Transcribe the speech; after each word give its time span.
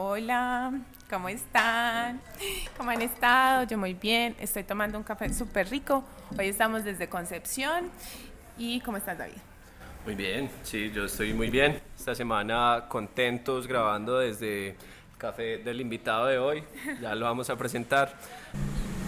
Hola, 0.00 0.70
¿cómo 1.10 1.28
están? 1.28 2.20
¿Cómo 2.76 2.90
han 2.90 3.02
estado? 3.02 3.64
Yo 3.64 3.76
muy 3.76 3.94
bien, 3.94 4.36
estoy 4.38 4.62
tomando 4.62 4.96
un 4.96 5.02
café 5.02 5.34
súper 5.34 5.68
rico. 5.70 6.04
Hoy 6.38 6.46
estamos 6.46 6.84
desde 6.84 7.08
Concepción. 7.08 7.90
¿Y 8.56 8.80
cómo 8.82 8.98
estás, 8.98 9.18
David? 9.18 9.38
Muy 10.04 10.14
bien, 10.14 10.48
sí, 10.62 10.92
yo 10.92 11.06
estoy 11.06 11.34
muy 11.34 11.50
bien. 11.50 11.82
Esta 11.98 12.14
semana 12.14 12.84
contentos 12.88 13.66
grabando 13.66 14.20
desde 14.20 14.68
el 14.68 14.76
café 15.18 15.58
del 15.58 15.80
invitado 15.80 16.26
de 16.26 16.38
hoy. 16.38 16.62
Ya 17.02 17.16
lo 17.16 17.24
vamos 17.24 17.50
a 17.50 17.56
presentar. 17.56 18.14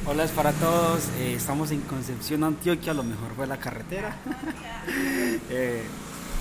Hola 0.07 0.25
es 0.25 0.33
para 0.33 0.51
todos, 0.51 1.09
eh, 1.21 1.35
estamos 1.37 1.71
en 1.71 1.83
Concepción, 1.83 2.43
Antioquia, 2.43 2.95
lo 2.95 3.05
mejor 3.05 3.31
fue 3.37 3.47
la 3.47 3.59
carretera. 3.59 4.17
eh, 5.51 5.85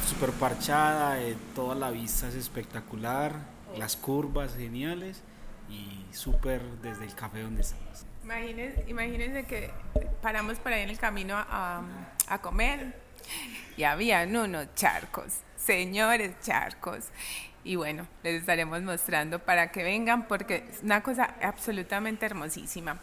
super 0.08 0.32
parchada, 0.32 1.22
eh, 1.22 1.38
toda 1.54 1.76
la 1.76 1.92
vista 1.92 2.30
es 2.30 2.34
espectacular, 2.34 3.59
las 3.78 3.96
curvas 3.96 4.56
geniales 4.56 5.22
y 5.70 6.06
súper 6.14 6.62
desde 6.82 7.06
el 7.06 7.16
café 7.16 7.42
donde 7.42 7.62
estamos. 7.62 8.06
Imagínense, 8.88 9.46
que 9.46 9.72
paramos 10.22 10.58
por 10.60 10.74
ahí 10.74 10.84
en 10.84 10.90
el 10.90 11.00
camino 11.00 11.36
a, 11.38 11.82
comer 12.42 12.96
y 13.76 13.84
habían 13.84 14.36
unos 14.36 14.68
charcos, 14.76 15.40
señores 15.56 16.36
charcos. 16.42 17.06
Y 17.64 17.76
bueno, 17.76 18.08
les 18.24 18.40
estaremos 18.42 18.82
mostrando 18.82 19.40
para 19.40 19.72
que 19.72 19.84
vengan 19.84 20.28
porque 20.28 20.68
es 20.72 20.82
una 20.84 21.02
cosa 21.02 21.36
absolutamente 21.42 22.26
hermosísima. 22.26 23.00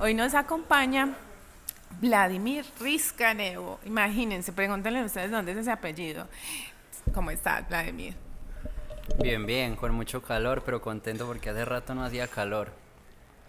Hoy 0.00 0.14
nos 0.14 0.34
acompaña 0.34 1.14
Vladimir 2.00 2.64
Rizcanevo. 2.80 3.78
Imagínense, 3.84 4.52
pregúntenle 4.52 5.04
ustedes 5.04 5.30
dónde 5.30 5.52
es 5.52 5.58
ese 5.58 5.70
apellido. 5.70 6.28
¿Cómo 7.14 7.30
estás, 7.30 7.68
Vladimir? 7.68 8.29
Bien, 9.18 9.44
bien, 9.44 9.76
con 9.76 9.94
mucho 9.94 10.22
calor, 10.22 10.62
pero 10.64 10.80
contento 10.80 11.26
porque 11.26 11.50
hace 11.50 11.64
rato 11.64 11.94
no 11.94 12.04
hacía 12.04 12.26
calor. 12.26 12.72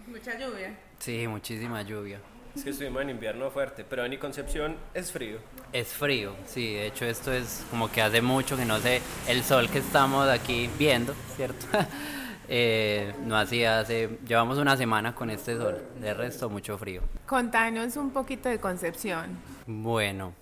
Mucha 0.08 0.38
lluvia. 0.38 0.78
Sí, 1.00 1.28
muchísima 1.28 1.82
lluvia. 1.82 2.20
Es 2.56 2.66
que 2.66 2.72
estuvimos 2.72 3.02
en 3.04 3.12
invierno 3.12 3.50
fuerte, 3.50 3.86
pero 3.90 4.04
en 4.04 4.18
Concepción 4.18 4.76
es 4.94 5.12
frío. 5.12 5.38
Es 5.72 5.88
frío, 5.88 6.36
sí, 6.46 6.74
de 6.74 6.88
hecho 6.88 7.06
esto 7.06 7.32
es 7.32 7.66
como 7.70 7.90
que 7.90 8.02
hace 8.02 8.22
mucho 8.22 8.58
que 8.58 8.66
no 8.66 8.80
sé, 8.80 9.02
el 9.28 9.44
sol 9.44 9.70
que 9.70 9.80
estamos 9.80 10.28
aquí 10.28 10.70
viendo, 10.78 11.16
¿cierto? 11.38 11.66
eh, 12.50 13.14
no 13.24 13.38
hacía 13.38 13.80
hace, 13.80 14.20
llevamos 14.28 14.58
una 14.58 14.76
semana 14.76 15.16
con 15.16 15.30
este 15.30 15.56
sol, 15.56 15.82
de 16.02 16.14
resto 16.14 16.50
mucho 16.50 16.78
frío. 16.78 17.02
Contanos 17.26 17.96
un 17.96 18.12
poquito 18.12 18.50
de 18.50 18.60
Concepción. 18.60 19.38
Bueno, 19.66 20.34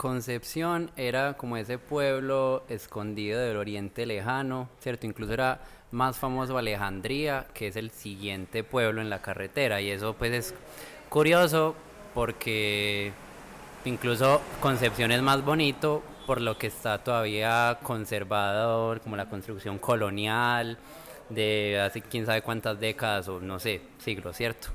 Concepción 0.00 0.90
era 0.96 1.34
como 1.34 1.58
ese 1.58 1.76
pueblo 1.76 2.62
escondido 2.70 3.38
del 3.38 3.58
oriente 3.58 4.06
lejano, 4.06 4.70
¿cierto? 4.78 5.06
Incluso 5.06 5.34
era 5.34 5.60
más 5.90 6.16
famoso 6.16 6.56
Alejandría, 6.56 7.48
que 7.52 7.66
es 7.66 7.76
el 7.76 7.90
siguiente 7.90 8.64
pueblo 8.64 9.02
en 9.02 9.10
la 9.10 9.20
carretera, 9.20 9.82
y 9.82 9.90
eso 9.90 10.14
pues 10.14 10.32
es 10.32 10.54
curioso 11.10 11.76
porque 12.14 13.12
incluso 13.84 14.40
Concepción 14.62 15.12
es 15.12 15.20
más 15.20 15.44
bonito 15.44 16.02
por 16.26 16.40
lo 16.40 16.56
que 16.56 16.68
está 16.68 17.04
todavía 17.04 17.78
conservado, 17.82 18.98
como 19.02 19.16
la 19.16 19.28
construcción 19.28 19.78
colonial 19.78 20.78
de 21.28 21.78
hace 21.78 22.00
quién 22.00 22.24
sabe 22.24 22.40
cuántas 22.40 22.80
décadas 22.80 23.28
o 23.28 23.38
no 23.38 23.58
sé, 23.58 23.82
siglos, 23.98 24.34
¿cierto? 24.34 24.68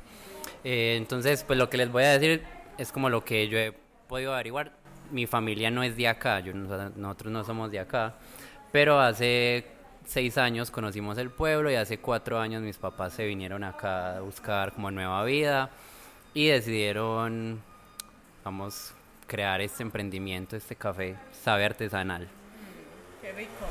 Eh, 0.63 0.93
entonces, 0.97 1.43
pues 1.43 1.57
lo 1.57 1.67
que 1.67 1.77
les 1.77 1.91
voy 1.91 2.03
a 2.03 2.11
decir 2.11 2.43
es 2.77 2.91
como 2.91 3.09
lo 3.09 3.25
que 3.25 3.47
yo 3.47 3.57
he 3.57 3.73
podido 4.07 4.31
averiguar. 4.31 4.84
Mi 5.11 5.25
familia 5.27 5.71
no 5.71 5.83
es 5.83 5.95
de 5.95 6.07
acá, 6.07 6.39
yo, 6.39 6.53
nosotros 6.53 7.31
no 7.31 7.43
somos 7.43 7.71
de 7.71 7.79
acá, 7.79 8.15
pero 8.71 8.99
hace 8.99 9.65
seis 10.05 10.37
años 10.37 10.71
conocimos 10.71 11.17
el 11.17 11.29
pueblo 11.29 11.71
y 11.71 11.75
hace 11.75 11.97
cuatro 11.99 12.39
años 12.39 12.61
mis 12.61 12.77
papás 12.77 13.13
se 13.13 13.25
vinieron 13.25 13.63
acá 13.63 14.17
a 14.17 14.19
buscar 14.21 14.73
como 14.73 14.91
nueva 14.91 15.23
vida 15.23 15.69
y 16.33 16.47
decidieron, 16.47 17.61
vamos, 18.43 18.93
crear 19.27 19.61
este 19.61 19.83
emprendimiento, 19.83 20.55
este 20.55 20.75
café 20.75 21.15
sabe 21.43 21.65
artesanal. 21.65 22.27
Qué 23.21 23.31
rico. 23.31 23.65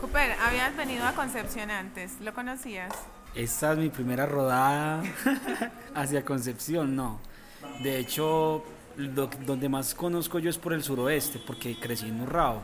Cooper, 0.00 0.32
habías 0.40 0.76
venido 0.76 1.06
a 1.06 1.12
Concepción 1.12 1.70
antes, 1.70 2.20
¿lo 2.20 2.32
conocías? 2.34 2.92
Esta 3.34 3.72
es 3.72 3.78
mi 3.78 3.88
primera 3.88 4.26
rodada 4.26 5.02
hacia 5.94 6.24
Concepción, 6.24 6.96
no. 6.96 7.20
De 7.82 7.98
hecho, 7.98 8.64
lo, 8.96 9.26
donde 9.26 9.68
más 9.68 9.94
conozco 9.94 10.38
yo 10.38 10.50
es 10.50 10.58
por 10.58 10.72
el 10.72 10.82
suroeste, 10.82 11.38
porque 11.38 11.78
crecí 11.78 12.08
en 12.08 12.20
Urrao. 12.20 12.62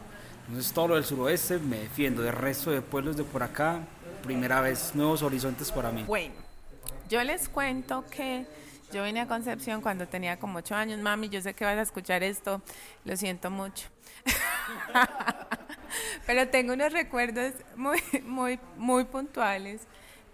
Entonces 0.49 0.73
todo 0.73 0.89
lo 0.89 0.95
del 0.95 1.05
suroeste 1.05 1.59
me 1.59 1.79
defiendo. 1.79 2.23
Del 2.23 2.33
resto 2.33 2.71
de 2.71 2.81
pueblos 2.81 3.17
de 3.17 3.25
por 3.25 3.43
acá, 3.43 3.81
primera 4.23 4.61
vez, 4.61 4.95
nuevos 4.95 5.23
horizontes 5.23 5.71
para 5.71 5.91
mí. 5.91 6.05
Bueno, 6.05 6.35
yo 7.09 7.23
les 7.23 7.49
cuento 7.49 8.05
que 8.11 8.47
yo 8.93 9.05
vine 9.05 9.21
a 9.21 9.29
Concepción 9.29 9.83
cuando 9.83 10.09
tenía 10.09 10.39
como 10.39 10.59
ocho 10.59 10.75
años. 10.75 10.99
Mami, 11.01 11.29
yo 11.29 11.43
sé 11.43 11.55
que 11.55 11.65
vas 11.65 11.77
a 11.77 11.83
escuchar 11.83 12.23
esto, 12.23 12.63
lo 13.05 13.17
siento 13.17 13.51
mucho. 13.51 13.89
Pero 16.27 16.49
tengo 16.49 16.73
unos 16.73 16.93
recuerdos 16.93 17.55
muy, 17.77 18.01
muy, 18.25 18.59
muy 18.77 19.05
puntuales 19.05 19.83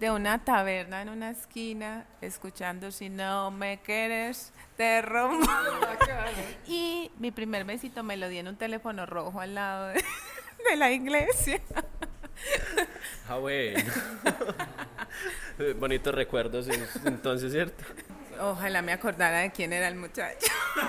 de 0.00 0.10
una 0.10 0.44
taberna 0.44 1.02
en 1.02 1.08
una 1.08 1.30
esquina, 1.30 2.04
escuchando 2.20 2.90
Si 2.90 3.08
no 3.08 3.50
me 3.50 3.80
quieres, 3.80 4.52
te 4.76 5.00
rompo. 5.02 5.46
y 6.66 7.10
mi 7.18 7.30
primer 7.30 7.64
besito 7.64 8.02
me 8.02 8.16
lo 8.16 8.28
di 8.28 8.38
en 8.38 8.48
un 8.48 8.56
teléfono 8.56 9.06
rojo 9.06 9.40
al 9.40 9.54
lado 9.54 9.88
de, 9.88 10.04
de 10.70 10.76
la 10.76 10.90
iglesia. 10.90 11.60
Ah, 13.28 13.36
bueno. 13.36 13.78
Bonitos 15.78 16.14
recuerdos 16.14 16.66
entonces, 17.06 17.52
¿cierto? 17.52 17.82
Ojalá 18.40 18.82
me 18.82 18.92
acordara 18.92 19.38
de 19.38 19.52
quién 19.52 19.72
era 19.72 19.86
el 19.88 19.94
muchacho. 19.94 20.46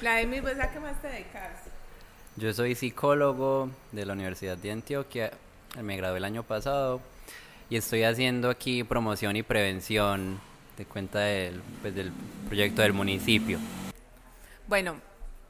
Vladimir, 0.00 0.42
¿vos 0.42 0.52
a 0.60 0.70
qué 0.70 0.80
más 0.80 1.00
te 1.00 1.08
dedicas? 1.08 1.63
Yo 2.36 2.52
soy 2.52 2.74
psicólogo 2.74 3.70
de 3.92 4.04
la 4.04 4.12
Universidad 4.12 4.58
de 4.58 4.72
Antioquia, 4.72 5.30
me 5.80 5.96
gradué 5.96 6.18
el 6.18 6.24
año 6.24 6.42
pasado 6.42 7.00
y 7.70 7.76
estoy 7.76 8.02
haciendo 8.02 8.50
aquí 8.50 8.82
promoción 8.82 9.36
y 9.36 9.44
prevención 9.44 10.40
de 10.76 10.84
cuenta 10.84 11.20
del, 11.20 11.62
pues, 11.80 11.94
del 11.94 12.10
proyecto 12.48 12.82
del 12.82 12.92
municipio. 12.92 13.60
Bueno, 14.66 14.96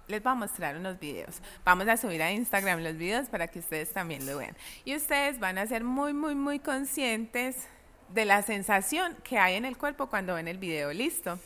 les 0.08 0.22
voy 0.22 0.32
a 0.32 0.34
mostrar 0.34 0.76
unos 0.76 1.00
videos. 1.00 1.40
Vamos 1.64 1.88
a 1.88 1.96
subir 1.96 2.22
a 2.22 2.30
Instagram 2.30 2.82
los 2.82 2.98
videos 2.98 3.30
para 3.30 3.48
que 3.48 3.60
ustedes 3.60 3.90
también 3.94 4.26
lo 4.26 4.36
vean. 4.36 4.54
Y 4.84 4.94
ustedes 4.94 5.40
van 5.40 5.56
a 5.56 5.66
ser 5.66 5.84
muy, 5.84 6.12
muy, 6.12 6.34
muy 6.34 6.58
conscientes 6.58 7.66
de 8.10 8.26
la 8.26 8.42
sensación 8.42 9.16
que 9.24 9.38
hay 9.38 9.54
en 9.54 9.64
el 9.64 9.78
cuerpo 9.78 10.08
cuando 10.10 10.34
ven 10.34 10.48
el 10.48 10.58
video. 10.58 10.92
¿Listo? 10.92 11.38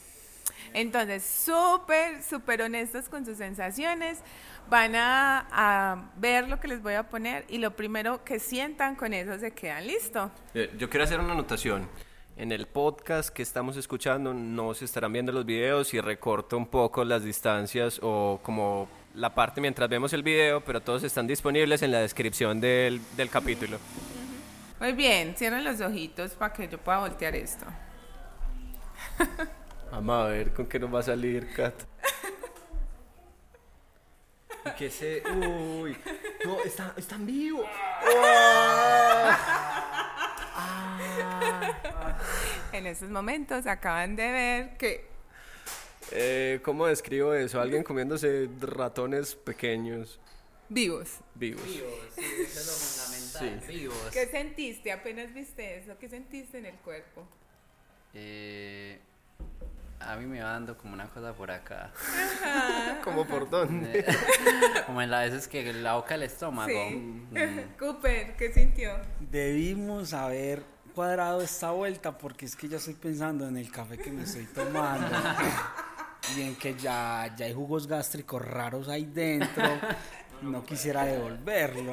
Entonces, 0.75 1.23
súper, 1.23 2.23
súper 2.23 2.63
honestos 2.63 3.09
con 3.09 3.25
sus 3.25 3.37
sensaciones. 3.37 4.21
Van 4.69 4.95
a, 4.95 5.47
a, 5.51 6.11
ver 6.17 6.49
lo 6.49 6.61
que 6.61 6.69
les 6.69 6.83
voy 6.83 6.95
a 6.95 7.09
poner 7.09 7.45
y 7.49 7.59
lo 7.59 7.75
primero 7.75 8.23
que 8.25 8.39
sientan 8.39 8.97
con 8.97 9.15
eso 9.15 9.39
se 9.39 9.53
quedan 9.53 9.87
listo. 9.87 10.31
Eh, 10.55 10.75
yo 10.79 10.91
quiero 10.91 11.05
hacer 11.05 11.21
una 11.21 11.33
anotación. 11.33 11.89
En 12.37 12.53
el 12.53 12.67
podcast 12.67 13.31
que 13.31 13.43
estamos 13.43 13.77
escuchando 13.77 14.33
no 14.33 14.73
se 14.73 14.85
estarán 14.85 15.13
viendo 15.13 15.33
los 15.33 15.45
videos 15.45 15.93
y 15.95 16.01
recorto 16.01 16.57
un 16.57 16.67
poco 16.67 17.05
las 17.05 17.25
distancias 17.25 17.99
o 18.01 18.39
como 18.45 18.89
la 19.15 19.35
parte 19.35 19.61
mientras 19.61 19.89
vemos 19.89 20.13
el 20.13 20.23
video, 20.23 20.61
pero 20.61 20.81
todos 20.81 21.03
están 21.03 21.27
disponibles 21.27 21.83
en 21.83 21.91
la 21.91 21.99
descripción 21.99 22.61
del, 22.61 23.01
del 23.17 23.29
capítulo. 23.29 23.79
Muy 24.79 24.93
bien, 24.93 25.35
cierren 25.37 25.65
los 25.65 25.81
ojitos 25.81 26.33
para 26.33 26.53
que 26.53 26.69
yo 26.69 26.79
pueda 26.79 27.01
voltear 27.01 27.35
esto. 27.35 27.67
Vamos 29.91 30.27
a 30.27 30.29
ver 30.29 30.53
con 30.53 30.67
qué 30.67 30.79
nos 30.79 30.95
va 30.95 31.01
a 31.01 31.03
salir, 31.03 31.53
Kat. 31.55 31.75
¿Qué 34.77 34.91
se.? 34.91 35.23
Uy. 35.31 35.97
No, 36.45 36.61
está, 36.63 36.95
están 36.97 37.25
vivos. 37.27 37.67
En 42.73 42.87
estos 42.87 43.11
momentos 43.11 43.67
acaban 43.67 44.15
de 44.15 44.31
ver 44.31 44.77
que. 44.77 45.07
Eh, 46.11 46.61
¿Cómo 46.63 46.87
describo 46.87 47.35
eso? 47.35 47.61
Alguien 47.61 47.83
comiéndose 47.83 48.49
ratones 48.61 49.35
pequeños. 49.35 50.21
Vivos. 50.69 51.19
Vivos. 51.35 51.65
Vivos, 51.65 51.91
sí, 52.15 52.23
eso 52.43 52.61
es 52.61 52.67
lo 52.67 52.73
fundamental. 52.73 53.63
Sí. 53.67 53.79
Vivos. 53.79 54.11
¿Qué 54.13 54.27
sentiste 54.27 54.93
apenas 54.93 55.33
viste 55.33 55.79
eso? 55.79 55.97
¿Qué 55.99 56.09
sentiste 56.09 56.59
en 56.59 56.67
el 56.67 56.77
cuerpo? 56.77 57.27
Eh, 58.13 58.99
a 60.01 60.17
mí 60.17 60.27
me 60.27 60.41
va 60.41 60.53
dando 60.53 60.77
como 60.77 60.95
una 60.95 61.09
cosa 61.09 61.33
por 61.33 61.51
acá. 61.51 61.91
¿Cómo 63.03 63.27
por 63.27 63.49
dónde? 63.51 64.05
como 64.87 65.03
en 65.03 65.11
las 65.11 65.31
veces 65.31 65.49
que 65.49 65.73
la 65.73 65.95
boca 65.95 66.15
del 66.15 66.25
estómago. 66.25 66.89
Sí. 66.89 66.97
Mm. 66.97 67.77
Cooper, 67.79 68.37
¿qué 68.37 68.53
sintió? 68.53 68.93
Debimos 69.21 70.13
haber 70.13 70.63
cuadrado 70.95 71.43
esta 71.43 71.71
vuelta 71.71 72.17
porque 72.17 72.47
es 72.47 72.57
que 72.57 72.69
ya 72.69 72.77
estoy 72.77 72.95
pensando 72.95 73.47
en 73.49 73.57
el 73.57 73.71
café 73.71 73.99
que 73.99 74.11
me 74.11 74.23
estoy 74.23 74.47
tomando. 74.47 75.09
y 76.37 76.43
en 76.43 76.57
que 76.57 76.75
ya, 76.75 77.35
ya 77.37 77.47
hay 77.47 77.55
jugos 77.55 77.87
gástricos 77.87 78.43
raros 78.43 78.89
ahí 78.89 79.05
dentro. 79.05 79.65
no 80.43 80.65
quisiera 80.65 81.05
devolverlo. 81.05 81.93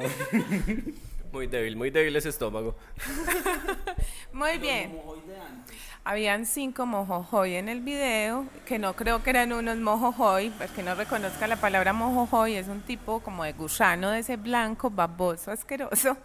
Muy 1.32 1.48
débil, 1.48 1.76
muy 1.76 1.90
débil 1.90 2.16
ese 2.16 2.30
estómago. 2.30 2.76
Muy 4.32 4.58
bien. 4.58 4.98
Habían 6.08 6.46
cinco 6.46 6.86
mojojoy 6.86 7.56
en 7.56 7.68
el 7.68 7.80
video, 7.80 8.46
que 8.64 8.78
no 8.78 8.94
creo 8.94 9.24
que 9.24 9.30
eran 9.30 9.52
unos 9.52 9.76
mojojoy, 9.78 10.50
porque 10.50 10.84
no 10.84 10.94
reconozca 10.94 11.48
la 11.48 11.56
palabra 11.56 11.92
mojojoy, 11.92 12.54
es 12.54 12.68
un 12.68 12.80
tipo 12.80 13.18
como 13.18 13.42
de 13.42 13.54
gusano 13.54 14.12
de 14.12 14.20
ese 14.20 14.36
blanco, 14.36 14.88
baboso, 14.88 15.50
asqueroso. 15.50 16.16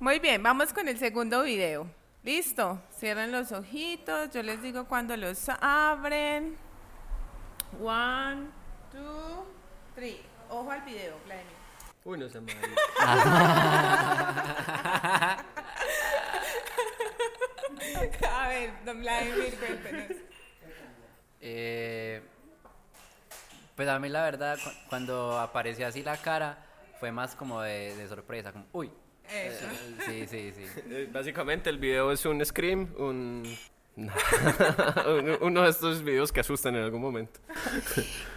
Muy 0.00 0.18
bien, 0.18 0.42
vamos 0.42 0.72
con 0.72 0.88
el 0.88 0.98
segundo 0.98 1.44
video. 1.44 1.86
Listo, 2.24 2.82
cierren 2.98 3.30
los 3.30 3.52
ojitos, 3.52 4.32
yo 4.32 4.42
les 4.42 4.60
digo 4.60 4.86
cuando 4.86 5.16
los 5.16 5.48
abren. 5.60 6.56
One, 7.80 8.48
two, 8.90 9.46
three. 9.94 10.20
Ojo 10.50 10.72
al 10.72 10.80
video, 10.80 11.14
Vladimir. 11.24 11.54
Uy, 12.04 12.18
no 12.18 12.28
se. 12.28 12.40
A 18.30 18.48
ver, 18.48 18.70
don 18.84 19.00
Vladimir, 19.00 19.54
cuéntenos. 19.58 20.16
Eh, 21.40 22.22
pues 23.76 23.88
a 23.88 23.98
mí 23.98 24.08
la 24.08 24.22
verdad, 24.22 24.58
cu- 24.62 24.70
cuando 24.88 25.38
apareció 25.38 25.86
así 25.86 26.02
la 26.02 26.16
cara, 26.16 26.58
fue 27.00 27.10
más 27.12 27.34
como 27.34 27.60
de, 27.62 27.96
de 27.96 28.08
sorpresa, 28.08 28.52
como, 28.52 28.66
uy. 28.72 28.90
Eso. 29.30 29.66
Eh, 29.66 30.26
sí, 30.26 30.26
sí, 30.28 30.52
sí. 30.56 30.80
Eh, 30.90 31.08
Básicamente 31.10 31.70
el 31.70 31.78
video 31.78 32.12
es 32.12 32.24
un 32.26 32.44
scream, 32.44 32.92
un... 32.98 33.56
un- 33.96 35.38
Uno 35.42 35.62
de 35.62 35.70
estos 35.70 36.02
videos 36.02 36.32
que 36.32 36.40
asustan 36.40 36.74
en 36.76 36.82
algún 36.82 37.00
momento. 37.02 37.40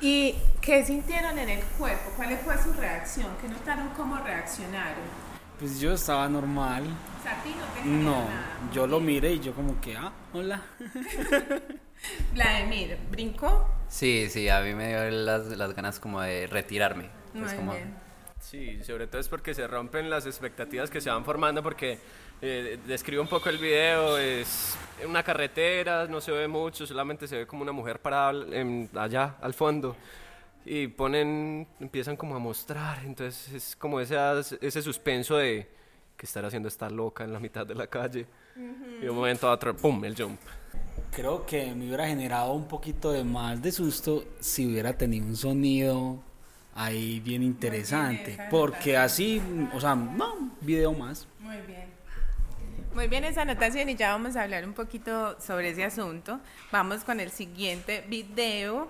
¿Y 0.02 0.36
qué 0.62 0.84
sintieron 0.86 1.38
en 1.40 1.50
el 1.50 1.64
cuerpo? 1.78 2.12
¿Cuál 2.16 2.38
fue 2.40 2.58
su 2.58 2.74
reacción? 2.74 3.36
¿Qué 3.42 3.48
notaron 3.48 3.90
cómo 3.90 4.18
reaccionaron? 4.18 5.25
Pues 5.60 5.80
yo 5.80 5.94
estaba 5.94 6.28
normal. 6.28 6.84
O 7.20 7.24
sea, 7.24 7.40
a 7.40 7.44
ti 7.44 7.50
no 7.58 7.66
te 7.74 7.82
generó 7.82 8.04
No, 8.04 8.20
nada. 8.26 8.70
yo 8.74 8.88
lo 8.88 9.00
miré 9.00 9.34
y 9.34 9.40
yo 9.40 9.54
como 9.54 9.80
que, 9.80 9.96
ah, 9.96 10.12
hola. 10.34 10.62
Vladimir, 12.34 12.98
¿brincó? 13.10 13.68
Sí, 13.88 14.28
sí, 14.30 14.50
a 14.50 14.60
mí 14.62 14.74
me 14.74 14.90
dio 14.90 15.10
las, 15.12 15.46
las 15.48 15.74
ganas 15.74 16.00
como 16.00 16.22
de 16.22 16.48
retirarme. 16.48 17.10
Muy 17.34 17.46
Es 17.46 17.54
como, 17.54 17.72
bien. 17.74 17.96
Sí, 18.40 18.84
sobre 18.84 19.08
todo 19.08 19.20
es 19.22 19.28
porque 19.30 19.54
se 19.54 19.66
rompen 19.68 20.10
las 20.10 20.26
expectativas 20.28 20.90
que 20.90 21.02
se 21.02 21.10
van 21.10 21.26
formando 21.26 21.64
porque 21.64 21.98
eh, 22.42 22.78
describo 22.86 23.22
un 23.24 23.28
poco 23.28 23.50
el 23.50 23.58
video, 23.58 24.18
es 24.20 24.78
una 25.08 25.24
carretera, 25.24 26.06
no 26.08 26.22
se 26.22 26.32
ve 26.32 26.48
mucho, 26.48 26.86
solamente 26.86 27.28
se 27.28 27.38
ve 27.38 27.48
como 27.48 27.64
una 27.64 27.72
mujer 27.72 28.00
parada 28.00 28.34
en- 28.52 28.90
allá 28.96 29.36
al 29.42 29.54
fondo 29.56 29.96
y 30.66 30.88
ponen, 30.88 31.68
empiezan 31.80 32.18
como 32.18 32.36
a 32.36 32.40
mostrar, 32.40 33.04
entonces 33.06 33.54
es 33.54 33.76
como 33.76 34.00
esas- 34.00 34.58
ese 34.62 34.82
suspenso 34.82 35.38
de 35.38 35.70
que 36.18 36.26
estar 36.26 36.44
haciendo 36.46 36.68
esta 36.68 36.90
loca 36.90 37.24
en 37.24 37.34
la 37.34 37.40
mitad 37.40 37.66
de 37.68 37.76
la 37.76 37.88
calle 37.88 38.26
y 39.00 39.02
de 39.04 39.10
un 39.10 39.16
momento 39.18 39.48
a 39.48 39.52
otro, 39.52 39.76
¡pum!, 39.76 40.04
el 40.06 40.16
jump. 40.16 40.40
Creo 41.12 41.46
que 41.46 41.74
me 41.76 41.86
hubiera 41.88 42.08
generado 42.08 42.54
un 42.54 42.68
poquito 42.68 43.12
de 43.12 43.24
más 43.24 43.62
de 43.62 43.72
susto 43.72 44.26
si 44.40 44.66
hubiera 44.66 44.98
tenido 44.98 45.26
un 45.26 45.36
sonido 45.36 46.20
ahí 46.74 47.20
bien 47.20 47.44
interesante. 47.44 48.34
esa 48.34 48.50
Porque 48.50 48.98
así, 48.98 49.42
o 49.74 49.80
sea, 49.80 49.96
no, 49.96 50.52
video 50.62 50.94
más. 50.94 51.28
Muy 51.40 51.58
bien. 51.68 51.86
Muy 52.94 53.08
bien 53.08 53.26
esa 53.26 53.42
anotación 53.42 53.90
y 53.90 53.96
ya 53.96 54.12
vamos 54.12 54.36
a 54.38 54.44
hablar 54.44 54.66
un 54.66 54.74
poquito 54.74 55.40
sobre 55.40 55.70
ese 55.70 55.84
asunto. 55.84 56.40
Vamos 56.72 57.04
con 57.04 57.20
el 57.20 57.30
siguiente 57.30 58.04
video. 58.08 58.90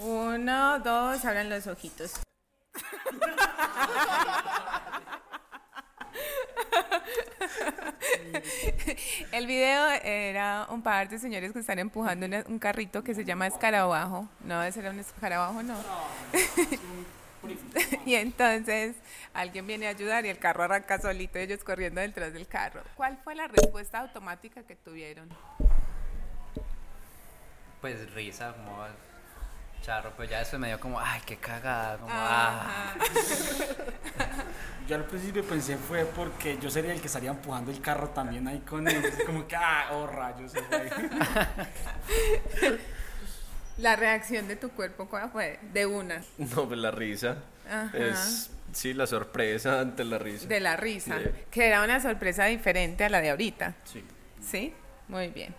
Uno, 0.00 0.78
dos, 0.78 1.24
abran 1.26 1.50
los 1.50 1.66
ojitos. 1.66 2.14
El 9.32 9.46
video 9.46 9.88
era 10.02 10.66
un 10.70 10.82
par 10.82 11.08
de 11.10 11.18
señores 11.18 11.52
que 11.52 11.58
están 11.58 11.78
empujando 11.78 12.26
un 12.48 12.58
carrito 12.58 13.04
que 13.04 13.14
se 13.14 13.26
llama 13.26 13.46
escarabajo. 13.46 14.26
No, 14.40 14.62
ese 14.62 14.80
era 14.80 14.90
un 14.90 14.98
escarabajo, 15.00 15.62
no. 15.62 15.76
y 18.06 18.14
entonces 18.14 18.96
alguien 19.34 19.66
viene 19.66 19.86
a 19.86 19.90
ayudar 19.90 20.24
y 20.24 20.30
el 20.30 20.38
carro 20.38 20.62
arranca 20.62 20.98
solito, 20.98 21.38
ellos 21.38 21.62
corriendo 21.62 22.00
detrás 22.00 22.32
del 22.32 22.46
carro. 22.46 22.82
¿Cuál 22.96 23.18
fue 23.22 23.34
la 23.34 23.48
respuesta 23.48 23.98
automática 23.98 24.62
que 24.62 24.76
tuvieron? 24.76 25.28
pues 27.80 28.12
risa, 28.12 28.52
como 28.52 28.84
charro, 29.80 30.12
pero 30.16 30.30
ya 30.30 30.38
después 30.38 30.60
me 30.60 30.68
dio 30.68 30.78
como, 30.80 31.00
ay, 31.00 31.20
qué 31.26 31.36
cagada, 31.36 31.98
como, 31.98 32.12
ah. 32.12 32.94
Yo 34.88 34.96
al 34.96 35.04
principio 35.04 35.44
pensé 35.44 35.76
fue 35.76 36.04
porque 36.04 36.58
yo 36.60 36.68
sería 36.68 36.92
el 36.92 37.00
que 37.00 37.06
estaría 37.06 37.30
empujando 37.30 37.70
el 37.70 37.80
carro 37.80 38.08
también 38.08 38.48
ahí 38.48 38.58
con 38.58 38.88
él. 38.88 39.00
Como 39.24 39.46
que, 39.46 39.54
ah, 39.54 39.90
oh 39.92 40.06
rayos. 40.08 40.50
se 40.50 40.60
fue. 40.62 40.90
La 43.78 43.94
reacción 43.94 44.48
de 44.48 44.56
tu 44.56 44.70
cuerpo, 44.70 45.06
¿cuál 45.08 45.30
fue? 45.30 45.60
De 45.72 45.86
una, 45.86 46.22
No, 46.38 46.66
pues 46.66 46.78
la 46.78 46.90
risa. 46.90 47.36
Ajá. 47.70 47.96
Es, 47.96 48.50
sí, 48.72 48.92
la 48.92 49.06
sorpresa 49.06 49.80
ante 49.80 50.04
la 50.04 50.18
risa. 50.18 50.46
de 50.48 50.60
la 50.60 50.76
risa, 50.76 51.18
que 51.50 51.68
era 51.68 51.82
una 51.84 52.00
sorpresa 52.00 52.46
diferente 52.46 53.04
a 53.04 53.08
la 53.08 53.20
de 53.20 53.30
ahorita. 53.30 53.76
Sí. 53.84 54.04
¿Sí? 54.42 54.74
Muy 55.08 55.28
bien. 55.28 55.54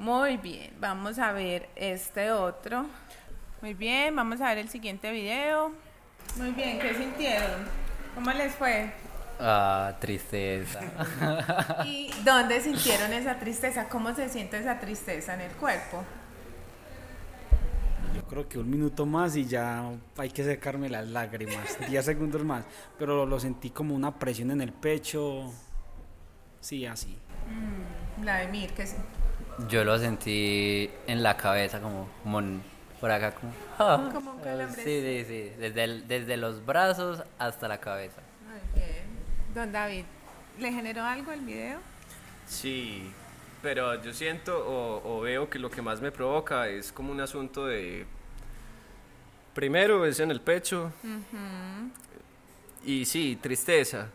Muy 0.00 0.38
bien, 0.38 0.72
vamos 0.80 1.18
a 1.18 1.30
ver 1.30 1.68
este 1.76 2.32
otro. 2.32 2.86
Muy 3.60 3.74
bien, 3.74 4.16
vamos 4.16 4.40
a 4.40 4.48
ver 4.48 4.56
el 4.56 4.70
siguiente 4.70 5.12
video. 5.12 5.72
Muy 6.38 6.52
bien, 6.52 6.78
¿qué 6.78 6.94
sintieron? 6.94 7.66
¿Cómo 8.14 8.30
les 8.30 8.54
fue? 8.54 8.90
Ah, 9.38 9.94
tristeza. 10.00 10.80
¿Y 11.84 12.10
dónde 12.24 12.62
sintieron 12.62 13.12
esa 13.12 13.38
tristeza? 13.38 13.90
¿Cómo 13.90 14.14
se 14.14 14.30
siente 14.30 14.58
esa 14.58 14.80
tristeza 14.80 15.34
en 15.34 15.42
el 15.42 15.52
cuerpo? 15.52 16.02
Yo 18.16 18.26
creo 18.26 18.48
que 18.48 18.58
un 18.58 18.70
minuto 18.70 19.04
más 19.04 19.36
y 19.36 19.44
ya 19.44 19.84
hay 20.16 20.30
que 20.30 20.44
secarme 20.44 20.88
las 20.88 21.06
lágrimas. 21.08 21.76
10 21.90 22.02
segundos 22.02 22.42
más. 22.42 22.64
Pero 22.98 23.26
lo 23.26 23.38
sentí 23.38 23.68
como 23.68 23.94
una 23.94 24.18
presión 24.18 24.50
en 24.50 24.62
el 24.62 24.72
pecho. 24.72 25.52
Sí, 26.58 26.86
así. 26.86 27.18
Vladimir, 28.16 28.72
¿qué, 28.72 28.86
Yo 29.68 29.84
lo 29.84 29.98
sentí 29.98 30.90
en 31.06 31.22
la 31.22 31.36
cabeza, 31.36 31.80
como, 31.80 32.08
como 32.22 32.38
en- 32.40 32.62
por 33.00 33.10
acá, 33.10 33.32
como. 33.34 33.52
ah. 33.78 34.10
Como 34.12 34.32
un 34.32 34.38
Sí, 34.38 34.44
calambre. 34.44 34.82
sí, 34.84 35.24
sí. 35.26 35.52
Desde, 35.58 35.84
el- 35.84 36.08
desde 36.08 36.36
los 36.36 36.64
brazos 36.64 37.22
hasta 37.38 37.68
la 37.68 37.78
cabeza. 37.80 38.20
Muy 38.48 38.60
bien. 38.80 39.04
Don 39.54 39.72
David, 39.72 40.04
¿le 40.58 40.72
generó 40.72 41.04
algo 41.04 41.32
el 41.32 41.40
video? 41.40 41.78
Sí, 42.46 43.10
pero 43.62 44.02
yo 44.02 44.12
siento 44.12 44.58
o, 44.66 45.16
o 45.18 45.20
veo 45.20 45.48
que 45.50 45.58
lo 45.58 45.70
que 45.70 45.82
más 45.82 46.00
me 46.00 46.10
provoca 46.12 46.68
es 46.68 46.92
como 46.92 47.12
un 47.12 47.20
asunto 47.20 47.66
de... 47.66 48.06
Primero 49.54 50.04
es 50.06 50.20
en 50.20 50.30
el 50.30 50.40
pecho. 50.40 50.92
Y 52.84 53.04
sí, 53.04 53.38
tristeza. 53.40 54.08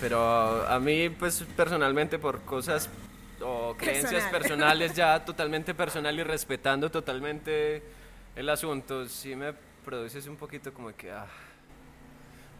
Pero 0.00 0.66
a 0.68 0.78
mí, 0.78 1.08
pues 1.10 1.44
personalmente 1.56 2.18
por 2.18 2.42
cosas 2.42 2.88
creencias 3.76 4.24
Personal. 4.24 4.30
personales 4.30 4.94
ya 4.94 5.24
totalmente 5.24 5.74
personal 5.74 6.18
y 6.18 6.22
respetando 6.22 6.90
totalmente 6.90 7.82
el 8.36 8.48
asunto, 8.48 9.06
sí 9.06 9.34
me 9.34 9.52
produce 9.84 10.28
un 10.28 10.36
poquito 10.36 10.72
como 10.72 10.94
que... 10.94 11.10
Ah, 11.10 11.26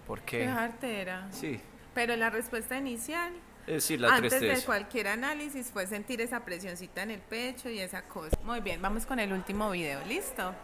¿Por 0.07 0.23
qué? 0.23 0.39
Qué 0.39 0.49
jartera. 0.49 1.29
Sí, 1.31 1.61
Pero 1.95 2.17
la 2.17 2.31
respuesta 2.31 2.79
inicial, 2.79 3.33
eh, 3.67 3.81
sí, 3.81 3.99
la 3.99 4.15
antes 4.15 4.31
tristeza. 4.31 4.61
de 4.61 4.65
cualquier 4.65 5.09
análisis, 5.09 5.71
fue 5.71 5.87
sentir 5.87 6.23
esa 6.23 6.45
presioncita 6.45 7.03
en 7.03 7.11
el 7.11 7.21
pecho 7.21 7.69
y 7.69 7.79
esa 7.79 8.03
cosa. 8.03 8.37
Muy 8.43 8.61
bien, 8.61 8.81
vamos 8.81 9.05
con 9.05 9.21
el 9.21 9.33
último 9.33 9.71
video. 9.71 10.03
¿Listo? 10.07 10.55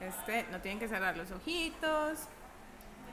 Este, 0.00 0.44
no 0.50 0.60
tienen 0.60 0.80
que 0.80 0.88
cerrar 0.88 1.16
los 1.16 1.30
ojitos. 1.30 2.18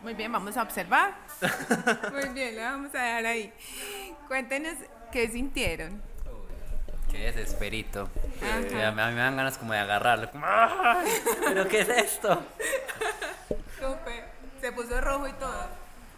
Muy 0.02 0.16
bien, 0.16 0.32
vamos 0.32 0.58
a 0.58 0.64
observar. 0.64 1.16
Muy 2.14 2.30
bien, 2.30 2.56
lo 2.56 2.62
vamos 2.64 2.96
a 2.96 3.02
dejar 3.04 3.26
ahí. 3.28 3.54
Cuéntenos 4.28 4.74
qué 5.12 5.28
sintieron. 5.30 6.02
Qué 7.12 7.32
desesperito. 7.32 8.10
Sí, 8.40 8.76
a, 8.76 8.92
mí, 8.92 9.02
a 9.02 9.08
mí 9.08 9.14
me 9.14 9.22
dan 9.22 9.36
ganas 9.36 9.58
como 9.58 9.74
de 9.74 9.80
agarrarlo. 9.80 10.30
Como, 10.32 10.46
"Ay, 10.48 11.08
¿Pero 11.46 11.68
qué 11.68 11.82
es 11.82 11.90
esto? 11.90 12.42
Súper. 13.80 14.24
Se 14.62 14.72
puso 14.72 15.00
rojo 15.02 15.28
y 15.28 15.34
todo. 15.34 15.68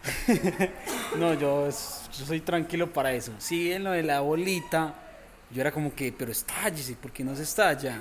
No, 1.16 1.34
yo, 1.34 1.66
yo 1.68 2.24
soy 2.26 2.40
tranquilo 2.40 2.92
para 2.92 3.12
eso. 3.12 3.32
Sí, 3.38 3.70
en 3.72 3.84
lo 3.84 3.90
de 3.92 4.02
la 4.02 4.20
bolita, 4.20 4.94
yo 5.50 5.60
era 5.60 5.70
como 5.70 5.94
que, 5.94 6.12
pero 6.12 6.32
estállese, 6.32 6.94
¿por 6.94 7.12
qué 7.12 7.22
no 7.22 7.36
se 7.36 7.42
estalla? 7.42 8.00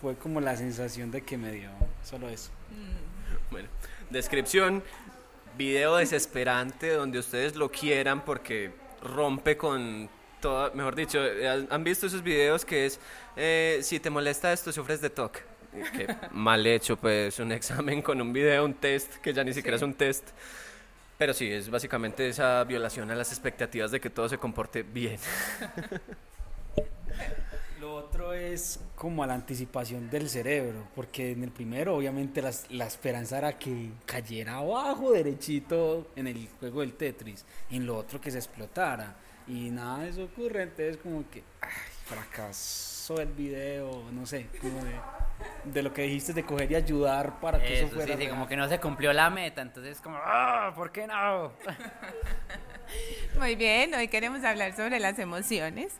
Fue 0.00 0.16
como 0.16 0.40
la 0.40 0.56
sensación 0.56 1.10
de 1.10 1.22
que 1.22 1.38
me 1.38 1.52
dio 1.52 1.70
solo 2.04 2.28
eso. 2.28 2.50
Bueno, 3.50 3.68
descripción, 4.10 4.82
video 5.56 5.96
desesperante 5.96 6.90
donde 6.92 7.18
ustedes 7.20 7.54
lo 7.56 7.70
quieran 7.70 8.24
porque 8.24 8.72
rompe 9.02 9.56
con 9.56 10.10
todo, 10.40 10.72
mejor 10.74 10.94
dicho, 10.94 11.20
¿han 11.70 11.84
visto 11.84 12.06
esos 12.06 12.22
videos 12.22 12.64
que 12.64 12.86
es, 12.86 13.00
eh, 13.36 13.80
si 13.82 14.00
te 14.00 14.10
molesta 14.10 14.52
esto, 14.52 14.72
sufres 14.72 15.00
de 15.00 15.10
TOC? 15.10 15.38
que 15.92 16.08
mal 16.32 16.66
hecho, 16.66 16.96
pues 16.96 17.38
un 17.38 17.52
examen 17.52 18.02
con 18.02 18.20
un 18.20 18.32
video, 18.32 18.64
un 18.64 18.74
test, 18.74 19.16
que 19.16 19.32
ya 19.32 19.44
ni 19.44 19.52
siquiera 19.52 19.76
es 19.76 19.82
un 19.82 19.94
test. 19.94 20.28
Pero 21.18 21.34
sí, 21.34 21.50
es 21.50 21.68
básicamente 21.68 22.28
esa 22.28 22.62
violación 22.64 23.10
a 23.10 23.14
las 23.14 23.30
expectativas 23.32 23.90
de 23.90 24.00
que 24.00 24.08
todo 24.08 24.28
se 24.28 24.38
comporte 24.38 24.82
bien. 24.82 25.18
Lo 27.80 27.94
otro 27.94 28.32
es 28.32 28.80
como 28.96 29.22
a 29.22 29.26
la 29.26 29.34
anticipación 29.34 30.10
del 30.10 30.28
cerebro, 30.28 30.88
porque 30.94 31.32
en 31.32 31.44
el 31.44 31.50
primero 31.50 31.96
obviamente 31.96 32.42
las- 32.42 32.70
la, 32.70 32.86
esperanza 32.86 33.38
era 33.38 33.56
que 33.58 33.90
cayera 34.04 34.56
abajo 34.56 35.12
derechito 35.12 36.08
en 36.16 36.26
el 36.26 36.48
juego 36.58 36.80
del 36.80 36.94
Tetris, 36.94 37.44
en 37.70 37.86
lo 37.86 37.96
otro 37.96 38.20
que 38.20 38.32
se 38.32 38.38
explotara, 38.38 39.16
y 39.48 39.70
nada 39.70 40.00
de 40.00 40.10
eso 40.10 40.24
ocurre, 40.24 40.62
entonces 40.62 40.98
como 40.98 41.28
que 41.30 41.42
ay, 41.60 41.70
fracasó 42.04 43.20
el 43.20 43.32
video, 43.32 44.04
no 44.12 44.26
sé, 44.26 44.46
como 44.60 44.84
de, 44.84 44.94
de 45.64 45.82
lo 45.82 45.92
que 45.92 46.02
dijiste 46.02 46.32
de 46.32 46.44
coger 46.44 46.70
y 46.72 46.74
ayudar 46.74 47.40
para 47.40 47.58
que 47.58 47.78
eso, 47.78 47.86
Eso 47.86 47.94
fuera 47.94 48.16
sí, 48.16 48.22
sí, 48.24 48.28
como 48.28 48.46
que 48.46 48.56
no 48.56 48.68
se 48.68 48.78
cumplió 48.78 49.12
la 49.12 49.30
meta, 49.30 49.62
entonces 49.62 50.00
como, 50.00 50.18
ah, 50.20 50.72
¿por 50.74 50.92
qué 50.92 51.06
no? 51.06 51.52
Muy 53.38 53.56
bien, 53.56 53.94
hoy 53.94 54.08
queremos 54.08 54.44
hablar 54.44 54.74
sobre 54.74 54.98
las 54.98 55.18
emociones 55.18 55.94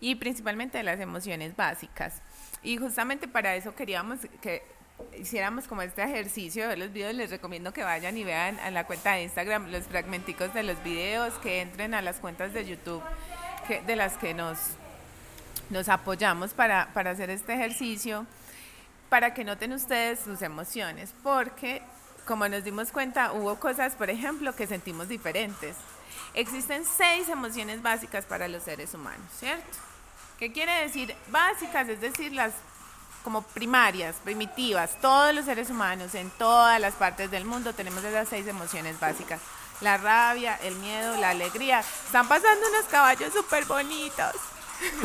y 0.00 0.16
principalmente 0.16 0.78
de 0.78 0.84
las 0.84 1.00
emociones 1.00 1.56
básicas. 1.56 2.22
Y 2.62 2.76
justamente 2.76 3.28
para 3.28 3.54
eso 3.56 3.74
queríamos 3.74 4.20
que 4.40 4.62
hiciéramos 5.18 5.66
como 5.66 5.82
este 5.82 6.02
ejercicio 6.02 6.62
de 6.62 6.68
ver 6.68 6.78
los 6.78 6.92
videos. 6.92 7.14
Les 7.14 7.30
recomiendo 7.30 7.72
que 7.72 7.82
vayan 7.82 8.16
y 8.16 8.24
vean 8.24 8.58
a 8.60 8.70
la 8.70 8.86
cuenta 8.86 9.12
de 9.12 9.22
Instagram 9.22 9.70
los 9.70 9.84
fragmenticos 9.84 10.52
de 10.54 10.62
los 10.62 10.82
videos, 10.82 11.34
que 11.34 11.60
entren 11.60 11.94
a 11.94 12.02
las 12.02 12.16
cuentas 12.16 12.52
de 12.52 12.66
YouTube 12.66 13.02
de 13.86 13.96
las 13.96 14.16
que 14.16 14.32
nos, 14.32 14.58
nos 15.70 15.88
apoyamos 15.88 16.52
para, 16.54 16.92
para 16.94 17.10
hacer 17.10 17.30
este 17.30 17.54
ejercicio, 17.54 18.26
para 19.08 19.34
que 19.34 19.44
noten 19.44 19.72
ustedes 19.72 20.20
sus 20.20 20.42
emociones, 20.42 21.12
porque 21.22 21.82
como 22.26 22.48
nos 22.48 22.64
dimos 22.64 22.90
cuenta, 22.90 23.32
hubo 23.32 23.56
cosas, 23.56 23.94
por 23.94 24.10
ejemplo, 24.10 24.54
que 24.54 24.66
sentimos 24.66 25.08
diferentes. 25.08 25.76
Existen 26.34 26.84
seis 26.84 27.28
emociones 27.28 27.82
básicas 27.82 28.24
para 28.24 28.48
los 28.48 28.62
seres 28.62 28.92
humanos, 28.94 29.26
¿cierto? 29.38 29.78
¿Qué 30.38 30.52
quiere 30.52 30.82
decir 30.82 31.14
básicas? 31.28 31.88
Es 31.88 32.00
decir, 32.00 32.32
las 32.32 32.52
como 33.26 33.42
primarias, 33.42 34.14
primitivas. 34.22 34.92
Todos 35.00 35.34
los 35.34 35.46
seres 35.46 35.68
humanos 35.68 36.14
en 36.14 36.30
todas 36.30 36.80
las 36.80 36.94
partes 36.94 37.28
del 37.28 37.44
mundo 37.44 37.72
tenemos 37.72 38.04
esas 38.04 38.28
seis 38.28 38.46
emociones 38.46 39.00
básicas. 39.00 39.40
La 39.80 39.96
rabia, 39.96 40.54
el 40.62 40.76
miedo, 40.76 41.16
la 41.16 41.30
alegría. 41.30 41.80
Están 41.80 42.28
pasando 42.28 42.68
unos 42.68 42.84
caballos 42.88 43.32
súper 43.32 43.64
bonitos. 43.64 44.32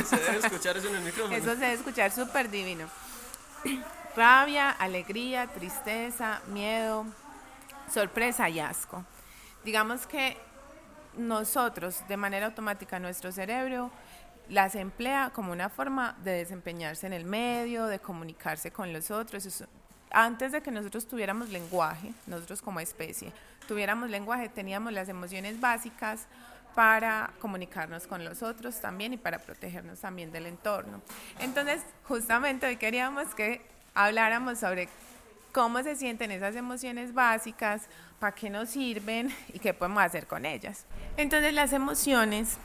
Se 0.07 0.17
debe 0.17 0.37
escuchar 0.37 0.77
eso 0.77 0.89
en 0.89 0.97
el 0.97 1.01
micrófono. 1.01 1.35
Eso 1.35 1.55
se 1.55 1.61
debe 1.61 1.73
escuchar 1.73 2.11
súper 2.11 2.51
divino. 2.51 2.87
Rabia, 4.15 4.69
alegría, 4.69 5.47
tristeza, 5.47 6.41
miedo, 6.45 7.07
sorpresa 7.91 8.47
y 8.49 8.59
asco. 8.59 9.03
Digamos 9.65 10.05
que 10.05 10.37
nosotros, 11.17 12.07
de 12.07 12.17
manera 12.17 12.45
automática, 12.45 12.99
nuestro 12.99 13.31
cerebro 13.31 13.89
las 14.51 14.75
emplea 14.75 15.31
como 15.33 15.53
una 15.53 15.69
forma 15.69 16.17
de 16.23 16.31
desempeñarse 16.31 17.07
en 17.07 17.13
el 17.13 17.23
medio, 17.23 17.85
de 17.85 17.99
comunicarse 17.99 18.69
con 18.69 18.91
los 18.91 19.09
otros. 19.09 19.63
Antes 20.11 20.51
de 20.51 20.61
que 20.61 20.71
nosotros 20.71 21.07
tuviéramos 21.07 21.49
lenguaje, 21.49 22.11
nosotros 22.27 22.61
como 22.61 22.81
especie, 22.81 23.31
tuviéramos 23.65 24.09
lenguaje, 24.09 24.49
teníamos 24.49 24.91
las 24.91 25.07
emociones 25.07 25.61
básicas 25.61 26.27
para 26.75 27.31
comunicarnos 27.39 28.07
con 28.07 28.25
los 28.25 28.43
otros 28.43 28.81
también 28.81 29.13
y 29.13 29.17
para 29.17 29.39
protegernos 29.39 30.01
también 30.01 30.33
del 30.33 30.45
entorno. 30.45 31.01
Entonces, 31.39 31.81
justamente 32.05 32.67
hoy 32.67 32.75
queríamos 32.75 33.33
que 33.33 33.61
habláramos 33.93 34.59
sobre 34.59 34.89
cómo 35.53 35.81
se 35.81 35.95
sienten 35.95 36.29
esas 36.29 36.57
emociones 36.57 37.13
básicas, 37.13 37.87
para 38.19 38.35
qué 38.35 38.49
nos 38.49 38.69
sirven 38.69 39.33
y 39.53 39.59
qué 39.59 39.73
podemos 39.73 40.03
hacer 40.03 40.27
con 40.27 40.45
ellas. 40.45 40.85
Entonces, 41.15 41.53
las 41.53 41.71
emociones 41.71 42.57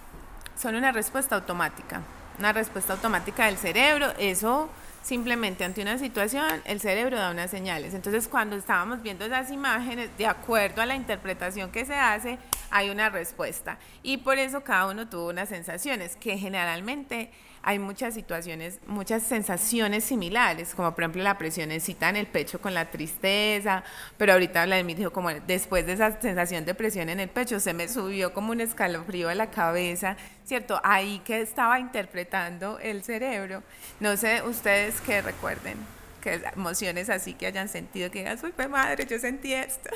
son 0.57 0.75
una 0.75 0.93
respuesta 0.93 1.37
automática, 1.37 2.03
una 2.39 2.53
respuesta 2.53 2.95
automática 2.95 3.47
del 3.47 3.57
cerebro. 3.57 4.13
Eso 4.19 4.71
simplemente 5.03 5.65
ante 5.65 5.83
una 5.83 5.99
situación, 5.99 6.63
el 6.65 6.81
cerebro 6.81 7.17
da 7.17 7.31
unas 7.31 7.51
señales. 7.51 7.95
Entonces, 7.95 8.27
cuando 8.27 8.57
estábamos 8.57 9.03
viendo 9.03 9.25
esas 9.25 9.53
imágenes, 9.53 10.11
de 10.19 10.27
acuerdo 10.27 10.83
a 10.83 10.87
la 10.87 10.97
interpretación 10.97 11.71
que 11.71 11.85
se 11.85 11.95
hace, 11.95 12.39
hay 12.71 12.91
una 12.91 13.09
respuesta. 13.09 13.79
Y 14.03 14.17
por 14.17 14.39
eso 14.39 14.65
cada 14.65 14.89
uno 14.89 15.09
tuvo 15.09 15.29
unas 15.29 15.49
sensaciones, 15.49 16.17
que 16.17 16.37
generalmente 16.39 17.31
hay 17.67 17.81
muchas 17.81 18.15
situaciones, 18.15 18.79
muchas 18.87 19.25
sensaciones 19.25 20.05
similares, 20.05 20.73
como 20.73 20.95
por 20.95 21.03
ejemplo 21.03 21.25
la 21.25 21.37
presioncita 21.37 22.09
en 22.09 22.15
el 22.15 22.29
pecho 22.29 22.61
con 22.61 22.73
la 22.75 22.93
tristeza, 22.93 23.83
pero 24.17 24.35
ahorita 24.35 24.65
Vladimir 24.67 24.97
dijo 24.97 25.11
como 25.11 25.31
después 25.31 25.85
de 25.85 25.95
esa 25.95 26.21
sensación 26.21 26.65
de 26.65 26.75
presión 26.75 27.09
en 27.09 27.19
el 27.19 27.29
pecho 27.29 27.59
se 27.59 27.75
me 27.75 27.89
subió 27.89 28.33
como 28.33 28.53
un 28.53 28.61
escalofrío 28.61 29.29
a 29.29 29.35
la 29.35 29.51
cabeza, 29.51 30.17
¿cierto? 30.45 30.81
Ahí 30.85 31.21
que 31.25 31.41
estaba 31.41 31.81
interpretando 31.81 32.79
el 32.79 33.03
cerebro. 33.03 33.65
No 33.99 34.17
sé 34.17 34.43
ustedes 34.43 35.01
que 35.01 35.21
recuerden, 35.21 35.77
que 36.23 36.41
emociones 36.55 37.11
así 37.11 37.35
que 37.35 37.47
hayan 37.47 37.69
sentido, 37.69 38.13
que 38.13 38.21
digan, 38.21 38.39
uy, 38.45 38.69
madre, 38.69 39.07
yo 39.07 39.19
sentí 39.19 39.53
esto. 39.53 39.91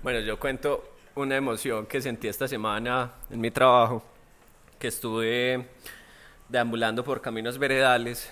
Bueno, 0.00 0.20
yo 0.20 0.38
cuento 0.38 0.96
una 1.16 1.34
emoción 1.34 1.86
que 1.86 2.00
sentí 2.00 2.28
esta 2.28 2.46
semana 2.46 3.14
en 3.30 3.40
mi 3.40 3.50
trabajo, 3.50 4.04
que 4.78 4.86
estuve 4.86 5.66
deambulando 6.54 7.02
por 7.02 7.20
caminos 7.20 7.58
veredales. 7.58 8.30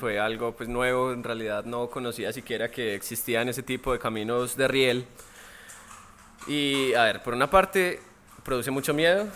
Fue 0.00 0.18
algo 0.18 0.52
pues 0.52 0.70
nuevo, 0.70 1.12
en 1.12 1.22
realidad 1.22 1.66
no 1.66 1.88
conocía 1.90 2.32
siquiera 2.32 2.70
que 2.70 2.94
existían 2.94 3.48
ese 3.50 3.62
tipo 3.62 3.92
de 3.92 3.98
caminos 3.98 4.56
de 4.56 4.68
riel. 4.68 5.06
Y 6.46 6.94
a 6.94 7.04
ver, 7.04 7.22
por 7.22 7.34
una 7.34 7.50
parte 7.50 8.00
produce 8.42 8.70
mucho 8.70 8.94
miedo, 8.94 9.28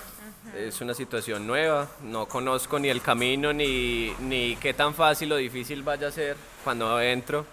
es 0.57 0.81
una 0.81 0.95
situación 0.95 1.47
nueva, 1.47 1.91
no 2.03 2.27
conozco 2.27 2.79
ni 2.79 2.89
el 2.89 3.03
camino 3.03 3.53
ni, 3.53 4.15
ni 4.21 4.57
qué 4.57 4.73
tan 4.73 4.95
fácil 4.95 5.31
o 5.33 5.37
difícil 5.37 5.83
vaya 5.83 6.09
a 6.09 6.11
ser 6.11 6.37
cuando 6.65 6.99
entro. 7.03 7.45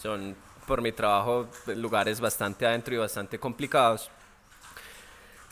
Son 0.00 0.34
por 0.66 0.80
mi 0.80 0.92
trabajo 0.92 1.48
lugares 1.66 2.18
bastante 2.18 2.64
adentro 2.64 2.94
y 2.94 2.96
bastante 2.96 3.38
complicados. 3.38 4.10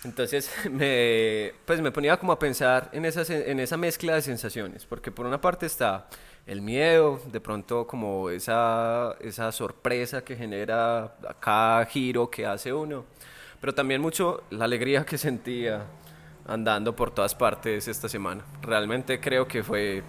Entonces 0.05 0.51
me, 0.71 1.53
pues 1.65 1.81
me 1.81 1.91
ponía 1.93 2.17
como 2.17 2.33
a 2.33 2.39
pensar 2.39 2.89
en 2.93 3.05
esa, 3.05 3.25
se- 3.25 3.51
en 3.51 3.61
esa 3.61 3.77
mezcla 3.77 4.15
de 4.15 4.23
sensaciones, 4.23 4.85
porque 4.87 5.11
por 5.13 5.27
una 5.27 5.41
parte 5.41 5.67
está 5.67 6.07
el 6.47 6.61
miedo, 6.61 7.21
de 7.31 7.41
pronto 7.41 7.87
como 7.87 8.29
esa, 8.31 9.15
esa 9.21 9.53
sorpresa 9.53 10.25
que 10.25 10.35
genera 10.37 11.15
cada 11.41 11.85
giro 11.87 12.29
que 12.31 12.47
hace 12.47 12.73
uno, 12.73 13.05
pero 13.61 13.75
también 13.75 14.01
mucho 14.01 14.43
la 14.51 14.65
alegría 14.65 15.05
que 15.05 15.19
sentía 15.19 15.85
andando 16.47 16.97
por 16.97 17.13
todas 17.13 17.35
partes 17.37 17.87
esta 17.87 18.09
semana. 18.09 18.45
Realmente 18.63 19.21
creo 19.21 19.47
que 19.47 19.63
fue 19.63 20.03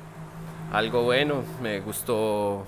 algo 0.72 1.04
bueno, 1.04 1.44
me 1.62 1.80
gustó 1.82 2.66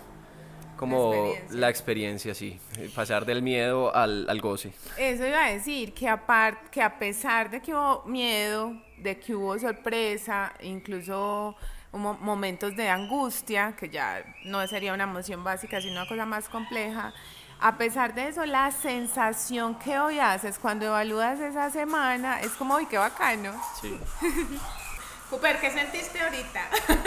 como 0.77 1.13
experiencia. 1.13 1.57
la 1.59 1.69
experiencia, 1.69 2.33
sí, 2.35 2.59
eh, 2.77 2.89
pasar 2.95 3.25
del 3.25 3.41
miedo 3.41 3.95
al, 3.95 4.29
al 4.29 4.41
goce. 4.41 4.71
Eso 4.97 5.25
iba 5.25 5.45
a 5.45 5.49
decir, 5.51 5.93
que, 5.93 6.07
apar- 6.09 6.57
que 6.71 6.81
a 6.81 6.97
pesar 6.99 7.49
de 7.49 7.61
que 7.61 7.73
hubo 7.73 8.03
miedo, 8.05 8.73
de 8.97 9.19
que 9.19 9.35
hubo 9.35 9.57
sorpresa, 9.59 10.53
incluso 10.61 11.55
momentos 11.91 12.75
de 12.75 12.89
angustia, 12.89 13.73
que 13.79 13.87
ya 13.89 14.21
no 14.43 14.67
sería 14.67 14.93
una 14.93 15.05
emoción 15.05 15.43
básica, 15.43 15.79
sino 15.79 15.93
una 15.93 16.07
cosa 16.07 16.25
más 16.25 16.49
compleja, 16.49 17.13
a 17.61 17.77
pesar 17.77 18.13
de 18.13 18.27
eso, 18.27 18.45
la 18.45 18.69
sensación 18.71 19.79
que 19.79 19.97
hoy 19.97 20.19
haces 20.19 20.59
cuando 20.59 20.87
evalúas 20.87 21.39
esa 21.39 21.69
semana 21.71 22.41
es 22.41 22.49
como, 22.51 22.75
uy, 22.75 22.85
qué 22.87 22.97
bacano. 22.97 23.53
Sí. 23.81 23.97
Cooper, 25.29 25.57
¿qué 25.61 25.71
sentiste 25.71 26.19
ahorita? 26.21 26.61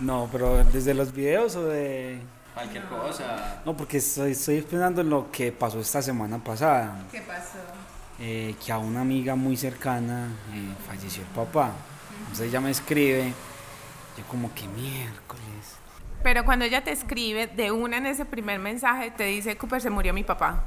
No, 0.00 0.30
pero 0.32 0.64
desde 0.64 0.94
los 0.94 1.12
videos 1.12 1.56
o 1.56 1.66
de... 1.66 2.20
Cualquier 2.54 2.84
cosa. 2.86 3.62
No, 3.64 3.76
porque 3.76 3.98
estoy, 3.98 4.32
estoy 4.32 4.62
pensando 4.62 5.00
en 5.00 5.10
lo 5.10 5.30
que 5.30 5.52
pasó 5.52 5.80
esta 5.80 6.02
semana 6.02 6.42
pasada. 6.42 7.04
¿Qué 7.10 7.20
pasó? 7.20 7.58
eh, 8.20 8.54
que 8.64 8.70
a 8.70 8.78
una 8.78 9.00
amiga 9.00 9.34
muy 9.34 9.56
cercana 9.56 10.28
eh, 10.52 10.74
falleció 10.86 11.22
el 11.22 11.28
papá. 11.28 11.72
Entonces 12.20 12.48
ella 12.48 12.60
me 12.60 12.70
escribe, 12.70 13.32
yo 14.16 14.24
como 14.28 14.52
que 14.54 14.68
miércoles. 14.68 15.42
Pero 16.22 16.44
cuando 16.44 16.66
ella 16.66 16.84
te 16.84 16.92
escribe, 16.92 17.46
de 17.46 17.72
una 17.72 17.96
en 17.96 18.06
ese 18.06 18.26
primer 18.26 18.58
mensaje, 18.58 19.10
te 19.10 19.24
dice, 19.24 19.56
Cooper, 19.56 19.80
se 19.80 19.88
murió 19.88 20.12
mi 20.12 20.22
papá. 20.22 20.64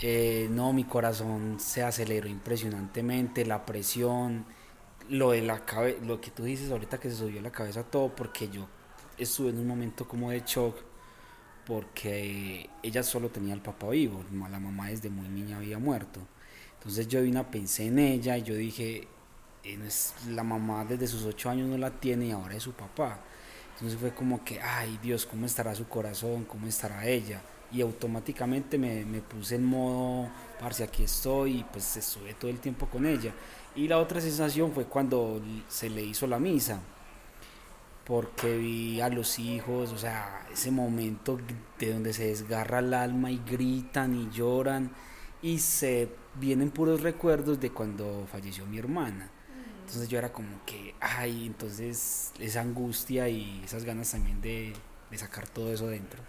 Eh, 0.00 0.48
no, 0.50 0.72
mi 0.72 0.84
corazón 0.84 1.60
se 1.60 1.82
aceleró 1.82 2.26
impresionantemente, 2.26 3.44
la 3.44 3.66
presión, 3.66 4.46
lo 5.10 5.32
de 5.32 5.42
la 5.42 5.60
cabeza, 5.66 5.98
lo 6.04 6.22
que 6.22 6.30
tú 6.30 6.44
dices 6.44 6.70
ahorita 6.70 6.98
que 6.98 7.10
se 7.10 7.16
subió 7.16 7.40
a 7.40 7.42
la 7.42 7.52
cabeza 7.52 7.84
todo, 7.84 8.08
porque 8.08 8.48
yo 8.48 8.66
estuve 9.18 9.50
en 9.50 9.58
un 9.58 9.66
momento 9.66 10.08
como 10.08 10.30
de 10.30 10.42
shock, 10.44 10.76
porque 11.66 12.68
ella 12.82 13.02
solo 13.02 13.28
tenía 13.28 13.54
al 13.54 13.62
papá 13.62 13.88
vivo, 13.90 14.24
la 14.32 14.58
mamá 14.58 14.88
desde 14.88 15.10
muy 15.10 15.28
niña 15.28 15.58
había 15.58 15.78
muerto. 15.78 16.20
Entonces 16.78 17.06
yo 17.06 17.22
vine 17.22 17.44
pensé 17.44 17.86
en 17.86 17.98
ella 17.98 18.36
y 18.36 18.42
yo 18.42 18.54
dije, 18.54 19.06
eh, 19.64 19.78
la 20.30 20.42
mamá 20.42 20.84
desde 20.84 21.06
sus 21.06 21.24
ocho 21.24 21.50
años 21.50 21.68
no 21.68 21.78
la 21.78 21.90
tiene 21.90 22.26
y 22.26 22.30
ahora 22.32 22.56
es 22.56 22.62
su 22.62 22.72
papá. 22.72 23.20
Entonces 23.74 23.98
fue 23.98 24.12
como 24.12 24.44
que, 24.44 24.60
ay 24.60 24.98
Dios, 25.02 25.24
¿cómo 25.24 25.46
estará 25.46 25.74
su 25.74 25.86
corazón? 25.88 26.44
¿Cómo 26.44 26.66
estará 26.66 27.06
ella? 27.06 27.40
Y 27.70 27.80
automáticamente 27.80 28.76
me, 28.78 29.04
me 29.04 29.20
puse 29.20 29.54
en 29.54 29.64
modo, 29.64 30.28
parce, 30.60 30.84
aquí 30.84 31.04
estoy, 31.04 31.60
y 31.60 31.64
pues 31.64 31.96
estuve 31.96 32.34
todo 32.34 32.50
el 32.50 32.58
tiempo 32.58 32.86
con 32.86 33.06
ella. 33.06 33.32
Y 33.74 33.88
la 33.88 33.98
otra 33.98 34.20
sensación 34.20 34.72
fue 34.72 34.84
cuando 34.84 35.40
se 35.68 35.88
le 35.88 36.02
hizo 36.02 36.26
la 36.26 36.38
misa, 36.38 36.80
porque 38.04 38.56
vi 38.56 39.00
a 39.00 39.08
los 39.08 39.38
hijos, 39.38 39.92
o 39.92 39.98
sea, 39.98 40.46
ese 40.52 40.70
momento 40.70 41.38
de 41.78 41.92
donde 41.92 42.12
se 42.12 42.26
desgarra 42.26 42.80
el 42.80 42.94
alma 42.94 43.30
y 43.30 43.40
gritan 43.48 44.14
y 44.14 44.30
lloran 44.30 44.90
y 45.40 45.58
se 45.58 46.08
vienen 46.34 46.70
puros 46.70 47.02
recuerdos 47.02 47.60
de 47.60 47.70
cuando 47.70 48.26
falleció 48.30 48.66
mi 48.66 48.78
hermana. 48.78 49.30
Entonces 49.80 50.08
yo 50.08 50.18
era 50.18 50.32
como 50.32 50.64
que, 50.64 50.94
ay, 51.00 51.46
entonces 51.46 52.32
esa 52.38 52.60
angustia 52.60 53.28
y 53.28 53.60
esas 53.64 53.84
ganas 53.84 54.10
también 54.10 54.40
de, 54.40 54.72
de 55.10 55.18
sacar 55.18 55.46
todo 55.48 55.72
eso 55.72 55.86
dentro. 55.86 56.20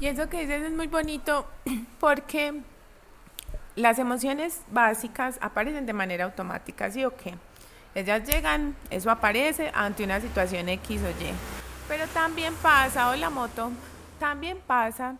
Y 0.00 0.06
eso 0.06 0.28
que 0.28 0.40
dices 0.40 0.62
es 0.62 0.72
muy 0.72 0.86
bonito 0.86 1.46
porque 2.00 2.62
las 3.76 3.98
emociones 3.98 4.60
básicas 4.70 5.38
aparecen 5.40 5.86
de 5.86 5.92
manera 5.92 6.24
automática, 6.24 6.90
¿sí 6.90 7.04
o 7.04 7.16
qué? 7.16 7.34
Ellas 7.94 8.24
llegan, 8.28 8.74
eso 8.90 9.10
aparece 9.10 9.70
ante 9.74 10.04
una 10.04 10.20
situación 10.20 10.68
X 10.68 11.00
o 11.02 11.10
Y. 11.10 11.32
Pero 11.88 12.06
también 12.08 12.54
pasa, 12.62 13.10
o 13.10 13.16
la 13.16 13.30
moto, 13.30 13.70
también 14.18 14.58
pasa 14.66 15.16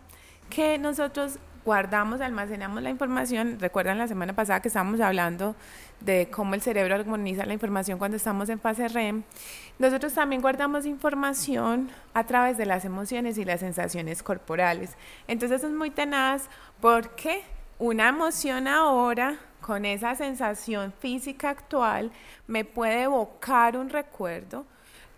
que 0.49 0.77
nosotros 0.77 1.39
guardamos, 1.63 2.21
almacenamos 2.21 2.83
la 2.83 2.89
información. 2.89 3.57
Recuerdan 3.59 3.97
la 3.97 4.07
semana 4.07 4.33
pasada 4.33 4.61
que 4.61 4.67
estábamos 4.67 4.99
hablando 5.01 5.55
de 5.99 6.29
cómo 6.29 6.53
el 6.53 6.61
cerebro 6.61 6.95
armoniza 6.95 7.45
la 7.45 7.53
información 7.53 7.97
cuando 7.97 8.17
estamos 8.17 8.49
en 8.49 8.59
fase 8.59 8.87
REM. 8.87 9.23
Nosotros 9.79 10.13
también 10.13 10.41
guardamos 10.41 10.85
información 10.85 11.89
a 12.13 12.25
través 12.25 12.57
de 12.57 12.65
las 12.65 12.85
emociones 12.85 13.37
y 13.37 13.45
las 13.45 13.61
sensaciones 13.61 14.21
corporales. 14.21 14.91
Entonces 15.27 15.63
es 15.63 15.71
muy 15.71 15.89
tenaz 15.89 16.49
porque 16.81 17.43
una 17.79 18.09
emoción 18.09 18.67
ahora 18.67 19.37
con 19.65 19.83
esa 19.83 20.13
sensación 20.13 20.93
física 20.99 21.49
actual 21.49 22.11
me 22.45 22.65
puede 22.65 23.01
evocar 23.01 23.75
un 23.77 23.89
recuerdo. 23.89 24.63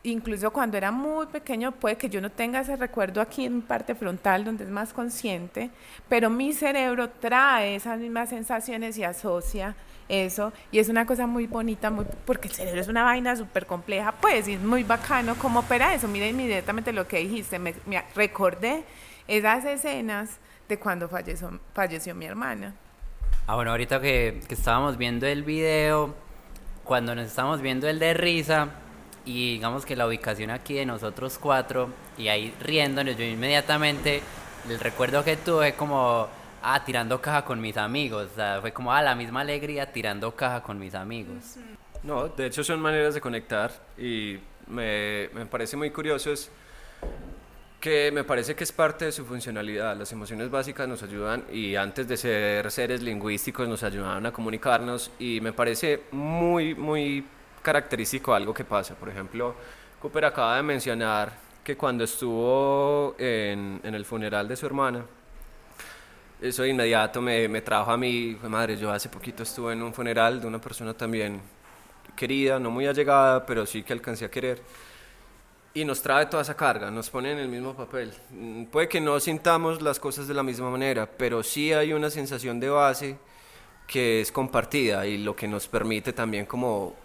Incluso 0.04 0.52
cuando 0.52 0.78
era 0.78 0.90
muy 0.90 1.26
pequeño 1.26 1.74
puede 1.74 1.98
que 1.98 2.08
yo 2.08 2.22
no 2.22 2.32
tenga 2.32 2.62
ese 2.62 2.78
recuerdo 2.78 3.20
aquí 3.20 3.44
en 3.44 3.62
parte 3.62 3.94
frontal 3.94 4.46
donde 4.46 4.64
es 4.64 4.70
más 4.70 4.94
consciente, 4.94 5.70
pero 6.08 6.30
mi 6.30 6.54
cerebro 6.54 7.10
trae 7.10 7.76
esas 7.76 8.00
mismas 8.00 8.30
sensaciones 8.30 8.98
y 8.98 9.04
asocia 9.04 9.76
eso. 10.08 10.54
Y 10.72 10.80
es 10.80 10.88
una 10.88 11.06
cosa 11.06 11.28
muy 11.28 11.46
bonita 11.46 11.90
muy, 11.90 12.06
porque 12.24 12.48
el 12.48 12.54
cerebro 12.54 12.80
es 12.80 12.88
una 12.88 13.04
vaina 13.04 13.36
súper 13.36 13.66
compleja 13.66 14.14
pues 14.14 14.48
y 14.48 14.54
es 14.54 14.62
muy 14.62 14.86
bacano 14.86 15.36
cómo 15.36 15.60
opera 15.60 15.94
eso. 15.94 16.08
Mira 16.08 16.26
inmediatamente 16.26 16.94
lo 16.94 17.06
que 17.06 17.18
dijiste 17.18 17.60
me, 17.60 17.76
recordé 18.16 18.86
esas 19.28 19.66
escenas 19.66 20.40
de 20.70 20.80
cuando 20.80 21.10
falleció, 21.10 21.60
falleció 21.74 22.16
mi 22.16 22.26
hermana 22.28 22.74
ah 23.48 23.56
bueno 23.56 23.72
ahorita 23.72 24.02
que, 24.02 24.42
que 24.48 24.54
estábamos 24.54 24.98
viendo 24.98 25.26
el 25.26 25.44
video 25.44 26.14
cuando 26.84 27.16
nos 27.16 27.28
estábamos 27.28 27.62
viendo 27.62 27.88
el 27.88 27.98
de 27.98 28.14
risa 28.14 28.70
y 29.26 29.54
digamos 29.54 29.86
que 29.86 29.96
la 29.96 30.06
ubicación 30.06 30.50
aquí 30.52 30.74
de 30.74 30.86
nosotros 30.86 31.38
cuatro 31.40 31.90
y 32.18 32.28
ahí 32.28 32.54
riéndonos 32.60 33.16
yo 33.18 33.24
inmediatamente 33.24 34.22
el 34.70 34.80
recuerdo 34.80 35.24
que 35.24 35.38
tuve 35.38 35.76
como 35.76 36.28
ah 36.62 36.84
tirando 36.84 37.22
caja 37.22 37.46
con 37.46 37.62
mis 37.62 37.78
amigos 37.78 38.28
o 38.34 38.36
sea, 38.36 38.60
fue 38.60 38.74
como 38.74 38.92
ah 38.92 39.02
la 39.02 39.16
misma 39.16 39.42
alegría 39.42 39.94
tirando 39.94 40.36
caja 40.36 40.62
con 40.62 40.78
mis 40.78 40.94
amigos. 40.94 41.56
No 42.04 42.28
de 42.28 42.48
hecho 42.48 42.66
son 42.66 42.82
maneras 42.82 43.14
de 43.14 43.22
conectar 43.22 43.72
y 43.98 44.40
me, 44.68 45.30
me 45.34 45.46
parece 45.46 45.78
muy 45.78 45.90
curioso 45.92 46.34
es 46.34 46.52
que 47.80 48.12
me 48.12 48.24
parece 48.24 48.56
que 48.56 48.64
es 48.64 48.72
parte 48.72 49.06
de 49.06 49.12
su 49.12 49.26
funcionalidad. 49.26 49.96
Las 49.96 50.12
emociones 50.12 50.50
básicas 50.50 50.88
nos 50.88 51.04
ayudan 51.04 51.44
y 51.52 51.76
antes 51.76 52.08
de 52.08 52.18
ser 52.18 52.72
seres 52.72 53.02
lingüísticos 53.02 53.68
nos 53.68 53.84
ayudaban 53.84 54.26
a 54.26 54.32
comunicarnos 54.32 55.12
y 55.20 55.40
me 55.42 55.54
parece 55.54 56.04
muy, 56.12 56.74
muy 56.74 57.26
característico 57.62 58.34
algo 58.34 58.54
que 58.54 58.64
pasa. 58.64 58.96
Por 58.96 59.10
ejemplo, 59.10 59.56
Cooper 60.02 60.26
acaba 60.26 60.58
de 60.58 60.64
mencionar 60.64 61.32
que 61.64 61.78
cuando 61.78 62.04
estuvo 62.04 63.16
en, 63.20 63.80
en 63.84 63.94
el 63.94 64.06
funeral 64.06 64.48
de 64.48 64.56
su 64.56 64.66
hermana, 64.66 65.06
eso 66.42 66.64
de 66.64 66.70
inmediato 66.70 67.22
me, 67.22 67.48
me 67.48 67.62
trajo 67.62 67.92
a 67.92 67.98
mí, 67.98 68.38
madre, 68.44 68.78
yo 68.78 68.92
hace 68.92 69.10
poquito 69.10 69.44
estuve 69.44 69.74
en 69.74 69.82
un 69.82 69.94
funeral 69.94 70.40
de 70.40 70.48
una 70.48 70.62
persona 70.62 70.94
también 70.94 71.42
querida, 72.16 72.60
no 72.60 72.72
muy 72.72 72.86
allegada, 72.88 73.46
pero 73.46 73.66
sí 73.66 73.84
que 73.84 73.94
alcancé 73.94 74.26
a 74.26 74.32
querer. 74.32 74.62
Y 75.78 75.86
nos 75.86 76.02
trae 76.02 76.26
toda 76.26 76.42
esa 76.42 76.56
carga, 76.56 76.90
nos 76.90 77.12
pone 77.12 77.32
en 77.32 77.38
el 77.38 77.50
mismo 77.50 77.76
papel. 77.76 78.12
Mm, 78.32 78.64
puede 78.64 78.90
que 78.90 79.00
no 79.00 79.20
sintamos 79.20 79.80
las 79.80 80.00
cosas 80.00 80.28
de 80.28 80.34
la 80.34 80.42
misma 80.42 80.72
manera, 80.72 81.06
pero 81.06 81.44
sí 81.44 81.72
hay 81.72 81.94
una 81.94 82.10
sensación 82.10 82.60
de 82.60 82.68
base 82.70 83.18
que 83.86 84.22
es 84.22 84.32
compartida 84.32 85.06
y 85.06 85.20
lo 85.20 85.36
que 85.36 85.48
nos 85.48 85.68
permite 85.68 86.14
también 86.14 86.48
como 86.48 86.96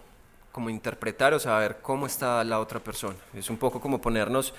como 0.51 0.71
interpretar 0.71 1.35
o 1.35 1.39
saber 1.39 1.77
cómo 1.83 2.07
está 2.07 2.43
la 2.43 2.59
otra 2.59 2.79
persona. 2.79 3.15
Es 3.35 3.51
un 3.51 3.57
poco 3.57 3.79
como 3.79 4.01
ponernos, 4.01 4.55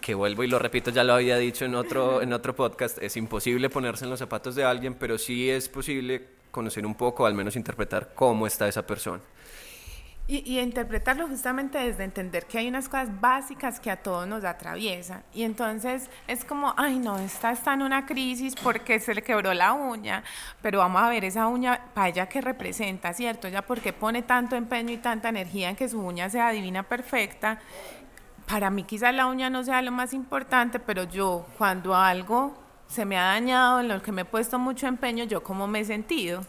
que 0.00 0.14
vuelvo 0.14 0.44
y 0.44 0.46
lo 0.46 0.60
repito, 0.60 0.92
ya 0.92 1.02
lo 1.02 1.14
había 1.14 1.38
dicho 1.38 1.64
en 1.64 1.74
otro, 1.74 2.22
en 2.22 2.32
otro 2.32 2.54
podcast, 2.54 2.98
es 3.02 3.16
imposible 3.16 3.68
ponerse 3.68 4.04
en 4.04 4.10
los 4.10 4.20
zapatos 4.20 4.54
de 4.54 4.62
alguien, 4.62 4.94
pero 4.94 5.18
sí 5.18 5.50
es 5.50 5.68
posible 5.68 6.24
conocer 6.52 6.86
un 6.86 6.94
poco, 6.94 7.26
al 7.26 7.34
menos 7.34 7.56
interpretar 7.56 8.12
cómo 8.14 8.46
está 8.46 8.68
esa 8.68 8.86
persona. 8.86 9.22
Y, 10.28 10.60
interpretarlo 10.60 11.26
justamente 11.26 11.78
desde 11.78 12.04
entender 12.04 12.46
que 12.46 12.56
hay 12.56 12.68
unas 12.68 12.88
cosas 12.88 13.20
básicas 13.20 13.80
que 13.80 13.90
a 13.90 13.96
todos 13.96 14.26
nos 14.26 14.44
atraviesan. 14.44 15.24
Y 15.34 15.42
entonces 15.42 16.08
es 16.28 16.44
como, 16.44 16.72
ay 16.76 17.00
no, 17.00 17.18
esta 17.18 17.50
está 17.50 17.74
en 17.74 17.82
una 17.82 18.06
crisis 18.06 18.54
porque 18.54 19.00
se 19.00 19.14
le 19.14 19.22
quebró 19.22 19.52
la 19.52 19.72
uña, 19.72 20.22
pero 20.62 20.78
vamos 20.78 21.02
a 21.02 21.08
ver 21.08 21.24
esa 21.24 21.48
uña 21.48 21.86
para 21.92 22.08
ella 22.08 22.28
que 22.28 22.40
representa, 22.40 23.12
¿cierto? 23.12 23.48
Ella 23.48 23.62
porque 23.62 23.92
pone 23.92 24.22
tanto 24.22 24.54
empeño 24.54 24.92
y 24.92 24.98
tanta 24.98 25.28
energía 25.28 25.70
en 25.70 25.76
que 25.76 25.88
su 25.88 26.00
uña 26.00 26.30
sea 26.30 26.50
divina, 26.50 26.84
perfecta. 26.84 27.58
Para 28.46 28.70
mí 28.70 28.84
quizás 28.84 29.12
la 29.14 29.26
uña 29.26 29.50
no 29.50 29.64
sea 29.64 29.82
lo 29.82 29.90
más 29.90 30.14
importante, 30.14 30.78
pero 30.78 31.02
yo 31.04 31.46
cuando 31.58 31.96
algo 31.96 32.56
se 32.86 33.04
me 33.04 33.18
ha 33.18 33.24
dañado, 33.24 33.80
en 33.80 33.88
lo 33.88 34.00
que 34.02 34.12
me 34.12 34.22
he 34.22 34.24
puesto 34.26 34.58
mucho 34.58 34.86
empeño, 34.86 35.24
yo 35.24 35.42
cómo 35.42 35.66
me 35.66 35.80
he 35.80 35.84
sentido. 35.84 36.44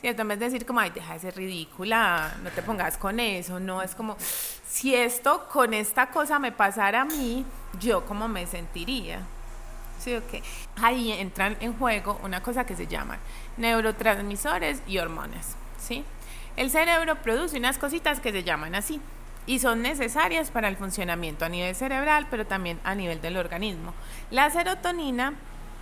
¿Cierto? 0.00 0.22
En 0.22 0.28
vez 0.28 0.38
de 0.38 0.44
decir 0.44 0.64
como, 0.64 0.78
ay, 0.78 0.90
deja 0.90 1.14
de 1.14 1.18
ser 1.18 1.36
ridícula, 1.36 2.32
no 2.44 2.50
te 2.50 2.62
pongas 2.62 2.96
con 2.96 3.18
eso, 3.18 3.58
no, 3.58 3.82
es 3.82 3.96
como, 3.96 4.16
si 4.68 4.94
esto 4.94 5.48
con 5.52 5.74
esta 5.74 6.10
cosa 6.10 6.38
me 6.38 6.52
pasara 6.52 7.00
a 7.00 7.04
mí, 7.04 7.44
yo 7.80 8.04
cómo 8.06 8.28
me 8.28 8.46
sentiría. 8.46 9.22
¿Sí 9.98 10.14
o 10.14 10.24
qué? 10.28 10.44
Ahí 10.76 11.10
entran 11.10 11.56
en 11.60 11.76
juego 11.76 12.20
una 12.22 12.40
cosa 12.42 12.64
que 12.64 12.76
se 12.76 12.86
llaman 12.86 13.18
neurotransmisores 13.56 14.82
y 14.86 14.98
hormonas, 14.98 15.56
¿sí? 15.78 16.04
El 16.56 16.70
cerebro 16.70 17.16
produce 17.16 17.58
unas 17.58 17.78
cositas 17.78 18.20
que 18.20 18.30
se 18.30 18.44
llaman 18.44 18.76
así 18.76 19.00
y 19.46 19.58
son 19.58 19.82
necesarias 19.82 20.50
para 20.50 20.68
el 20.68 20.76
funcionamiento 20.76 21.44
a 21.44 21.48
nivel 21.48 21.74
cerebral, 21.74 22.28
pero 22.30 22.46
también 22.46 22.78
a 22.84 22.94
nivel 22.94 23.20
del 23.20 23.36
organismo. 23.36 23.94
La 24.30 24.50
serotonina 24.50 25.34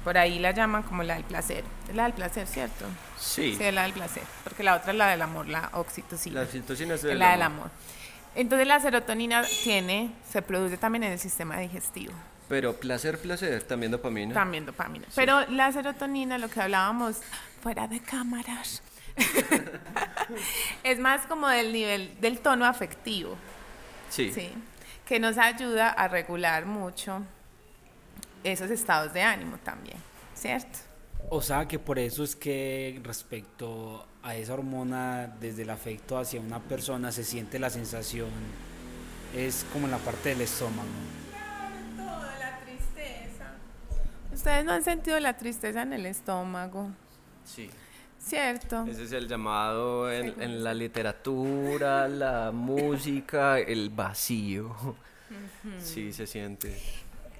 por 0.07 0.16
ahí 0.19 0.38
la 0.38 0.53
llaman 0.53 0.85
como 0.85 1.03
la 1.03 1.14
del 1.14 1.25
placer. 1.25 1.64
Es 1.88 1.97
la 1.97 2.05
del 2.05 2.12
placer, 2.12 2.47
¿cierto? 2.47 2.85
Sí. 3.19 3.57
Sí, 3.59 3.64
es 3.64 3.75
la 3.75 3.83
del 3.83 3.92
placer. 3.92 4.23
Porque 4.45 4.62
la 4.62 4.77
otra 4.77 4.92
es 4.92 4.99
la 4.99 5.09
del 5.09 5.21
amor, 5.21 5.49
la 5.49 5.69
oxitocina. 5.73 6.37
La 6.37 6.47
oxitocina 6.47 6.95
es, 6.95 7.03
la 7.03 7.33
del 7.33 7.42
amor. 7.42 7.71
Entonces 8.37 8.69
la 8.69 8.79
serotonina 8.79 9.42
tiene, 9.64 10.12
se 10.31 10.42
produce 10.42 10.77
también 10.77 11.03
en 11.03 11.11
el 11.14 11.19
sistema 11.19 11.59
digestivo. 11.59 12.12
Pero 12.49 12.77
placer, 12.77 13.19
placer, 13.19 13.64
también 13.64 13.90
dopamina. 13.90 14.33
También 14.33 14.64
dopamina. 14.64 15.07
Pero 15.16 15.45
la 15.49 15.73
serotonina, 15.73 16.38
lo 16.38 16.49
que 16.49 16.61
hablábamos 16.61 17.16
fuera 17.61 17.88
de 17.88 17.99
cámaras, 17.99 18.85
es 20.85 21.01
más 21.01 21.27
como 21.27 21.49
del 21.49 21.73
nivel, 21.73 22.12
del 22.21 22.38
tono 22.38 22.64
afectivo. 22.64 23.37
Sí. 24.11 24.33
Sí. 24.33 24.53
Que 25.05 25.19
nos 25.19 25.37
ayuda 25.37 25.90
a 25.90 26.07
regular 26.07 26.64
mucho 26.64 27.27
esos 28.52 28.70
estados 28.70 29.12
de 29.12 29.22
ánimo 29.22 29.59
también, 29.59 29.96
¿cierto? 30.35 30.78
O 31.28 31.42
sea 31.42 31.66
que 31.66 31.78
por 31.78 31.98
eso 31.98 32.22
es 32.22 32.37
que 32.37 33.00
respecto 33.02 34.06
a 34.22 34.37
esa 34.37 34.54
hormona, 34.54 35.35
desde 35.40 35.62
el 35.62 35.70
afecto 35.70 36.18
hacia 36.18 36.40
una 36.40 36.61
persona, 36.61 37.11
se 37.11 37.24
siente 37.24 37.59
la 37.59 37.70
sensación, 37.70 38.28
es 39.35 39.66
como 39.72 39.87
en 39.87 39.90
la 39.90 39.98
parte 39.98 40.28
del 40.30 40.42
estómago. 40.42 40.88
Toda 41.96 42.38
la 42.38 42.61
tristeza. 42.61 43.54
¿Ustedes 44.32 44.64
no 44.64 44.72
han 44.72 44.85
sentido 44.85 45.18
la 45.18 45.37
tristeza 45.37 45.82
en 45.82 45.92
el 45.92 46.06
estómago? 46.06 46.90
Sí. 47.44 47.70
¿Cierto? 48.18 48.85
Ese 48.88 49.04
es 49.04 49.12
el 49.12 49.28
llamado 49.28 50.11
en, 50.11 50.40
en 50.40 50.64
la 50.64 50.74
literatura, 50.74 52.09
la 52.09 52.50
música, 52.52 53.59
el 53.59 53.90
vacío. 53.90 54.96
Sí, 55.80 56.12
se 56.12 56.26
siente. 56.26 56.80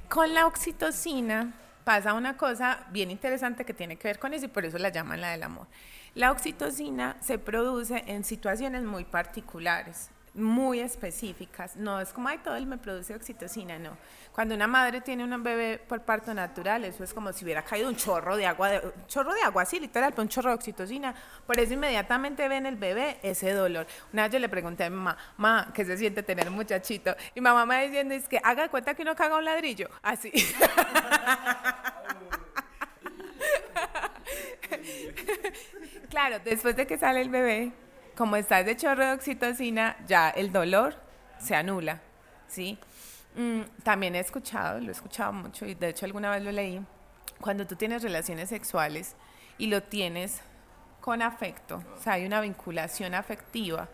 Con 0.09 0.35
la 0.35 0.47
oxitocina 0.47 1.53
pasa 1.85 2.15
una 2.15 2.37
cosa 2.37 2.87
bien 2.91 3.11
interesante 3.11 3.65
que 3.65 3.75
tiene 3.75 3.97
que 3.97 4.09
ver 4.09 4.19
con 4.19 4.35
eso 4.35 4.47
y 4.47 4.49
por 4.49 4.65
eso 4.65 4.79
la 4.79 4.91
llaman 4.91 5.21
la 5.21 5.31
del 5.31 5.43
amor. 5.43 5.67
La 6.15 6.31
oxitocina 6.31 7.17
se 7.21 7.39
produce 7.39 8.05
en 8.07 8.25
situaciones 8.25 8.83
muy 8.83 9.05
particulares. 9.05 10.11
Muy 10.37 10.81
específicas. 10.81 11.77
No 11.77 12.01
es 12.01 12.13
como, 12.13 12.29
ay, 12.29 12.39
todo 12.39 12.57
él 12.57 12.67
me 12.67 12.79
produce 12.79 13.15
oxitocina, 13.15 13.79
no. 13.79 13.97
Cuando 14.33 14.55
una 14.55 14.67
madre 14.67 15.01
tiene 15.01 15.25
un 15.25 15.43
bebé 15.43 15.79
por 15.79 16.03
parto 16.03 16.35
natural, 16.35 16.85
eso 16.85 17.03
es 17.03 17.15
como 17.15 17.33
si 17.33 17.45
hubiera 17.45 17.63
caído 17.63 17.89
un 17.89 17.97
chorro 17.97 18.37
de 18.37 18.45
agua, 18.47 18.71
un 18.83 19.07
chorro 19.07 19.33
de 19.33 19.41
agua, 19.41 19.63
así 19.63 19.81
literal, 19.81 20.13
un 20.19 20.29
chorro 20.29 20.51
de 20.51 20.57
oxitocina. 20.57 21.15
Por 21.47 21.59
eso 21.59 21.73
inmediatamente 21.73 22.47
ven 22.49 22.67
el 22.67 22.77
bebé 22.77 23.19
ese 23.23 23.53
dolor. 23.53 23.87
Una 24.13 24.25
vez 24.25 24.33
yo 24.33 24.39
le 24.39 24.51
pregunté 24.51 24.85
a 24.85 24.91
mi 24.91 24.97
mamá, 24.97 25.17
mamá, 25.39 25.73
¿qué 25.73 25.87
se 25.87 25.97
siente 25.97 26.23
tener 26.23 26.49
un 26.49 26.55
muchachito? 26.55 27.17
Y 27.35 27.41
mamá 27.41 27.65
me 27.65 27.87
diciendo, 27.87 28.15
es 28.15 28.29
que 28.29 28.39
haga 28.45 28.69
cuenta 28.69 28.93
que 28.95 29.01
uno 29.03 29.17
caga 29.17 29.39
un 29.39 29.45
ladrillo, 29.45 29.89
así. 30.03 30.31
claro, 36.11 36.41
después 36.45 36.77
de 36.77 36.87
que 36.87 36.99
sale 36.99 37.23
el 37.23 37.31
bebé, 37.31 37.73
como 38.17 38.37
está 38.37 38.65
de 38.65 38.77
chorro 38.77 39.05
de 39.05 39.13
oxitocina, 39.13 39.97
ya 40.07 40.31
el 40.31 40.53
dolor 40.53 40.97
se 41.39 41.55
anula, 41.55 42.01
¿sí? 42.49 42.79
Mm, 43.37 43.61
también 43.83 44.15
he 44.15 44.21
escuchado, 44.21 44.81
lo 44.81 44.89
he 44.89 44.93
escuchado 44.93 45.33
mucho 45.33 45.67
y 45.67 45.75
de 45.75 45.91
hecho 45.91 46.07
alguna 46.07 46.31
vez 46.31 46.43
lo 46.43 46.51
leí, 46.51 46.81
cuando 47.41 47.67
tú 47.67 47.77
tienes 47.77 48.03
relaciones 48.03 48.49
sexuales 48.49 49.15
y 49.59 49.67
lo 49.67 49.83
tienes 49.83 50.41
con 51.03 51.21
afecto, 51.21 51.83
o 51.97 52.03
sea, 52.03 52.15
hay 52.15 52.25
una 52.25 52.41
vinculación 52.41 53.15
afectiva, 53.15 53.89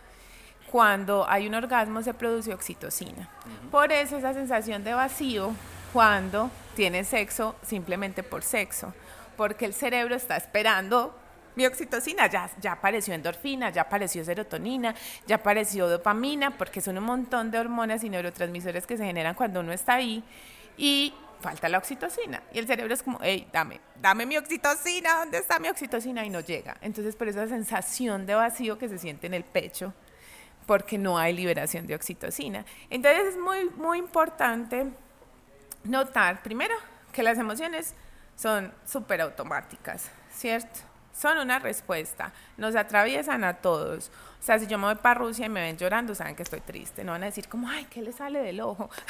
cuando 0.71 1.29
hay 1.29 1.47
un 1.47 1.55
orgasmo 1.55 2.03
se 2.03 2.15
produce 2.15 2.55
oxitocina. 2.55 3.29
Por 3.71 3.93
eso 3.93 4.17
esa 4.17 4.33
sensación 4.33 4.85
de 4.85 4.95
vacío 4.95 5.53
cuando 5.93 6.51
tienes 6.75 7.09
sexo 7.09 7.57
simplemente 7.63 8.23
por 8.23 8.43
sexo, 8.43 8.95
porque 9.37 9.67
el 9.67 9.75
cerebro 9.75 10.15
está 10.15 10.37
esperando 10.37 11.15
mi 11.55 11.67
oxitocina, 11.67 12.29
ya, 12.29 12.51
ya 12.61 12.73
apareció 12.73 13.15
endorfina, 13.15 13.71
ya 13.71 13.83
apareció 13.83 14.25
serotonina, 14.25 14.95
ya 15.27 15.37
apareció 15.37 15.89
dopamina, 15.89 16.57
porque 16.57 16.81
son 16.81 16.99
un 16.99 17.05
montón 17.05 17.51
de 17.51 17.59
hormonas 17.59 18.05
y 18.05 18.11
neurotransmisores 18.11 18.87
que 18.87 18.97
se 18.97 19.05
generan 19.05 19.35
cuando 19.35 19.61
uno 19.61 19.73
está 19.73 19.95
ahí 19.95 20.23
y 20.77 21.15
falta 21.41 21.69
la 21.69 21.79
oxitocina. 21.79 22.43
Y 22.53 22.59
el 22.59 22.67
cerebro 22.67 22.95
es 22.95 23.03
como, 23.03 23.19
hey, 23.21 23.49
dame, 23.53 23.81
dame 24.01 24.25
mi 24.25 24.37
oxitocina, 24.37 25.19
¿dónde 25.19 25.39
está 25.39 25.59
mi 25.59 25.69
oxitocina? 25.69 26.25
Y 26.25 26.31
no 26.31 26.41
llega. 26.41 26.77
Entonces, 26.81 27.17
por 27.17 27.29
esa 27.29 27.47
sensación 27.47 28.25
de 28.25 28.35
vacío 28.35 28.79
que 28.79 28.89
se 28.89 28.99
siente 28.99 29.27
en 29.27 29.35
el 29.35 29.45
pecho, 29.45 29.93
porque 30.67 30.97
no 30.97 31.19
hay 31.19 31.35
liberación 31.35 31.87
de 31.87 31.95
oxitocina. 31.95 32.65
Entonces, 32.89 33.35
es 33.35 33.37
muy, 33.37 33.69
muy 33.71 33.99
importante 33.99 34.87
notar, 35.85 36.43
primero, 36.43 36.75
que 37.13 37.23
las 37.23 37.37
emociones 37.39 37.95
son 38.37 38.73
súper 38.87 39.21
automáticas, 39.21 40.11
¿cierto? 40.31 40.92
Son 41.23 41.39
una 41.39 41.59
respuesta, 41.61 42.33
nos 42.57 42.75
atraviesan 42.75 43.45
a 43.45 43.55
todos. 43.55 44.11
O 44.41 44.45
sea, 44.45 44.59
si 44.59 44.67
yo 44.67 44.77
me 44.77 44.87
voy 44.87 44.97
para 44.97 45.15
Rusia 45.15 45.47
y 45.47 45.49
me 45.49 45.61
ven 45.61 45.79
llorando, 45.79 46.17
saben 46.17 46.35
que 46.35 46.43
estoy 46.43 46.61
triste, 46.61 47.05
no 47.05 47.13
van 47.13 47.23
a 47.23 47.27
decir 47.27 47.49
como, 47.49 47.69
ay, 47.69 47.87
¿qué 47.89 48.03
le 48.03 48.13
sale 48.13 48.41
del 48.41 48.61
ojo? 48.61 48.91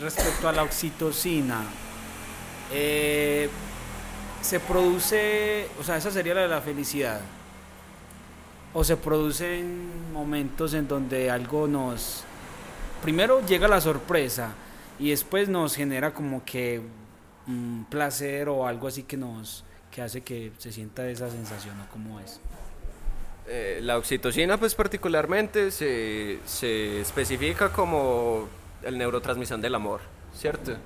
Respecto 0.00 0.46
a 0.48 0.52
la 0.52 0.62
oxitocina, 0.62 1.62
eh, 2.70 3.48
se 4.42 4.60
produce, 4.60 5.68
o 5.80 5.84
sea, 5.84 5.96
esa 5.96 6.10
sería 6.10 6.34
la 6.34 6.42
de 6.42 6.48
la 6.48 6.60
felicidad. 6.60 7.22
O 8.74 8.84
se 8.84 8.98
produce 8.98 9.60
en 9.60 10.12
momentos 10.12 10.74
en 10.74 10.86
donde 10.86 11.30
algo 11.30 11.66
nos, 11.66 12.24
primero 13.02 13.40
llega 13.46 13.68
la 13.68 13.80
sorpresa 13.80 14.52
y 14.98 15.10
después 15.10 15.48
nos 15.48 15.74
genera 15.76 16.12
como 16.12 16.44
que 16.44 16.82
un 17.46 17.86
placer 17.88 18.48
o 18.48 18.66
algo 18.66 18.88
así 18.88 19.02
que 19.02 19.16
nos 19.16 19.64
que 19.90 20.02
hace 20.02 20.22
que 20.22 20.50
se 20.58 20.72
sienta 20.72 21.08
esa 21.08 21.30
sensación 21.30 21.80
o 21.80 21.90
cómo 21.92 22.18
es? 22.18 22.40
Eh, 23.46 23.80
la 23.82 23.98
oxitocina 23.98 24.58
pues 24.58 24.74
particularmente 24.74 25.70
se, 25.70 26.40
se 26.46 27.00
especifica 27.00 27.70
como 27.70 28.48
el 28.82 28.98
neurotransmisión 28.98 29.60
del 29.60 29.74
amor, 29.74 30.00
¿cierto? 30.34 30.76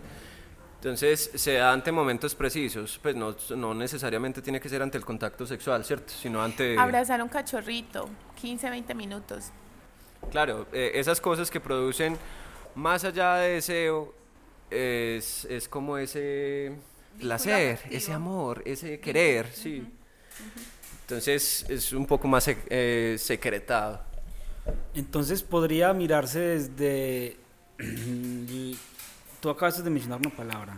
Entonces 0.77 1.31
se 1.35 1.55
da 1.55 1.73
ante 1.73 1.91
momentos 1.91 2.35
precisos, 2.35 3.01
pues 3.03 3.17
no, 3.17 3.35
no, 3.57 3.75
necesariamente 3.75 4.43
tiene 4.43 4.61
que 4.61 4.69
ser 4.69 4.83
ante 4.83 4.97
el 4.99 5.05
contacto 5.05 5.47
sexual, 5.47 5.85
¿cierto? 5.85 6.13
Sino 6.13 6.41
ante... 6.43 6.79
Abrazar 6.79 7.21
un 7.23 7.29
cachorrito, 7.29 8.09
15, 8.41 8.71
20 8.71 8.95
minutos. 8.95 9.51
Claro, 10.31 10.67
eh, 10.73 10.93
esas 10.95 11.21
cosas 11.21 11.51
que 11.51 11.59
producen 11.59 12.17
más 12.75 13.05
allá 13.05 13.37
de 13.37 13.55
deseo 13.55 14.15
es, 14.71 15.45
es 15.47 15.69
como 15.69 15.99
ese 15.99 16.73
placer, 17.19 17.81
ese 17.91 18.13
amor, 18.13 18.63
ese 18.65 19.01
querer, 19.01 19.51
sí. 19.53 19.87
Entonces 21.03 21.65
es 21.69 21.93
un 21.93 22.07
poco 22.07 22.29
más 22.29 22.47
eh, 22.49 23.17
secretado. 23.19 24.03
Entonces 24.95 25.43
podría 25.43 25.93
mirarse 25.95 26.39
desde... 26.41 27.37
Tú 29.41 29.49
acabas 29.51 29.83
de 29.83 29.89
mencionar 29.89 30.19
una 30.21 30.37
palabra. 30.37 30.77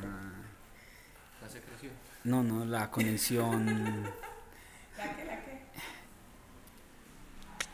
La 1.42 1.48
secreción. 1.48 1.92
No, 2.24 2.42
no, 2.44 2.64
la 2.64 2.90
conexión. 2.90 3.66
¿La 4.98 5.16
qué, 5.16 5.24
la 5.24 5.44
qué? 5.44 5.61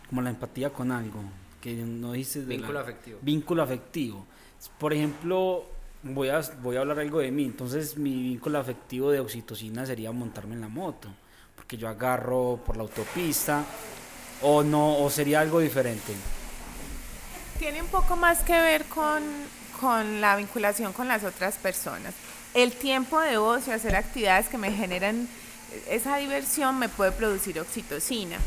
Como 0.08 0.22
la 0.22 0.30
empatía 0.30 0.70
con 0.70 0.92
algo. 0.92 1.20
Que 1.60 1.74
no 1.74 2.12
dices 2.12 2.46
de 2.46 2.54
Vínculo 2.54 2.74
la- 2.74 2.80
afectivo. 2.82 3.18
Vínculo 3.22 3.62
afectivo. 3.62 4.26
Por 4.78 4.92
ejemplo, 4.94 5.66
voy 6.14 6.28
a, 6.28 6.40
voy 6.62 6.76
a 6.76 6.80
hablar 6.80 6.98
algo 6.98 7.20
de 7.20 7.30
mí. 7.30 7.44
Entonces, 7.44 7.96
mi 7.96 8.22
vínculo 8.22 8.58
afectivo 8.58 9.10
de 9.10 9.20
oxitocina 9.20 9.86
sería 9.86 10.12
montarme 10.12 10.54
en 10.54 10.60
la 10.60 10.68
moto. 10.68 11.08
Porque 11.54 11.76
yo 11.76 11.88
agarro 11.88 12.60
por 12.64 12.76
la 12.76 12.82
autopista. 12.82 13.64
O 14.42 14.62
no, 14.62 14.98
o 14.98 15.10
sería 15.10 15.40
algo 15.40 15.60
diferente. 15.60 16.12
Tiene 17.58 17.80
un 17.80 17.88
poco 17.88 18.16
más 18.16 18.42
que 18.42 18.52
ver 18.52 18.84
con, 18.84 19.22
con 19.80 20.20
la 20.20 20.36
vinculación 20.36 20.92
con 20.92 21.08
las 21.08 21.24
otras 21.24 21.56
personas. 21.56 22.14
El 22.52 22.72
tiempo 22.72 23.20
de 23.20 23.38
ocio, 23.38 23.74
hacer 23.74 23.96
actividades 23.96 24.48
que 24.48 24.58
me 24.58 24.72
generan 24.72 25.26
esa 25.88 26.16
diversión 26.16 26.78
me 26.78 26.88
puede 26.88 27.12
producir 27.12 27.58
oxitocina. 27.60 28.38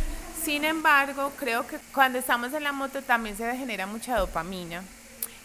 Sin 0.43 0.63
embargo, 0.63 1.32
creo 1.38 1.67
que 1.67 1.78
cuando 1.93 2.19
estamos 2.19 2.54
en 2.54 2.63
la 2.63 2.72
moto 2.72 3.02
también 3.02 3.36
se 3.36 3.56
genera 3.56 3.86
mucha 3.86 4.17
dopamina. 4.17 4.84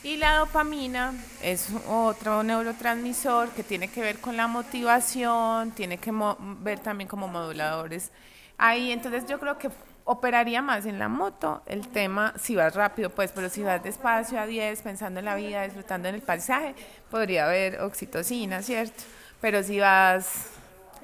Y 0.05 0.19
la 0.19 0.37
dopamina 0.37 1.15
es 1.43 1.69
otro 1.89 2.43
neurotransmisor 2.43 3.49
que 3.51 3.63
tiene 3.65 3.89
que 3.89 4.03
ver 4.03 4.19
con 4.21 4.37
la 4.37 4.47
motivación, 4.47 5.71
tiene 5.73 5.97
que 5.99 6.13
mo- 6.13 6.37
ver 6.61 6.79
también 6.79 7.09
como 7.09 7.27
moduladores. 7.27 8.11
Ahí, 8.59 8.93
entonces 8.93 9.25
yo 9.27 9.41
creo 9.41 9.57
que 9.59 9.71
operaría 10.05 10.61
más 10.61 10.85
en 10.85 10.99
la 10.99 11.09
moto 11.09 11.63
el 11.65 11.89
tema 11.89 12.35
si 12.39 12.55
vas 12.55 12.75
rápido, 12.75 13.09
pues, 13.11 13.33
pero 13.33 13.49
si 13.49 13.63
vas 13.63 13.83
despacio 13.83 14.39
a 14.39 14.47
10, 14.47 14.83
pensando 14.83 15.21
en 15.21 15.25
la 15.25 15.37
vida, 15.37 15.63
disfrutando 15.65 16.09
en 16.09 16.17
el 16.17 16.23
paisaje, 16.23 16.75
podría 17.11 17.47
haber 17.47 17.81
oxitocina, 17.81 18.63
¿cierto? 18.63 19.03
Pero 19.41 19.63
si 19.63 19.81
vas 19.81 20.49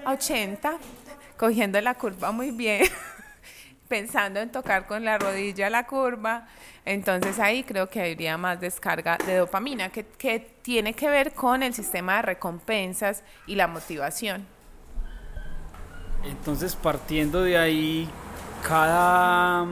a 0.04 0.12
80, 0.12 0.74
cogiendo 1.38 1.80
la 1.80 1.94
curva 1.94 2.32
muy 2.32 2.50
bien, 2.50 2.84
pensando 3.90 4.38
en 4.38 4.52
tocar 4.52 4.86
con 4.86 5.04
la 5.04 5.18
rodilla 5.18 5.68
la 5.68 5.84
curva, 5.84 6.46
entonces 6.84 7.40
ahí 7.40 7.64
creo 7.64 7.90
que 7.90 8.00
habría 8.00 8.38
más 8.38 8.60
descarga 8.60 9.18
de 9.26 9.36
dopamina, 9.36 9.88
que, 9.90 10.06
que 10.06 10.38
tiene 10.62 10.94
que 10.94 11.10
ver 11.10 11.34
con 11.34 11.64
el 11.64 11.74
sistema 11.74 12.16
de 12.16 12.22
recompensas 12.22 13.24
y 13.48 13.56
la 13.56 13.66
motivación. 13.66 14.46
Entonces, 16.22 16.76
partiendo 16.76 17.42
de 17.42 17.58
ahí, 17.58 18.08
cada, 18.62 19.66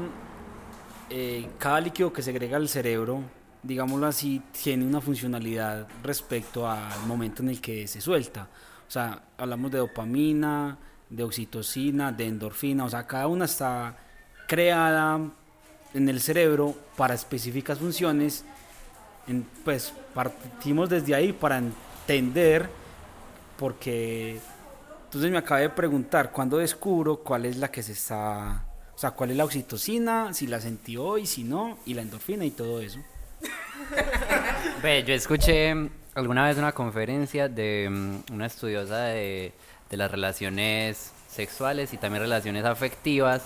eh, 1.10 1.48
cada 1.56 1.80
líquido 1.80 2.12
que 2.12 2.20
segrega 2.20 2.56
el 2.56 2.68
cerebro, 2.68 3.22
digámoslo 3.62 4.06
así, 4.08 4.42
tiene 4.62 4.84
una 4.84 5.00
funcionalidad 5.00 5.86
respecto 6.02 6.68
al 6.68 7.06
momento 7.06 7.44
en 7.44 7.50
el 7.50 7.60
que 7.60 7.86
se 7.86 8.00
suelta. 8.00 8.48
O 8.88 8.90
sea, 8.90 9.22
hablamos 9.36 9.70
de 9.70 9.78
dopamina, 9.78 10.76
de 11.08 11.22
oxitocina, 11.22 12.10
de 12.10 12.26
endorfina, 12.26 12.84
o 12.84 12.90
sea, 12.90 13.06
cada 13.06 13.28
una 13.28 13.44
está 13.44 14.07
creada 14.48 15.20
en 15.94 16.08
el 16.08 16.20
cerebro 16.20 16.74
para 16.96 17.14
específicas 17.14 17.78
funciones. 17.78 18.44
En- 19.28 19.46
pues 19.64 19.92
partimos 20.14 20.88
desde 20.88 21.14
ahí 21.14 21.32
para 21.32 21.58
entender 21.58 22.68
porque 23.56 24.40
entonces 25.04 25.30
me 25.30 25.38
acabé 25.38 25.62
de 25.62 25.70
preguntar 25.70 26.32
cuándo 26.32 26.58
descubro 26.58 27.18
cuál 27.18 27.44
es 27.44 27.56
la 27.58 27.70
que 27.70 27.82
se 27.82 27.92
está, 27.92 28.64
o 28.94 28.98
sea, 28.98 29.10
cuál 29.12 29.30
es 29.30 29.36
la 29.36 29.44
oxitocina, 29.44 30.32
si 30.34 30.46
la 30.46 30.60
sentí 30.60 30.96
hoy, 30.96 31.26
si 31.26 31.44
no, 31.44 31.78
y 31.86 31.94
la 31.94 32.02
endorfina 32.02 32.44
y 32.44 32.50
todo 32.50 32.80
eso. 32.80 32.98
Ve, 34.82 35.04
yo 35.04 35.14
escuché 35.14 35.74
alguna 36.14 36.46
vez 36.46 36.56
una 36.58 36.72
conferencia 36.72 37.48
de 37.48 37.88
mm, 37.90 38.32
una 38.32 38.46
estudiosa 38.46 38.98
de, 39.04 39.52
de 39.90 39.96
las 39.96 40.10
relaciones 40.10 41.12
sexuales 41.28 41.92
y 41.92 41.96
también 41.98 42.22
relaciones 42.22 42.64
afectivas 42.64 43.42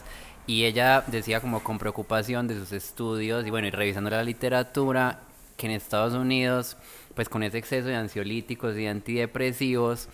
y 0.46 0.64
ella 0.64 1.04
decía 1.06 1.40
como 1.40 1.62
con 1.62 1.78
preocupación 1.78 2.48
de 2.48 2.58
sus 2.58 2.72
estudios 2.72 3.46
y 3.46 3.50
bueno, 3.50 3.68
y 3.68 3.70
revisando 3.70 4.10
la 4.10 4.22
literatura 4.22 5.20
que 5.56 5.66
en 5.66 5.72
Estados 5.72 6.14
Unidos 6.14 6.76
pues 7.14 7.28
con 7.28 7.42
ese 7.42 7.58
exceso 7.58 7.88
de 7.88 7.96
ansiolíticos 7.96 8.76
y 8.76 8.86
antidepresivos 8.86 10.08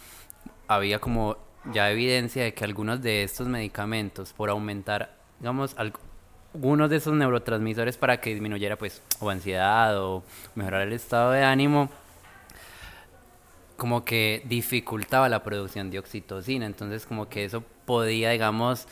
había 0.66 0.98
como 0.98 1.36
ya 1.72 1.90
evidencia 1.90 2.44
de 2.44 2.54
que 2.54 2.64
algunos 2.64 3.02
de 3.02 3.22
estos 3.22 3.48
medicamentos, 3.48 4.32
por 4.32 4.50
aumentar, 4.50 5.14
digamos, 5.38 5.76
algunos 5.76 6.90
de 6.90 6.96
esos 6.96 7.14
neurotransmisores 7.14 7.96
para 7.96 8.20
que 8.20 8.30
disminuyera, 8.30 8.76
pues, 8.76 9.02
o 9.20 9.30
ansiedad 9.30 10.00
o 10.02 10.22
mejorar 10.54 10.82
el 10.82 10.92
estado 10.92 11.32
de 11.32 11.44
ánimo, 11.44 11.90
como 13.76 14.04
que 14.04 14.42
dificultaba 14.46 15.28
la 15.28 15.42
producción 15.42 15.90
de 15.90 15.98
oxitocina. 15.98 16.66
Entonces, 16.66 17.06
como 17.06 17.28
que 17.28 17.44
eso 17.44 17.62
podía, 17.86 18.30
digamos, 18.30 18.86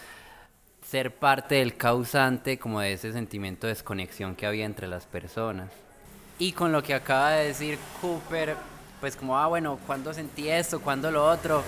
ser 0.88 1.12
parte 1.12 1.57
del 1.57 1.77
causante 1.77 2.59
como 2.59 2.81
de 2.81 2.92
ese 2.92 3.12
sentimiento 3.12 3.66
de 3.66 3.72
desconexión 3.72 4.37
que 4.37 4.46
había 4.46 4.64
entre 4.64 4.87
las 4.87 5.05
personas. 5.05 5.72
Y 6.38 6.53
con 6.53 6.70
lo 6.70 6.83
que 6.83 6.94
acaba 6.94 7.31
de 7.33 7.49
decir 7.49 7.79
Cooper, 8.01 8.57
pues 9.01 9.16
como, 9.16 9.37
ah, 9.37 9.49
bueno, 9.49 9.79
¿cuándo 9.87 10.14
sentí 10.14 10.49
esto? 10.49 10.81
¿Cuándo 10.81 11.11
lo 11.11 11.29
otro? 11.29 11.62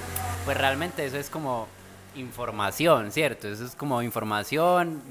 Pues 0.45 0.57
realmente 0.57 1.05
eso 1.05 1.17
es 1.17 1.31
como 1.31 1.67
información, 2.15 3.11
¿cierto? 3.11 3.49
Eso 3.49 3.65
es 3.65 3.75
como 3.75 4.03
información, 4.03 5.03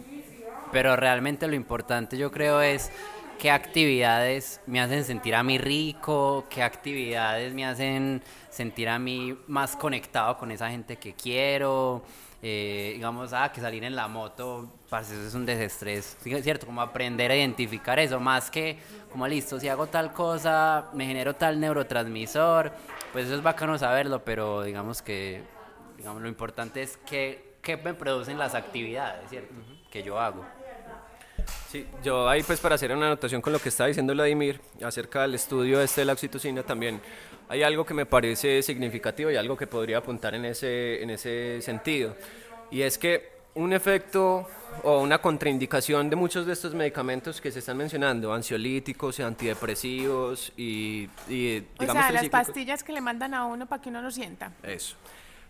pero 0.71 0.95
realmente 0.95 1.47
lo 1.47 1.55
importante 1.55 2.17
yo 2.17 2.31
creo 2.31 2.61
es 2.61 2.91
qué 3.39 3.51
actividades 3.51 4.61
me 4.67 4.79
hacen 4.79 5.03
sentir 5.03 5.35
a 5.35 5.43
mí 5.43 5.57
rico, 5.57 6.45
qué 6.49 6.63
actividades 6.63 7.53
me 7.53 7.65
hacen 7.65 8.21
sentir 8.49 8.87
a 8.89 8.99
mí 8.99 9.37
más 9.47 9.75
conectado 9.75 10.37
con 10.37 10.51
esa 10.51 10.69
gente 10.69 10.95
que 10.95 11.13
quiero, 11.13 12.03
eh, 12.41 12.91
digamos, 12.95 13.33
ah, 13.33 13.51
que 13.51 13.61
salir 13.61 13.83
en 13.83 13.95
la 13.95 14.07
moto, 14.07 14.69
parce, 14.89 15.15
eso 15.15 15.27
es 15.27 15.33
un 15.33 15.45
desestrés, 15.45 16.17
¿cierto? 16.21 16.65
Como 16.65 16.81
aprender 16.81 17.31
a 17.31 17.35
identificar 17.35 17.97
eso, 17.99 18.19
más 18.19 18.51
que, 18.51 18.77
como 19.11 19.27
listo, 19.27 19.59
si 19.59 19.67
hago 19.67 19.87
tal 19.87 20.13
cosa, 20.13 20.89
me 20.93 21.05
genero 21.05 21.35
tal 21.35 21.59
neurotransmisor, 21.59 22.71
pues 23.11 23.25
eso 23.25 23.35
es 23.35 23.41
bacano 23.41 23.77
saberlo, 23.77 24.23
pero 24.23 24.63
digamos 24.63 25.01
que, 25.01 25.41
digamos, 25.97 26.21
lo 26.21 26.27
importante 26.27 26.83
es 26.83 26.97
que, 26.97 27.55
qué 27.61 27.75
me 27.77 27.93
producen 27.93 28.37
las 28.37 28.53
actividades, 28.53 29.29
¿cierto? 29.29 29.53
Que 29.89 30.03
yo 30.03 30.19
hago. 30.19 30.45
Sí, 31.69 31.85
yo 32.03 32.29
ahí 32.29 32.43
pues 32.43 32.59
para 32.59 32.75
hacer 32.75 32.91
una 32.95 33.07
anotación 33.07 33.41
con 33.41 33.53
lo 33.53 33.59
que 33.59 33.69
estaba 33.69 33.87
diciendo 33.87 34.13
Vladimir 34.13 34.61
acerca 34.83 35.21
del 35.21 35.35
estudio 35.35 35.81
este 35.81 36.01
de 36.01 36.05
la 36.05 36.13
oxitocina 36.13 36.63
también 36.63 37.01
hay 37.49 37.63
algo 37.63 37.85
que 37.85 37.93
me 37.93 38.05
parece 38.05 38.61
significativo 38.61 39.31
y 39.31 39.35
algo 39.35 39.57
que 39.57 39.67
podría 39.67 39.99
apuntar 39.99 40.35
en 40.35 40.45
ese, 40.45 41.01
en 41.01 41.09
ese 41.09 41.61
sentido 41.61 42.15
y 42.71 42.81
es 42.81 42.97
que 42.97 43.37
un 43.55 43.73
efecto 43.73 44.47
o 44.83 45.01
una 45.01 45.19
contraindicación 45.19 46.09
de 46.09 46.15
muchos 46.15 46.45
de 46.45 46.53
estos 46.53 46.75
medicamentos 46.75 47.41
que 47.41 47.51
se 47.51 47.59
están 47.59 47.77
mencionando, 47.77 48.31
ansiolíticos 48.31 49.17
y 49.19 49.23
antidepresivos 49.23 50.53
y, 50.55 51.09
y 51.27 51.63
digamos... 51.79 51.89
O 51.89 51.91
sea, 51.93 52.11
las 52.11 52.29
pastillas 52.29 52.83
que 52.83 52.93
le 52.93 53.01
mandan 53.01 53.33
a 53.33 53.45
uno 53.45 53.65
para 53.65 53.81
que 53.81 53.89
uno 53.89 54.01
lo 54.01 54.11
sienta. 54.11 54.51
Eso. 54.61 54.95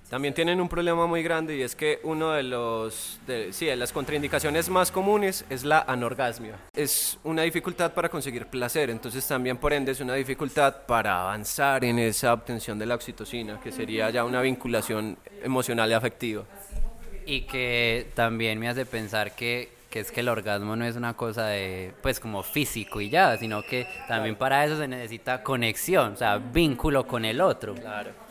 También 0.09 0.33
tienen 0.33 0.61
un 0.61 0.69
problema 0.69 1.05
muy 1.05 1.21
grande 1.21 1.57
y 1.57 1.61
es 1.61 1.75
que 1.75 1.99
uno 2.03 2.31
de 2.31 2.41
los, 2.41 3.19
de, 3.27 3.51
sí, 3.51 3.65
de 3.65 3.75
las 3.75 3.91
contraindicaciones 3.91 4.69
más 4.69 4.89
comunes 4.89 5.43
es 5.49 5.65
la 5.65 5.81
anorgasmia. 5.81 6.55
Es 6.73 7.19
una 7.25 7.41
dificultad 7.41 7.93
para 7.93 8.07
conseguir 8.07 8.47
placer, 8.47 8.89
entonces 8.89 9.27
también 9.27 9.57
por 9.57 9.73
ende 9.73 9.91
es 9.91 9.99
una 9.99 10.13
dificultad 10.13 10.85
para 10.85 11.23
avanzar 11.23 11.83
en 11.83 11.99
esa 11.99 12.31
obtención 12.31 12.79
de 12.79 12.85
la 12.85 12.95
oxitocina, 12.95 13.59
que 13.59 13.73
sería 13.73 14.09
ya 14.09 14.23
una 14.23 14.41
vinculación 14.41 15.17
emocional 15.43 15.89
y 15.89 15.93
afectiva. 15.93 16.43
Y 17.25 17.41
que 17.41 18.07
también 18.15 18.57
me 18.59 18.69
hace 18.69 18.85
pensar 18.85 19.35
que, 19.35 19.69
que 19.89 19.99
es 19.99 20.11
que 20.13 20.21
el 20.21 20.29
orgasmo 20.29 20.77
no 20.77 20.85
es 20.85 20.95
una 20.95 21.15
cosa 21.15 21.47
de, 21.47 21.93
pues 22.01 22.21
como 22.21 22.43
físico 22.43 23.01
y 23.01 23.09
ya, 23.09 23.35
sino 23.35 23.61
que 23.61 23.85
también 24.07 24.37
para 24.37 24.63
eso 24.63 24.77
se 24.77 24.87
necesita 24.87 25.43
conexión, 25.43 26.13
o 26.13 26.15
sea, 26.15 26.37
vínculo 26.37 27.05
con 27.05 27.25
el 27.25 27.41
otro. 27.41 27.75
Claro. 27.75 28.26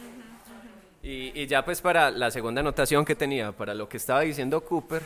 Y, 1.08 1.46
ya 1.46 1.64
pues 1.64 1.80
para 1.80 2.10
la 2.10 2.32
segunda 2.32 2.62
anotación 2.62 3.04
que 3.04 3.14
tenía, 3.14 3.52
para 3.52 3.74
lo 3.74 3.88
que 3.88 3.96
estaba 3.96 4.22
diciendo 4.22 4.60
Cooper, 4.64 5.02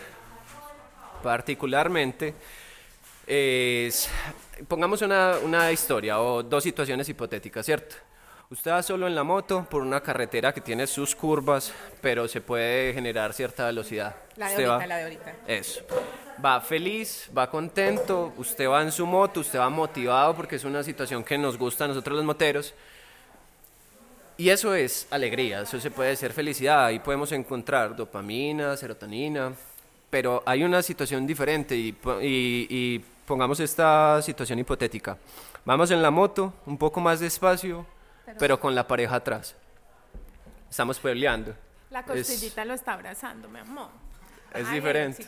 particularmente, 1.22 2.32
es, 3.26 4.08
pongamos 4.66 5.02
una, 5.02 5.34
una 5.44 5.70
historia 5.70 6.18
o 6.18 6.42
dos 6.42 6.64
situaciones 6.64 7.06
hipotéticas, 7.10 7.66
¿cierto? 7.66 7.96
Usted 8.48 8.70
va 8.70 8.82
solo 8.82 9.08
en 9.08 9.14
la 9.14 9.24
moto 9.24 9.66
por 9.68 9.82
una 9.82 10.00
carretera 10.00 10.54
que 10.54 10.62
tiene 10.62 10.86
sus 10.86 11.14
curvas, 11.14 11.70
pero 12.00 12.26
se 12.28 12.40
puede 12.40 12.94
generar 12.94 13.34
cierta 13.34 13.66
velocidad. 13.66 14.16
La 14.36 14.48
de 14.48 14.64
ahorita, 14.64 14.86
la 14.86 14.96
de 14.96 15.02
ahorita. 15.02 15.34
Eso. 15.46 15.82
Va 16.42 16.62
feliz, 16.62 17.30
va 17.36 17.50
contento, 17.50 18.32
usted 18.38 18.66
va 18.66 18.80
en 18.80 18.90
su 18.90 19.04
moto, 19.04 19.40
usted 19.40 19.58
va 19.58 19.68
motivado 19.68 20.34
porque 20.34 20.56
es 20.56 20.64
una 20.64 20.82
situación 20.82 21.22
que 21.22 21.36
nos 21.36 21.58
gusta 21.58 21.84
a 21.84 21.88
nosotros 21.88 22.16
los 22.16 22.24
moteros. 22.24 22.72
Y 24.40 24.48
eso 24.48 24.74
es 24.74 25.07
alegría, 25.11 25.61
eso 25.61 25.79
se 25.79 25.90
puede 25.90 26.16
ser 26.16 26.33
felicidad, 26.33 26.87
ahí 26.87 26.98
podemos 26.98 27.31
encontrar 27.33 27.94
dopamina, 27.94 28.74
serotonina, 28.74 29.53
pero 30.09 30.42
hay 30.46 30.64
una 30.64 30.81
situación 30.81 31.26
diferente 31.26 31.76
y, 31.76 31.94
y, 32.22 33.05
pongamos 33.26 33.61
esta 33.61 34.22
situación 34.22 34.59
hipotética. 34.59 35.18
Vamos 35.66 35.90
en 35.90 36.00
la 36.00 36.11
moto, 36.11 36.55
un 36.64 36.79
poco 36.79 37.03
más 37.03 37.20
despacio, 37.20 37.85
pero, 38.38 38.59
con 38.59 38.74
la 38.74 38.88
pareja 38.88 39.16
atrás. 39.16 39.55
Estamos 40.70 40.98
peleando. 40.98 41.55
La 41.90 42.03
costillita 42.03 42.64
lo 42.64 42.72
está 42.72 42.94
abrazando, 42.94 43.46
mi 43.46 43.59
amor. 43.59 43.90
Es 44.55 44.72
diferente. 44.72 45.22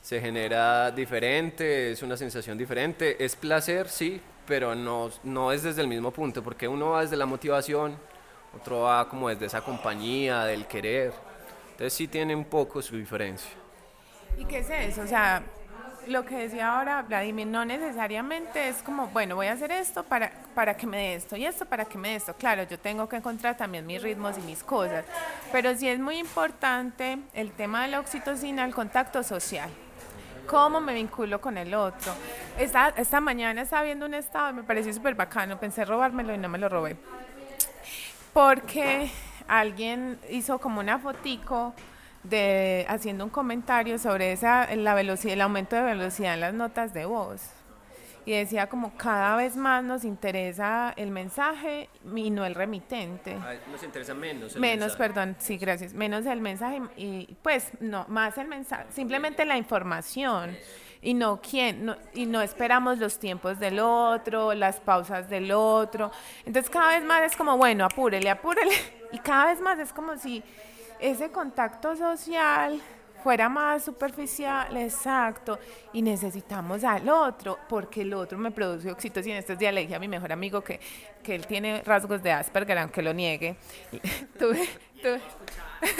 Se 0.00 0.22
genera 0.22 0.90
diferente, 0.90 1.92
es 1.92 2.02
una 2.02 2.16
sensación 2.16 2.56
diferente. 2.56 3.22
Es 3.22 3.36
placer, 3.36 3.90
sí, 3.90 4.22
pero 4.46 4.74
no, 4.74 5.10
no 5.22 5.52
es 5.52 5.62
desde 5.62 5.82
el 5.82 5.88
mismo 5.88 6.12
punto, 6.12 6.42
porque 6.42 6.66
uno 6.66 6.92
va 6.92 7.02
desde 7.02 7.18
la 7.18 7.26
motivación, 7.26 7.98
otro 8.54 8.80
va 8.82 9.08
como 9.08 9.28
desde 9.28 9.46
esa 9.46 9.60
compañía, 9.60 10.44
del 10.44 10.66
querer. 10.66 11.12
Entonces 11.72 11.92
sí 11.92 12.08
tiene 12.08 12.34
un 12.34 12.44
poco 12.44 12.82
su 12.82 12.96
diferencia. 12.96 13.50
¿Y 14.38 14.44
qué 14.44 14.58
es 14.58 14.70
eso? 14.70 15.02
O 15.02 15.06
sea, 15.06 15.42
lo 16.06 16.24
que 16.24 16.36
decía 16.36 16.76
ahora 16.76 17.02
Vladimir, 17.02 17.46
no 17.46 17.64
necesariamente 17.64 18.68
es 18.68 18.82
como, 18.82 19.08
bueno, 19.08 19.36
voy 19.36 19.46
a 19.46 19.52
hacer 19.52 19.70
esto 19.70 20.02
para, 20.04 20.32
para 20.54 20.76
que 20.76 20.86
me 20.86 20.96
dé 20.96 21.14
esto 21.14 21.36
y 21.36 21.44
esto 21.44 21.64
para 21.66 21.84
que 21.84 21.98
me 21.98 22.10
dé 22.10 22.16
esto. 22.16 22.34
Claro, 22.34 22.64
yo 22.64 22.78
tengo 22.78 23.08
que 23.08 23.16
encontrar 23.16 23.56
también 23.56 23.86
mis 23.86 24.02
ritmos 24.02 24.36
y 24.38 24.40
mis 24.42 24.62
cosas, 24.62 25.04
pero 25.50 25.74
sí 25.76 25.88
es 25.88 25.98
muy 25.98 26.18
importante 26.18 27.18
el 27.34 27.52
tema 27.52 27.82
de 27.82 27.88
la 27.88 28.00
oxitocina, 28.00 28.64
el 28.64 28.74
contacto 28.74 29.22
social. 29.22 29.70
¿Cómo 30.46 30.80
me 30.80 30.92
vinculo 30.92 31.40
con 31.40 31.56
el 31.56 31.72
otro? 31.72 32.12
Esta, 32.58 32.88
esta 32.96 33.20
mañana 33.20 33.62
estaba 33.62 33.84
viendo 33.84 34.06
un 34.06 34.14
estado 34.14 34.52
me 34.52 34.64
pareció 34.64 34.92
súper 34.92 35.14
bacano, 35.14 35.58
pensé 35.58 35.84
robármelo 35.84 36.34
y 36.34 36.38
no 36.38 36.48
me 36.48 36.58
lo 36.58 36.68
robé 36.68 36.96
porque 38.32 39.10
alguien 39.48 40.18
hizo 40.30 40.58
como 40.58 40.80
una 40.80 40.98
fotico 40.98 41.74
de 42.22 42.86
haciendo 42.88 43.24
un 43.24 43.30
comentario 43.30 43.98
sobre 43.98 44.32
esa 44.32 44.74
la 44.76 44.94
velocidad, 44.94 45.34
el 45.34 45.40
aumento 45.40 45.76
de 45.76 45.82
velocidad 45.82 46.34
en 46.34 46.40
las 46.40 46.54
notas 46.54 46.94
de 46.94 47.04
voz. 47.04 47.50
Y 48.24 48.30
decía 48.30 48.68
como 48.68 48.96
cada 48.96 49.34
vez 49.34 49.56
más 49.56 49.82
nos 49.82 50.04
interesa 50.04 50.94
el 50.96 51.10
mensaje 51.10 51.88
y 52.14 52.30
no 52.30 52.46
el 52.46 52.54
remitente. 52.54 53.36
Ah, 53.40 53.54
nos 53.70 53.82
interesa 53.82 54.14
menos. 54.14 54.54
El 54.54 54.60
menos, 54.60 54.94
perdón, 54.94 55.34
sí, 55.40 55.56
gracias. 55.56 55.92
Menos 55.92 56.24
el 56.26 56.40
mensaje 56.40 56.82
y 56.96 57.36
pues 57.42 57.72
no, 57.80 58.04
más 58.08 58.38
el 58.38 58.46
mensaje, 58.46 58.84
simplemente 58.92 59.44
la 59.44 59.56
información 59.56 60.56
y 61.02 61.14
no 61.14 61.40
quién, 61.42 61.96
y 62.14 62.26
no 62.26 62.40
esperamos 62.40 62.98
los 62.98 63.18
tiempos 63.18 63.58
del 63.58 63.80
otro, 63.80 64.54
las 64.54 64.78
pausas 64.78 65.28
del 65.28 65.50
otro. 65.50 66.12
Entonces 66.46 66.70
cada 66.70 66.96
vez 66.96 67.04
más 67.04 67.22
es 67.22 67.36
como, 67.36 67.58
bueno, 67.58 67.84
apúrele, 67.84 68.30
apúrele. 68.30 68.72
Y 69.12 69.18
cada 69.18 69.48
vez 69.48 69.60
más 69.60 69.78
es 69.78 69.92
como 69.92 70.16
si 70.16 70.42
ese 70.98 71.30
contacto 71.30 71.94
social 71.94 72.80
fuera 73.22 73.50
más 73.50 73.84
superficial, 73.84 74.74
exacto, 74.74 75.58
y 75.92 76.00
necesitamos 76.00 76.82
al 76.82 77.06
otro, 77.10 77.58
porque 77.68 78.00
el 78.00 78.14
otro 78.14 78.38
me 78.38 78.50
produce 78.50 78.90
oxitocina. 78.90 79.38
Estos 79.38 79.58
días 79.58 79.74
le 79.74 79.82
dije 79.82 79.94
a 79.94 79.98
mi 79.98 80.08
mejor 80.08 80.32
amigo 80.32 80.62
que, 80.62 80.80
que 81.22 81.34
él 81.34 81.46
tiene 81.46 81.82
rasgos 81.82 82.22
de 82.22 82.32
Asperger, 82.32 82.78
aunque 82.78 83.02
lo 83.02 83.12
niegue. 83.12 83.56
tuve, 84.38 84.66
tuve 85.02 85.20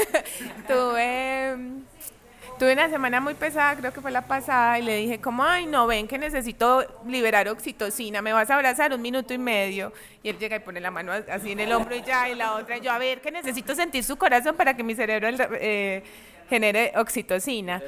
Tuve 2.63 2.75
una 2.75 2.89
semana 2.89 3.21
muy 3.21 3.35
pesada, 3.35 3.75
creo 3.75 3.93
que 3.93 4.01
fue 4.01 4.13
la 4.13 4.23
pasada, 4.23 4.79
y 4.79 4.83
le 4.83 4.97
dije 4.99 5.21
como, 5.21 5.43
ay, 5.43 5.67
no, 5.67 5.89
ven 5.89 6.07
que 6.07 6.17
necesito 6.17 6.87
liberar 7.05 7.49
oxitocina, 7.49 8.23
me 8.23 8.33
vas 8.33 8.51
a 8.51 8.55
abrazar 8.55 8.95
un 8.95 9.03
minuto 9.03 9.35
y 9.35 9.39
medio. 9.39 9.93
Y 10.23 10.29
él 10.29 10.39
llega 10.39 10.55
y 10.55 10.61
pone 10.61 10.79
la 10.79 10.93
mano 10.93 11.11
así 11.11 11.51
en 11.51 11.59
el 11.59 11.73
hombro 11.73 11.97
y 11.97 12.03
ya, 12.03 12.29
y 12.29 12.37
la 12.37 12.55
otra, 12.55 12.79
yo, 12.79 12.93
a 12.93 12.99
ver, 12.99 13.21
que 13.21 13.33
necesito 13.33 13.75
sentir 13.75 14.05
su 14.05 14.17
corazón 14.17 14.55
para 14.55 14.77
que 14.77 14.85
mi 14.85 14.95
cerebro 14.95 15.27
eh, 15.61 16.05
genere 16.49 16.93
oxitocina. 16.95 17.83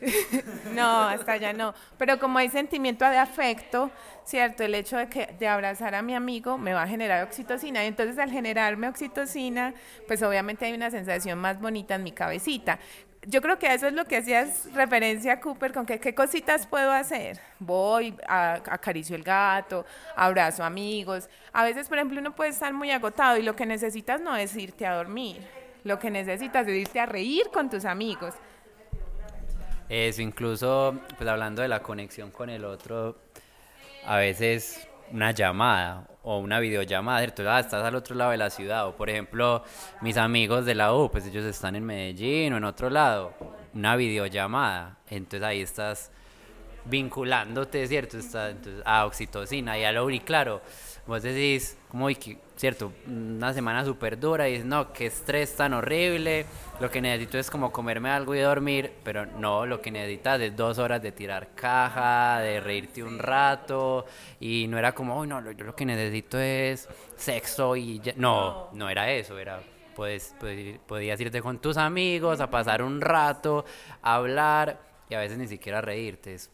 no, 0.74 1.02
hasta 1.02 1.32
allá 1.32 1.52
no. 1.52 1.72
Pero 1.96 2.18
como 2.18 2.38
hay 2.38 2.48
sentimiento 2.48 3.08
de 3.08 3.18
afecto, 3.18 3.92
¿cierto? 4.24 4.64
El 4.64 4.74
hecho 4.74 4.96
de, 4.96 5.08
que, 5.08 5.34
de 5.38 5.46
abrazar 5.46 5.94
a 5.94 6.02
mi 6.02 6.16
amigo 6.16 6.58
me 6.58 6.72
va 6.74 6.82
a 6.82 6.88
generar 6.88 7.22
oxitocina. 7.22 7.84
Y 7.84 7.86
entonces 7.86 8.18
al 8.18 8.32
generarme 8.32 8.88
oxitocina, 8.88 9.72
pues 10.08 10.20
obviamente 10.22 10.66
hay 10.66 10.72
una 10.72 10.90
sensación 10.90 11.38
más 11.38 11.60
bonita 11.60 11.94
en 11.94 12.02
mi 12.02 12.10
cabecita 12.10 12.80
yo 13.26 13.42
creo 13.42 13.58
que 13.58 13.72
eso 13.72 13.88
es 13.88 13.92
lo 13.92 14.04
que 14.04 14.18
hacías 14.18 14.72
referencia, 14.72 15.40
Cooper, 15.40 15.72
con 15.72 15.84
que 15.84 15.98
qué 15.98 16.14
cositas 16.14 16.66
puedo 16.66 16.92
hacer. 16.92 17.40
Voy, 17.58 18.14
a, 18.28 18.54
acaricio 18.54 19.16
el 19.16 19.24
gato, 19.24 19.84
abrazo 20.14 20.62
amigos. 20.62 21.28
A 21.52 21.64
veces, 21.64 21.88
por 21.88 21.98
ejemplo, 21.98 22.20
uno 22.20 22.34
puede 22.34 22.50
estar 22.50 22.72
muy 22.72 22.90
agotado 22.92 23.36
y 23.36 23.42
lo 23.42 23.56
que 23.56 23.66
necesitas 23.66 24.20
no 24.20 24.36
es 24.36 24.54
irte 24.56 24.86
a 24.86 24.94
dormir. 24.94 25.42
Lo 25.82 25.98
que 25.98 26.10
necesitas 26.10 26.66
es 26.68 26.74
irte 26.74 27.00
a 27.00 27.06
reír 27.06 27.50
con 27.52 27.68
tus 27.68 27.84
amigos. 27.84 28.34
Eso, 29.88 30.22
incluso, 30.22 31.00
pues 31.16 31.28
hablando 31.28 31.62
de 31.62 31.68
la 31.68 31.82
conexión 31.82 32.30
con 32.30 32.48
el 32.48 32.64
otro, 32.64 33.16
a 34.04 34.16
veces 34.16 34.88
una 35.12 35.30
llamada 35.30 36.08
o 36.22 36.38
una 36.38 36.58
videollamada, 36.58 37.20
¿cierto? 37.20 37.48
Ah, 37.50 37.60
estás 37.60 37.84
al 37.84 37.94
otro 37.94 38.16
lado 38.16 38.32
de 38.32 38.36
la 38.36 38.50
ciudad, 38.50 38.88
o 38.88 38.96
por 38.96 39.08
ejemplo, 39.08 39.62
mis 40.00 40.16
amigos 40.16 40.64
de 40.64 40.74
la 40.74 40.94
U, 40.94 41.10
pues 41.10 41.26
ellos 41.26 41.44
están 41.44 41.76
en 41.76 41.84
Medellín 41.84 42.52
o 42.52 42.56
en 42.56 42.64
otro 42.64 42.90
lado, 42.90 43.32
una 43.74 43.94
videollamada, 43.96 44.96
entonces 45.08 45.42
ahí 45.42 45.60
estás 45.60 46.10
vinculándote, 46.84 47.86
¿cierto? 47.86 48.18
Está, 48.18 48.50
entonces, 48.50 48.82
a 48.84 49.06
oxitocina 49.06 49.78
y 49.78 49.84
a 49.84 49.92
lo 49.92 50.08
y 50.10 50.20
claro, 50.20 50.62
vos 51.06 51.22
decís, 51.22 51.76
como, 51.88 52.08
¿cierto? 52.56 52.92
Una 53.06 53.52
semana 53.52 53.84
súper 53.84 54.18
dura 54.18 54.48
y 54.48 54.52
dices, 54.52 54.66
no, 54.66 54.92
qué 54.92 55.06
estrés 55.06 55.54
tan 55.54 55.74
horrible, 55.74 56.46
lo 56.80 56.90
que 56.90 57.02
necesito 57.02 57.38
es 57.38 57.50
como 57.50 57.70
comerme 57.70 58.10
algo 58.10 58.34
y 58.34 58.40
dormir, 58.40 58.92
pero 59.04 59.26
no, 59.26 59.66
lo 59.66 59.80
que 59.82 59.90
necesitas 59.90 60.40
es 60.40 60.56
dos 60.56 60.78
horas 60.78 61.02
de 61.02 61.12
tirar 61.12 61.54
caja, 61.54 62.40
de 62.40 62.60
reírte 62.60 63.02
un 63.02 63.18
rato, 63.18 64.06
y 64.40 64.66
no 64.68 64.78
era 64.78 64.92
como, 64.92 65.18
uy, 65.18 65.28
no, 65.28 65.50
yo 65.52 65.64
lo 65.64 65.76
que 65.76 65.84
necesito 65.84 66.38
es 66.38 66.88
sexo 67.16 67.76
y 67.76 68.00
ya. 68.00 68.14
No, 68.16 68.70
no. 68.72 68.88
era 68.88 69.10
eso, 69.10 69.38
era 69.38 69.60
pues, 69.94 70.34
podías 70.86 71.20
irte 71.20 71.42
con 71.42 71.58
tus 71.58 71.76
amigos 71.76 72.40
a 72.40 72.50
pasar 72.50 72.82
un 72.82 73.00
rato, 73.02 73.66
a 74.02 74.14
hablar 74.14 74.80
y 75.10 75.14
a 75.14 75.20
veces 75.20 75.36
ni 75.36 75.46
siquiera 75.46 75.82
reírte, 75.82 76.34
es 76.34 76.50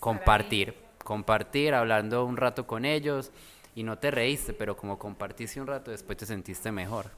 compartir, 0.00 0.74
compartir, 1.02 1.72
hablando 1.72 2.26
un 2.26 2.36
rato 2.36 2.66
con 2.66 2.84
ellos 2.84 3.32
y 3.76 3.82
no 3.82 3.98
te 3.98 4.10
reíste, 4.10 4.54
pero 4.54 4.74
como 4.74 4.98
compartiste 4.98 5.60
un 5.60 5.66
rato, 5.66 5.90
después 5.90 6.16
te 6.16 6.24
sentiste 6.24 6.72
mejor. 6.72 7.10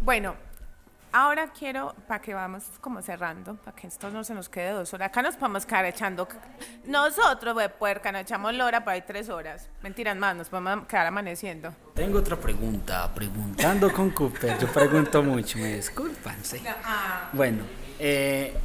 Bueno, 0.00 0.34
ahora 1.12 1.52
quiero, 1.52 1.94
para 2.08 2.22
que 2.22 2.32
vamos 2.32 2.64
como 2.80 3.02
cerrando, 3.02 3.54
para 3.56 3.76
que 3.76 3.86
esto 3.86 4.10
no 4.10 4.24
se 4.24 4.32
nos 4.34 4.48
quede 4.48 4.70
dos 4.70 4.94
horas. 4.94 5.08
Acá 5.08 5.20
nos 5.20 5.36
podemos 5.36 5.66
quedar 5.66 5.84
echando. 5.84 6.26
Nosotros, 6.86 7.54
de 7.54 7.68
puerca, 7.68 8.10
nos 8.12 8.22
echamos 8.22 8.54
lora 8.54 8.82
para 8.82 8.94
ahí 8.94 9.04
tres 9.06 9.28
horas. 9.28 9.68
Mentiras 9.82 10.16
más, 10.16 10.34
nos 10.34 10.48
podemos 10.48 10.86
quedar 10.86 11.06
amaneciendo. 11.06 11.74
Tengo 11.94 12.20
otra 12.20 12.36
pregunta. 12.36 13.12
Preguntando 13.14 13.92
con 13.92 14.08
Cooper. 14.08 14.58
Yo 14.58 14.72
pregunto 14.72 15.22
mucho, 15.22 15.58
me 15.58 15.74
disculpan. 15.74 16.42
Sí. 16.42 16.64
Ah. 16.82 17.28
Bueno, 17.34 17.62
eh 17.98 18.56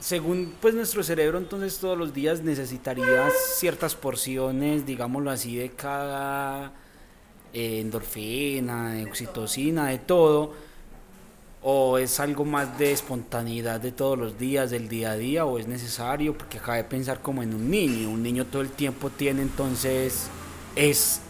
según 0.00 0.54
pues 0.60 0.74
nuestro 0.74 1.02
cerebro 1.02 1.38
entonces 1.38 1.78
todos 1.78 1.98
los 1.98 2.14
días 2.14 2.42
necesitaría 2.42 3.28
ciertas 3.56 3.94
porciones, 3.94 4.86
digámoslo 4.86 5.30
así, 5.30 5.56
de 5.56 5.70
cada 5.70 6.72
eh, 7.52 7.80
endorfina, 7.80 8.92
de 8.92 9.04
oxitocina, 9.04 9.88
de 9.88 9.98
todo, 9.98 10.52
o 11.62 11.98
es 11.98 12.20
algo 12.20 12.44
más 12.44 12.78
de 12.78 12.92
espontaneidad 12.92 13.80
de 13.80 13.90
todos 13.90 14.16
los 14.18 14.38
días, 14.38 14.70
del 14.70 14.88
día 14.88 15.12
a 15.12 15.16
día, 15.16 15.44
o 15.44 15.58
es 15.58 15.66
necesario, 15.66 16.36
porque 16.36 16.58
acaba 16.58 16.76
de 16.76 16.84
pensar 16.84 17.20
como 17.20 17.42
en 17.42 17.54
un 17.54 17.70
niño, 17.70 18.10
un 18.10 18.22
niño 18.22 18.46
todo 18.46 18.62
el 18.62 18.70
tiempo 18.70 19.10
tiene 19.10 19.42
entonces 19.42 20.28
es 20.76 21.20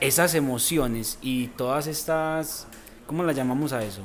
esas 0.00 0.34
emociones 0.34 1.18
y 1.22 1.46
todas 1.48 1.86
estas, 1.86 2.66
¿cómo 3.06 3.22
las 3.22 3.34
llamamos 3.34 3.72
a 3.72 3.82
eso? 3.82 4.02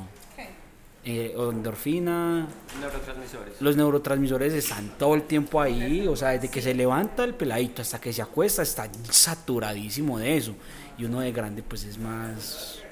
Eh, 1.04 1.34
endorfina. 1.34 2.46
Neurotransmisores. 2.78 3.60
Los 3.60 3.76
neurotransmisores 3.76 4.52
están 4.52 4.98
todo 4.98 5.14
el 5.14 5.22
tiempo 5.22 5.60
ahí, 5.60 6.06
o 6.06 6.14
sea, 6.14 6.30
desde 6.30 6.50
que 6.50 6.60
se 6.60 6.74
levanta 6.74 7.24
el 7.24 7.34
peladito 7.34 7.80
hasta 7.80 8.00
que 8.00 8.12
se 8.12 8.20
acuesta, 8.20 8.62
está 8.62 8.90
saturadísimo 9.10 10.18
de 10.18 10.36
eso. 10.36 10.54
Y 10.98 11.04
uno 11.06 11.20
de 11.20 11.32
grande, 11.32 11.62
pues 11.62 11.84
es 11.84 11.96
más. 11.96 12.82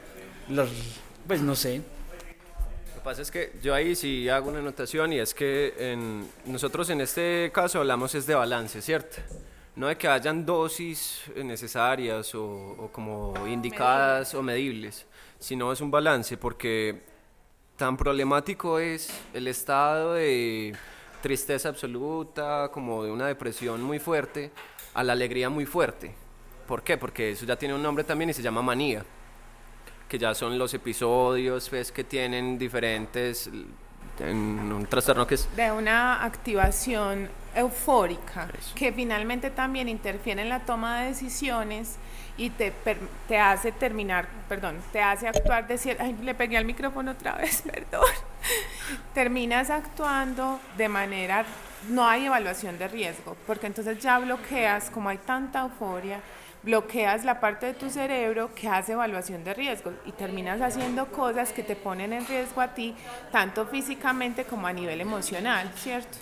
pues 1.26 1.42
no 1.42 1.54
sé. 1.54 1.76
Lo 2.88 2.94
que 2.94 3.00
pasa 3.04 3.22
es 3.22 3.30
que 3.30 3.52
yo 3.62 3.74
ahí 3.74 3.94
sí 3.94 4.28
hago 4.30 4.48
una 4.48 4.60
anotación 4.60 5.12
y 5.12 5.18
es 5.18 5.34
que 5.34 5.74
en, 5.78 6.26
nosotros 6.46 6.88
en 6.90 7.02
este 7.02 7.50
caso 7.52 7.78
hablamos 7.80 8.14
es 8.14 8.26
de 8.26 8.34
balance, 8.34 8.80
¿cierto? 8.80 9.18
No 9.76 9.86
de 9.86 9.96
que 9.96 10.08
hayan 10.08 10.44
dosis 10.44 11.20
necesarias 11.36 12.34
o, 12.34 12.44
o 12.44 12.90
como 12.90 13.34
indicadas 13.46 14.34
o 14.34 14.42
medibles, 14.42 15.06
sino 15.38 15.72
es 15.72 15.80
un 15.80 15.90
balance 15.90 16.36
porque 16.36 17.17
tan 17.78 17.96
problemático 17.96 18.80
es 18.80 19.08
el 19.32 19.46
estado 19.46 20.14
de 20.14 20.74
tristeza 21.22 21.68
absoluta, 21.68 22.70
como 22.72 23.04
de 23.04 23.10
una 23.12 23.28
depresión 23.28 23.82
muy 23.82 24.00
fuerte, 24.00 24.50
a 24.94 25.04
la 25.04 25.12
alegría 25.12 25.48
muy 25.48 25.64
fuerte. 25.64 26.12
¿Por 26.66 26.82
qué? 26.82 26.98
Porque 26.98 27.30
eso 27.30 27.46
ya 27.46 27.56
tiene 27.56 27.74
un 27.74 27.82
nombre 27.82 28.02
también 28.02 28.30
y 28.30 28.34
se 28.34 28.42
llama 28.42 28.62
manía, 28.62 29.04
que 30.08 30.18
ya 30.18 30.34
son 30.34 30.58
los 30.58 30.74
episodios 30.74 31.68
pues, 31.68 31.92
que 31.92 32.02
tienen 32.02 32.58
diferentes, 32.58 33.48
en 34.20 34.72
un 34.72 34.86
trastorno 34.86 35.26
que 35.26 35.36
es... 35.36 35.48
De 35.56 35.70
una 35.72 36.24
activación 36.24 37.28
eufórica, 37.54 38.48
que 38.74 38.92
finalmente 38.92 39.50
también 39.50 39.88
interfiere 39.88 40.42
en 40.42 40.48
la 40.48 40.60
toma 40.60 41.00
de 41.00 41.08
decisiones 41.08 41.96
y 42.36 42.50
te, 42.50 42.72
te 43.26 43.38
hace 43.38 43.72
terminar, 43.72 44.28
perdón, 44.48 44.76
te 44.92 45.02
hace 45.02 45.26
actuar 45.26 45.66
de 45.66 45.76
cierta, 45.76 46.04
ay, 46.04 46.16
le 46.22 46.34
pegué 46.34 46.56
al 46.56 46.64
micrófono 46.64 47.10
otra 47.10 47.34
vez, 47.34 47.62
perdón, 47.72 48.08
terminas 49.12 49.70
actuando 49.70 50.60
de 50.76 50.88
manera, 50.88 51.44
no 51.88 52.06
hay 52.06 52.26
evaluación 52.26 52.78
de 52.78 52.86
riesgo, 52.86 53.36
porque 53.46 53.66
entonces 53.66 53.98
ya 53.98 54.18
bloqueas, 54.18 54.90
como 54.90 55.08
hay 55.08 55.18
tanta 55.18 55.60
euforia, 55.60 56.20
bloqueas 56.68 57.24
la 57.24 57.40
parte 57.40 57.64
de 57.64 57.72
tu 57.72 57.88
cerebro 57.88 58.54
que 58.54 58.68
hace 58.68 58.92
evaluación 58.92 59.42
de 59.42 59.54
riesgo 59.54 59.94
y 60.04 60.12
terminas 60.12 60.60
haciendo 60.60 61.06
cosas 61.06 61.50
que 61.50 61.62
te 61.62 61.74
ponen 61.74 62.12
en 62.12 62.26
riesgo 62.26 62.60
a 62.60 62.74
ti, 62.74 62.94
tanto 63.32 63.66
físicamente 63.66 64.44
como 64.44 64.66
a 64.66 64.72
nivel 64.74 65.00
emocional, 65.00 65.72
¿cierto? 65.76 66.18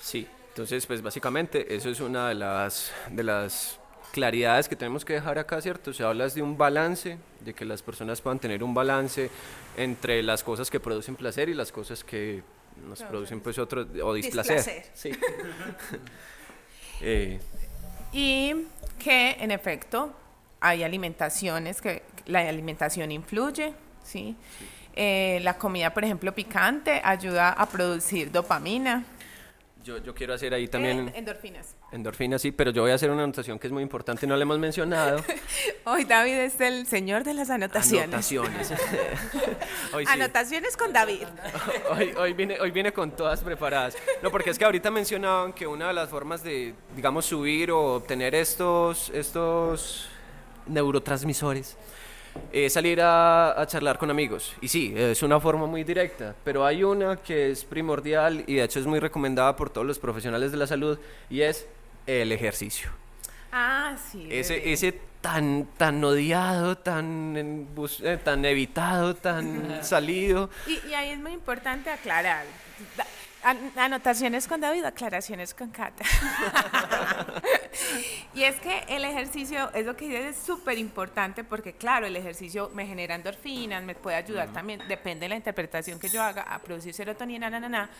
Sí, 0.00 0.26
entonces 0.48 0.84
pues 0.86 1.00
básicamente 1.02 1.72
eso 1.72 1.88
es 1.88 2.00
una 2.00 2.30
de 2.30 2.34
las, 2.34 2.92
de 3.10 3.22
las 3.22 3.78
claridades 4.10 4.68
que 4.68 4.74
tenemos 4.74 5.04
que 5.04 5.12
dejar 5.12 5.38
acá, 5.38 5.60
¿cierto? 5.60 5.92
Se 5.92 6.02
habla 6.02 6.26
de 6.26 6.42
un 6.42 6.58
balance, 6.58 7.16
de 7.38 7.54
que 7.54 7.64
las 7.64 7.80
personas 7.80 8.20
puedan 8.20 8.40
tener 8.40 8.64
un 8.64 8.74
balance 8.74 9.30
entre 9.76 10.24
las 10.24 10.42
cosas 10.42 10.68
que 10.68 10.80
producen 10.80 11.14
placer 11.14 11.48
y 11.48 11.54
las 11.54 11.70
cosas 11.70 12.02
que 12.02 12.42
nos 12.88 13.00
producen 13.04 13.40
pues 13.40 13.56
otro 13.58 13.86
o 14.02 14.14
displacer. 14.14 14.84
Sí. 14.94 15.12
Eh, 17.04 17.40
y 18.12 18.54
que 18.98 19.36
en 19.40 19.50
efecto 19.50 20.12
hay 20.60 20.82
alimentaciones 20.82 21.80
que 21.80 22.02
la 22.26 22.40
alimentación 22.40 23.10
influye, 23.10 23.74
¿sí? 24.04 24.36
Eh, 24.94 25.40
la 25.42 25.56
comida, 25.56 25.94
por 25.94 26.04
ejemplo, 26.04 26.34
picante 26.34 27.00
ayuda 27.02 27.50
a 27.50 27.66
producir 27.66 28.30
dopamina, 28.30 29.04
yo, 29.82 29.98
yo 29.98 30.14
quiero 30.14 30.34
hacer 30.34 30.54
ahí 30.54 30.68
también... 30.68 31.12
endorfinas. 31.14 31.76
Endorfinas, 31.90 32.42
sí, 32.42 32.52
pero 32.52 32.70
yo 32.70 32.82
voy 32.82 32.90
a 32.90 32.94
hacer 32.94 33.10
una 33.10 33.24
anotación 33.24 33.58
que 33.58 33.66
es 33.66 33.72
muy 33.72 33.82
importante, 33.82 34.26
no 34.26 34.36
la 34.36 34.42
hemos 34.42 34.58
mencionado. 34.58 35.22
Hoy 35.84 36.04
David 36.04 36.34
es 36.34 36.60
el 36.60 36.86
señor 36.86 37.24
de 37.24 37.34
las 37.34 37.50
anotaciones. 37.50 38.08
Anotaciones. 38.08 38.72
Anotaciones 40.08 40.76
con 40.76 40.92
David. 40.92 41.26
hoy, 41.90 42.12
hoy, 42.16 42.32
viene, 42.32 42.60
hoy 42.60 42.70
viene 42.70 42.92
con 42.92 43.10
todas 43.10 43.40
preparadas. 43.40 43.96
No, 44.22 44.30
porque 44.30 44.50
es 44.50 44.58
que 44.58 44.64
ahorita 44.64 44.90
mencionaban 44.90 45.52
que 45.52 45.66
una 45.66 45.88
de 45.88 45.94
las 45.94 46.08
formas 46.08 46.42
de, 46.42 46.74
digamos, 46.94 47.26
subir 47.26 47.70
o 47.70 47.94
obtener 47.94 48.34
estos, 48.34 49.10
estos 49.10 50.08
neurotransmisores 50.66 51.76
salir 52.68 53.00
a, 53.02 53.64
charlar 53.66 53.98
con 53.98 54.10
amigos. 54.10 54.54
Y 54.60 54.68
sí, 54.68 54.92
es 54.96 55.22
una 55.22 55.40
forma 55.40 55.66
muy 55.66 55.84
directa, 55.84 56.34
pero 56.44 56.64
hay 56.64 56.84
una 56.84 57.16
que 57.16 57.50
es 57.50 57.64
primordial 57.64 58.44
y 58.46 58.54
de 58.54 58.64
hecho 58.64 58.80
es 58.80 58.86
muy 58.86 58.98
recomendada 58.98 59.56
por 59.56 59.70
todos 59.70 59.86
los 59.86 59.98
profesionales 59.98 60.52
de 60.52 60.58
la 60.58 60.66
salud 60.66 60.98
y 61.30 61.42
es 61.42 61.66
el 62.06 62.32
ejercicio. 62.32 62.90
Ah, 63.52 63.96
sí. 64.10 64.26
Ese, 64.30 64.72
ese 64.72 64.98
tan, 65.20 65.66
tan 65.76 66.02
odiado, 66.02 66.76
tan, 66.76 67.66
eh, 68.02 68.18
tan 68.22 68.44
evitado, 68.44 69.14
tan 69.14 69.82
salido. 69.84 70.50
Y, 70.66 70.88
y 70.88 70.94
ahí 70.94 71.10
es 71.10 71.18
muy 71.18 71.32
importante 71.32 71.90
aclarar. 71.90 72.44
Anotaciones 73.42 74.46
con 74.46 74.60
David, 74.60 74.84
aclaraciones 74.84 75.52
con 75.52 75.70
Cata. 75.70 76.04
y 78.34 78.44
es 78.44 78.56
que 78.60 78.84
el 78.88 79.04
ejercicio, 79.04 79.70
es 79.74 79.84
lo 79.84 79.96
que 79.96 80.08
dices, 80.08 80.36
es 80.36 80.42
súper 80.42 80.78
importante 80.78 81.42
porque, 81.42 81.72
claro, 81.72 82.06
el 82.06 82.14
ejercicio 82.14 82.70
me 82.74 82.86
genera 82.86 83.16
endorfinas, 83.16 83.82
me 83.82 83.94
puede 83.94 84.16
ayudar 84.16 84.52
también, 84.52 84.80
depende 84.86 85.24
de 85.24 85.30
la 85.30 85.36
interpretación 85.36 85.98
que 85.98 86.08
yo 86.08 86.22
haga, 86.22 86.42
a 86.42 86.58
producir 86.60 86.94
serotonina, 86.94 87.50
na, 87.50 87.58
na, 87.58 87.68
na. 87.68 87.90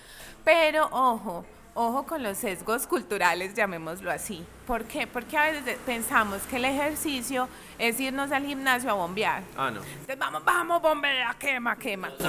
Pero, 0.45 0.89
ojo, 0.93 1.45
ojo 1.75 2.05
con 2.05 2.23
los 2.23 2.39
sesgos 2.39 2.87
culturales, 2.87 3.55
llamémoslo 3.55 4.11
así. 4.11 4.45
¿Por 4.67 4.85
qué? 4.85 5.07
Porque 5.07 5.37
a 5.37 5.51
veces 5.51 5.79
pensamos 5.87 6.43
que 6.43 6.57
el 6.57 6.65
ejercicio 6.65 7.49
es 7.79 7.99
irnos 8.01 8.31
al 8.33 8.45
gimnasio 8.45 8.91
a 8.91 8.95
bombear. 8.95 9.43
Ah, 9.57 9.71
no. 9.71 9.83
Entonces 9.83 10.19
vamos, 10.19 10.45
vamos, 10.45 10.83
bombea, 10.83 11.35
quema, 11.39 11.77
quema. 11.77 12.11
Dos 12.11 12.21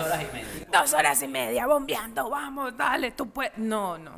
horas, 0.00 0.22
y 0.22 0.34
media. 0.34 0.66
Dos 0.72 0.92
horas 0.92 1.22
y 1.22 1.28
media 1.28 1.66
bombeando, 1.66 2.30
vamos, 2.30 2.76
dale, 2.76 3.10
tú 3.12 3.28
puedes. 3.28 3.56
No, 3.58 3.98
no. 3.98 4.12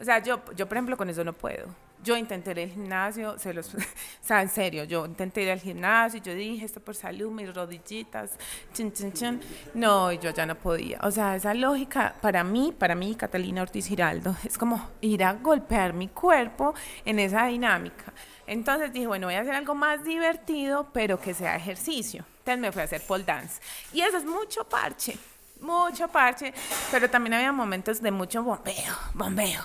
O 0.00 0.04
sea, 0.04 0.18
yo, 0.18 0.40
yo 0.56 0.66
por 0.66 0.76
ejemplo 0.76 0.96
con 0.96 1.08
eso 1.08 1.22
no 1.24 1.32
puedo. 1.32 1.68
Yo 2.02 2.16
intenté 2.16 2.52
ir 2.52 2.60
al 2.60 2.70
gimnasio, 2.70 3.38
se 3.38 3.52
los, 3.52 3.74
o 3.74 3.78
sea, 4.20 4.42
en 4.42 4.48
serio, 4.48 4.84
yo 4.84 5.04
intenté 5.04 5.42
ir 5.42 5.50
al 5.50 5.60
gimnasio, 5.60 6.20
yo 6.22 6.34
dije 6.34 6.64
esto 6.64 6.80
por 6.80 6.94
salud, 6.94 7.30
mis 7.30 7.54
rodillitas, 7.54 8.32
chin, 8.72 8.92
chin, 8.92 9.12
chin. 9.12 9.40
No, 9.74 10.12
yo 10.12 10.30
ya 10.30 10.46
no 10.46 10.54
podía. 10.54 10.98
O 11.02 11.10
sea, 11.10 11.36
esa 11.36 11.52
lógica 11.54 12.14
para 12.20 12.42
mí, 12.42 12.74
para 12.76 12.94
mí, 12.94 13.14
Catalina 13.14 13.62
Ortiz 13.62 13.86
Giraldo, 13.86 14.34
es 14.44 14.56
como 14.56 14.90
ir 15.00 15.24
a 15.24 15.34
golpear 15.34 15.92
mi 15.92 16.08
cuerpo 16.08 16.74
en 17.04 17.18
esa 17.18 17.46
dinámica. 17.46 18.12
Entonces 18.46 18.92
dije, 18.92 19.06
bueno, 19.06 19.28
voy 19.28 19.34
a 19.36 19.42
hacer 19.42 19.54
algo 19.54 19.74
más 19.74 20.02
divertido, 20.02 20.88
pero 20.92 21.20
que 21.20 21.34
sea 21.34 21.54
ejercicio. 21.54 22.24
Entonces 22.38 22.60
me 22.60 22.72
fui 22.72 22.82
a 22.82 22.84
hacer 22.86 23.00
pole 23.02 23.24
dance. 23.24 23.60
Y 23.92 24.00
eso 24.00 24.16
es 24.16 24.24
mucho 24.24 24.64
parche, 24.64 25.16
mucho 25.60 26.08
parche, 26.08 26.52
pero 26.90 27.08
también 27.08 27.34
había 27.34 27.52
momentos 27.52 28.02
de 28.02 28.10
mucho 28.10 28.42
bombeo, 28.42 28.96
bombeo. 29.14 29.60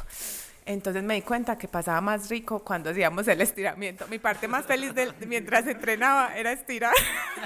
Entonces 0.68 1.04
me 1.04 1.14
di 1.16 1.22
cuenta 1.22 1.58
que 1.58 1.68
pasaba 1.68 2.02
más 2.02 2.28
rico 2.30 2.64
cuando 2.64 2.90
hacíamos 2.90 3.28
el 3.28 3.40
estiramiento. 3.42 4.08
Mi 4.08 4.18
parte 4.18 4.48
más 4.48 4.66
feliz 4.66 4.94
mientras 5.28 5.68
entrenaba 5.68 6.36
era 6.36 6.52
estirar. 6.52 6.94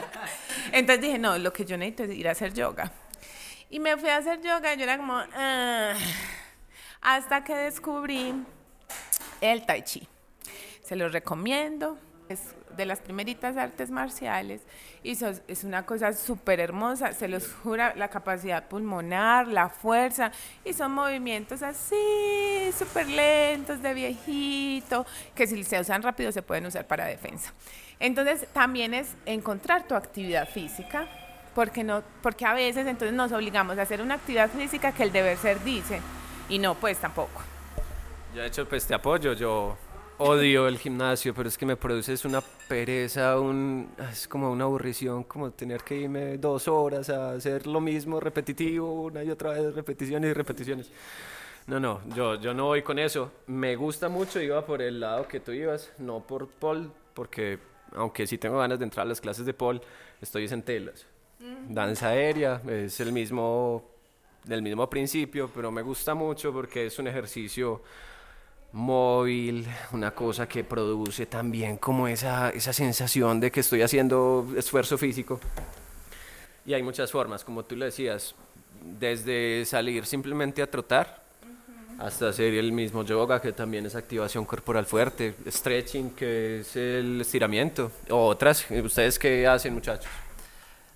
Entonces 0.72 1.02
dije, 1.02 1.20
no, 1.20 1.38
lo 1.38 1.52
que 1.52 1.66
yo 1.66 1.78
necesito 1.78 2.04
es 2.04 2.12
ir 2.12 2.30
a 2.30 2.32
hacer 2.32 2.54
yoga. 2.54 2.92
Y 3.70 3.80
me 3.80 3.98
fui 3.98 4.10
a 4.10 4.18
hacer 4.18 4.42
yoga 4.42 4.74
y 4.74 4.78
yo 4.78 4.84
era 4.84 4.98
como, 4.98 5.16
"Ah", 5.36 5.94
hasta 7.02 7.44
que 7.44 7.56
descubrí 7.56 8.34
el 9.42 9.66
tai 9.66 9.84
chi. 9.84 10.08
Se 10.84 10.96
los 10.96 11.12
recomiendo. 11.12 12.00
Es 12.30 12.40
de 12.80 12.86
las 12.86 13.00
primeritas 13.00 13.58
artes 13.58 13.92
marciales 13.92 14.62
y 15.04 15.12
es 15.48 15.64
una 15.64 15.86
cosa 15.86 16.14
súper 16.14 16.60
hermosa. 16.60 17.14
Se 17.14 17.28
los 17.28 17.52
jura 17.62 17.94
la 17.96 18.08
capacidad 18.08 18.68
pulmonar, 18.68 19.48
la 19.48 19.70
fuerza 19.70 20.32
y 20.64 20.74
son 20.74 20.94
movimientos 20.94 21.62
así, 21.62 22.72
súper 22.78 23.08
lentos 23.08 23.82
de 23.82 23.94
viejito, 23.94 25.06
que 25.36 25.46
si 25.46 25.64
se 25.64 25.80
usan 25.80 26.02
rápido 26.02 26.32
se 26.32 26.42
pueden 26.42 26.66
usar 26.66 26.88
para 26.88 27.06
defensa. 27.06 27.54
Entonces 28.00 28.48
también 28.54 28.94
es 28.94 29.16
encontrar 29.26 29.88
tu 29.88 29.94
actividad 29.96 30.48
física. 30.48 31.08
Porque, 31.56 31.84
no, 31.84 32.04
porque 32.22 32.46
a 32.46 32.54
veces 32.54 32.88
entonces 32.88 33.14
nos 33.14 33.32
obligamos 33.34 33.78
a 33.78 33.82
hacer 33.82 34.02
una 34.02 34.16
actividad 34.16 34.50
física 34.50 34.94
que 34.94 35.04
el 35.04 35.12
deber 35.12 35.36
ser 35.38 35.62
dice 35.64 36.00
y 36.48 36.60
no, 36.60 36.76
pues 36.76 37.00
tampoco. 37.00 37.42
Yo 38.34 38.42
de 38.42 38.48
hecho 38.48 38.70
pues 38.70 38.86
te 38.86 38.94
apoyo, 38.94 39.34
yo 39.34 39.76
odio 40.20 40.68
el 40.68 40.78
gimnasio, 40.78 41.34
pero 41.34 41.50
es 41.50 41.58
que 41.58 41.66
me 41.66 41.76
produce 41.76 42.14
es 42.14 42.26
una 42.26 42.42
pereza, 42.42 43.40
un, 43.40 43.90
es 44.12 44.28
como 44.28 44.52
una 44.52 44.66
aburrición, 44.66 45.24
como 45.24 45.52
tener 45.52 45.82
que 45.82 45.96
irme 45.96 46.38
dos 46.38 46.68
horas 46.68 47.10
a 47.10 47.32
hacer 47.32 47.66
lo 47.66 47.80
mismo 47.80 48.20
repetitivo, 48.20 49.04
una 49.04 49.24
y 49.24 49.32
otra 49.32 49.52
vez, 49.52 49.74
repeticiones 49.74 50.30
y 50.30 50.34
repeticiones. 50.34 50.92
No, 51.68 51.80
no, 51.80 52.02
yo, 52.16 52.36
yo 52.36 52.54
no 52.54 52.66
voy 52.66 52.82
con 52.82 53.00
eso. 53.00 53.32
Me 53.48 53.76
gusta 53.76 54.10
mucho, 54.10 54.42
iba 54.42 54.66
por 54.66 54.82
el 54.82 55.00
lado 55.00 55.28
que 55.28 55.40
tú 55.40 55.52
ibas, 55.52 55.92
no 56.00 56.20
por 56.20 56.48
Paul, 56.48 56.92
porque 57.14 57.60
aunque 57.94 58.28
sí 58.28 58.38
tengo 58.38 58.60
ganas 58.60 58.80
de 58.80 58.86
entrar 58.86 59.06
a 59.06 59.10
las 59.10 59.22
clases 59.22 59.46
de 59.46 59.54
Paul, 59.54 59.82
estoy 60.22 60.48
en 60.48 60.64
telas. 60.64 61.06
Danza 61.70 62.10
aérea, 62.10 62.62
es 62.68 63.00
el 63.00 63.14
mismo, 63.14 63.86
del 64.44 64.62
mismo 64.62 64.90
principio, 64.90 65.50
pero 65.54 65.72
me 65.72 65.82
gusta 65.82 66.14
mucho 66.14 66.52
porque 66.52 66.88
es 66.88 67.00
un 67.00 67.08
ejercicio 67.08 67.82
móvil, 68.72 69.68
una 69.92 70.12
cosa 70.12 70.48
que 70.48 70.64
produce 70.64 71.26
también 71.26 71.78
como 71.78 72.08
esa, 72.08 72.50
esa 72.52 72.74
sensación 72.74 73.40
de 73.40 73.52
que 73.52 73.62
estoy 73.62 73.82
haciendo 73.82 74.48
esfuerzo 74.58 74.98
físico. 74.98 75.40
Y 76.66 76.74
hay 76.74 76.84
muchas 76.84 77.12
formas, 77.12 77.44
como 77.44 77.66
tú 77.66 77.76
lo 77.76 77.86
decías, 77.86 78.36
desde 78.82 79.66
salir 79.66 80.06
simplemente 80.06 80.62
a 80.62 80.70
trotar 80.70 81.24
hasta 82.00 82.30
hacer 82.30 82.54
el 82.54 82.72
mismo 82.72 83.04
yoga, 83.04 83.42
que 83.42 83.52
también 83.52 83.86
es 83.86 83.96
activación 83.96 84.46
corporal 84.46 84.86
fuerte, 84.86 85.36
stretching, 85.48 86.12
que 86.12 86.62
es 86.62 86.76
el 86.76 87.20
estiramiento, 87.20 87.92
o 88.10 88.26
otras. 88.26 88.66
¿Ustedes 88.72 89.20
qué 89.20 89.46
hacen, 89.46 89.74
muchachos? 89.74 90.10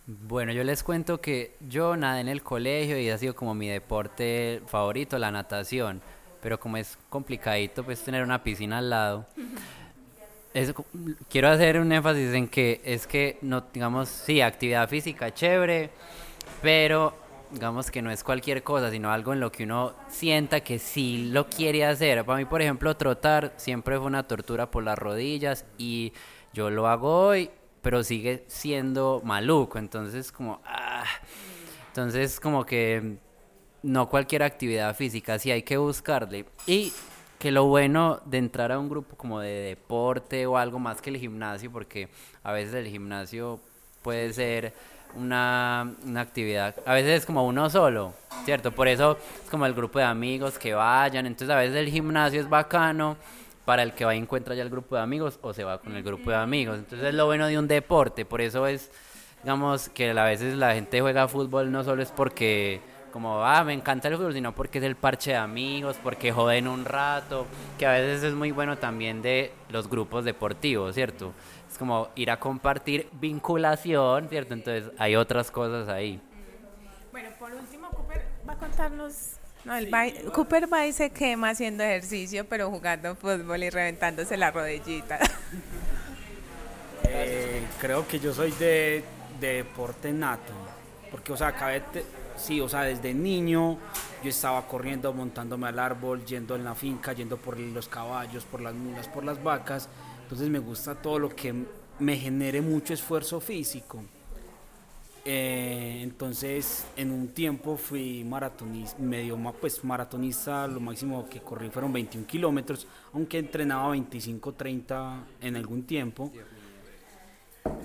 Bueno, 0.05 0.53
yo 0.53 0.63
les 0.63 0.81
cuento 0.81 1.19
que 1.19 1.55
yo 1.59 1.97
nadé 1.97 2.21
en 2.21 2.29
el 2.29 2.41
colegio 2.41 2.97
y 2.97 3.09
ha 3.09 3.17
sido 3.17 3.35
como 3.35 3.53
mi 3.53 3.67
deporte 3.67 4.61
favorito, 4.67 5.17
la 5.17 5.31
natación. 5.31 6.01
Pero 6.43 6.59
como 6.59 6.77
es 6.77 6.97
complicadito 7.09 7.83
pues 7.83 8.03
tener 8.03 8.21
una 8.21 8.43
piscina 8.43 8.79
al 8.79 8.89
lado, 8.89 9.25
quiero 11.29 11.49
hacer 11.49 11.79
un 11.79 11.91
énfasis 11.91 12.33
en 12.33 12.47
que 12.47 12.81
es 12.83 13.07
que 13.07 13.39
no, 13.41 13.63
digamos, 13.73 14.09
sí, 14.09 14.41
actividad 14.41 14.87
física 14.87 15.33
chévere, 15.33 15.89
pero 16.61 17.13
digamos 17.49 17.89
que 17.89 18.01
no 18.01 18.11
es 18.11 18.23
cualquier 18.23 18.61
cosa, 18.63 18.91
sino 18.91 19.11
algo 19.11 19.31
en 19.31 19.39
lo 19.39 19.51
que 19.51 19.63
uno 19.63 19.93
sienta 20.09 20.59
que 20.61 20.79
sí 20.79 21.29
lo 21.31 21.47
quiere 21.47 21.85
hacer. 21.85 22.25
Para 22.25 22.39
mí, 22.39 22.45
por 22.45 22.61
ejemplo, 22.61 22.95
trotar 22.97 23.53
siempre 23.57 23.97
fue 23.97 24.07
una 24.07 24.27
tortura 24.27 24.69
por 24.69 24.83
las 24.83 24.97
rodillas 24.97 25.65
y 25.77 26.13
yo 26.51 26.69
lo 26.69 26.87
hago 26.87 27.27
hoy, 27.27 27.49
pero 27.81 28.03
sigue 28.03 28.43
siendo 28.47 29.21
maluco, 29.23 29.77
entonces 29.79 30.31
como... 30.31 30.61
ah, 30.65 31.05
entonces 31.87 32.39
como 32.39 32.65
que 32.65 33.17
no 33.83 34.09
cualquier 34.09 34.43
actividad 34.43 34.95
física, 34.95 35.37
sí 35.37 35.51
hay 35.51 35.61
que 35.63 35.77
buscarle. 35.77 36.45
Y 36.65 36.93
que 37.37 37.51
lo 37.51 37.65
bueno 37.65 38.21
de 38.23 38.37
entrar 38.37 38.71
a 38.71 38.79
un 38.79 38.87
grupo 38.87 39.17
como 39.17 39.41
de 39.41 39.49
deporte 39.49 40.45
o 40.45 40.57
algo 40.57 40.79
más 40.79 41.01
que 41.01 41.09
el 41.09 41.17
gimnasio, 41.17 41.69
porque 41.71 42.07
a 42.41 42.53
veces 42.53 42.73
el 42.73 42.87
gimnasio 42.87 43.59
puede 44.01 44.31
ser 44.31 44.73
una, 45.15 45.93
una 46.05 46.21
actividad, 46.21 46.75
a 46.85 46.93
veces 46.93 47.19
es 47.19 47.25
como 47.25 47.45
uno 47.45 47.69
solo, 47.69 48.13
¿cierto? 48.45 48.71
Por 48.71 48.87
eso 48.87 49.17
es 49.43 49.49
como 49.49 49.65
el 49.65 49.73
grupo 49.73 49.99
de 49.99 50.05
amigos 50.05 50.57
que 50.57 50.73
vayan, 50.73 51.25
entonces 51.25 51.53
a 51.53 51.59
veces 51.59 51.75
el 51.75 51.89
gimnasio 51.89 52.39
es 52.39 52.49
bacano 52.49 53.17
para 53.65 53.83
el 53.83 53.93
que 53.93 54.05
va 54.05 54.15
y 54.15 54.19
encuentra 54.19 54.55
ya 54.55 54.63
el 54.63 54.69
grupo 54.69 54.95
de 54.95 55.01
amigos 55.01 55.37
o 55.41 55.53
se 55.53 55.63
va 55.63 55.79
con 55.79 55.95
el 55.95 56.03
grupo 56.03 56.29
de 56.29 56.37
amigos. 56.37 56.77
Entonces 56.77 57.09
es 57.09 57.13
lo 57.13 57.25
bueno 57.25 57.47
de 57.47 57.59
un 57.59 57.67
deporte, 57.67 58.23
por 58.23 58.39
eso 58.39 58.67
es, 58.67 58.89
digamos, 59.43 59.89
que 59.89 60.11
a 60.11 60.23
veces 60.23 60.55
la 60.55 60.73
gente 60.73 61.01
juega 61.01 61.27
fútbol 61.27 61.71
no 61.71 61.83
solo 61.83 62.01
es 62.01 62.11
porque 62.11 62.79
como, 63.13 63.45
ah, 63.45 63.63
me 63.63 63.71
encanta 63.73 64.07
el 64.09 64.17
fútbol, 64.17 64.33
sino 64.33 64.53
porque 64.53 64.79
es 64.79 64.83
el 64.83 64.95
parche 64.95 65.31
de 65.31 65.37
amigos, 65.37 65.97
porque 66.03 66.31
joden 66.33 66.67
un 66.67 66.83
rato, 66.83 67.45
que 67.77 67.85
a 67.85 67.91
veces 67.91 68.23
es 68.23 68.33
muy 68.33 68.51
bueno 68.51 68.77
también 68.79 69.21
de 69.21 69.53
los 69.69 69.87
grupos 69.87 70.25
deportivos, 70.25 70.95
¿cierto? 70.95 71.31
Es 71.71 71.77
como 71.77 72.09
ir 72.15 72.31
a 72.31 72.39
compartir 72.39 73.07
vinculación, 73.13 74.27
¿cierto? 74.29 74.53
Entonces 74.55 74.91
hay 74.97 75.15
otras 75.15 75.51
cosas 75.51 75.87
ahí. 75.89 76.19
Bueno, 77.11 77.29
por 77.39 77.53
último, 77.53 77.87
Cooper 77.91 78.25
va 78.49 78.53
a 78.53 78.57
contarnos. 78.57 79.13
No, 79.63 79.75
el 79.77 79.93
va- 79.93 80.31
Cooper 80.33 80.71
va 80.73 80.85
y 80.87 80.91
se 80.91 81.09
quema 81.11 81.49
haciendo 81.51 81.83
ejercicio, 81.83 82.45
pero 82.45 82.69
jugando 82.69 83.15
fútbol 83.15 83.63
y 83.63 83.69
reventándose 83.69 84.35
la 84.37 84.51
rodillita. 84.51 85.19
Eh, 87.15 87.61
creo 87.79 88.07
que 88.07 88.19
yo 88.19 88.33
soy 88.33 88.51
de, 88.53 89.03
de 89.39 89.53
deporte 89.57 90.11
nato. 90.11 90.53
Porque, 91.11 91.31
o 91.33 91.37
sea, 91.37 91.49
acabé 91.49 91.81
de- 91.93 92.03
sí, 92.35 92.59
o 92.61 92.69
sea, 92.69 92.81
desde 92.81 93.13
niño 93.13 93.77
yo 94.23 94.29
estaba 94.29 94.65
corriendo, 94.67 95.11
montándome 95.13 95.67
al 95.67 95.79
árbol, 95.79 96.23
yendo 96.25 96.55
en 96.55 96.63
la 96.63 96.75
finca, 96.75 97.13
yendo 97.13 97.37
por 97.37 97.59
los 97.59 97.87
caballos, 97.87 98.45
por 98.45 98.61
las 98.61 98.73
mulas, 98.73 99.07
por 99.07 99.23
las 99.23 99.41
vacas. 99.43 99.89
Entonces 100.23 100.49
me 100.49 100.59
gusta 100.59 100.95
todo 100.95 101.19
lo 101.19 101.29
que 101.29 101.53
me 101.99 102.17
genere 102.17 102.61
mucho 102.61 102.93
esfuerzo 102.93 103.39
físico. 103.39 104.03
Eh, 105.25 106.01
entonces, 106.03 106.85
en 106.97 107.11
un 107.11 107.29
tiempo 107.29 107.77
fui 107.77 108.25
maratonista, 108.25 109.01
medio 109.01 109.37
pues 109.59 109.83
maratonista, 109.83 110.67
lo 110.67 110.81
máximo 110.81 111.29
que 111.29 111.39
corrí 111.39 111.69
fueron 111.69 111.93
21 111.93 112.27
kilómetros, 112.27 112.87
aunque 113.13 113.39
entrenaba 113.39 113.89
25, 113.89 114.53
30 114.53 115.23
en 115.41 115.55
algún 115.55 115.83
tiempo. 115.83 116.31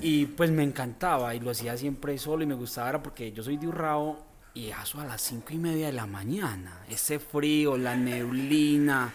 Y 0.01 0.27
pues 0.27 0.51
me 0.51 0.65
encantaba 0.65 1.35
y 1.35 1.41
lo 1.41 1.51
hacía 1.51 1.77
siempre 1.77 2.19
solo 2.19 2.43
y 2.43 2.47
me 2.47 2.55
gustaba 2.55 3.01
porque 3.01 3.31
yo 3.31 3.43
soy 3.43 3.57
de 3.57 3.69
Urrao 3.69 4.28
y 4.59 4.73
eso 4.73 5.01
a 5.01 5.05
las 5.05 5.23
5 5.23 5.47
y 5.53 5.57
media 5.57 5.87
de 5.87 5.93
la 5.93 6.07
mañana, 6.07 6.81
ese 6.91 7.21
frío, 7.21 7.77
la 7.77 7.95
neblina 7.95 9.13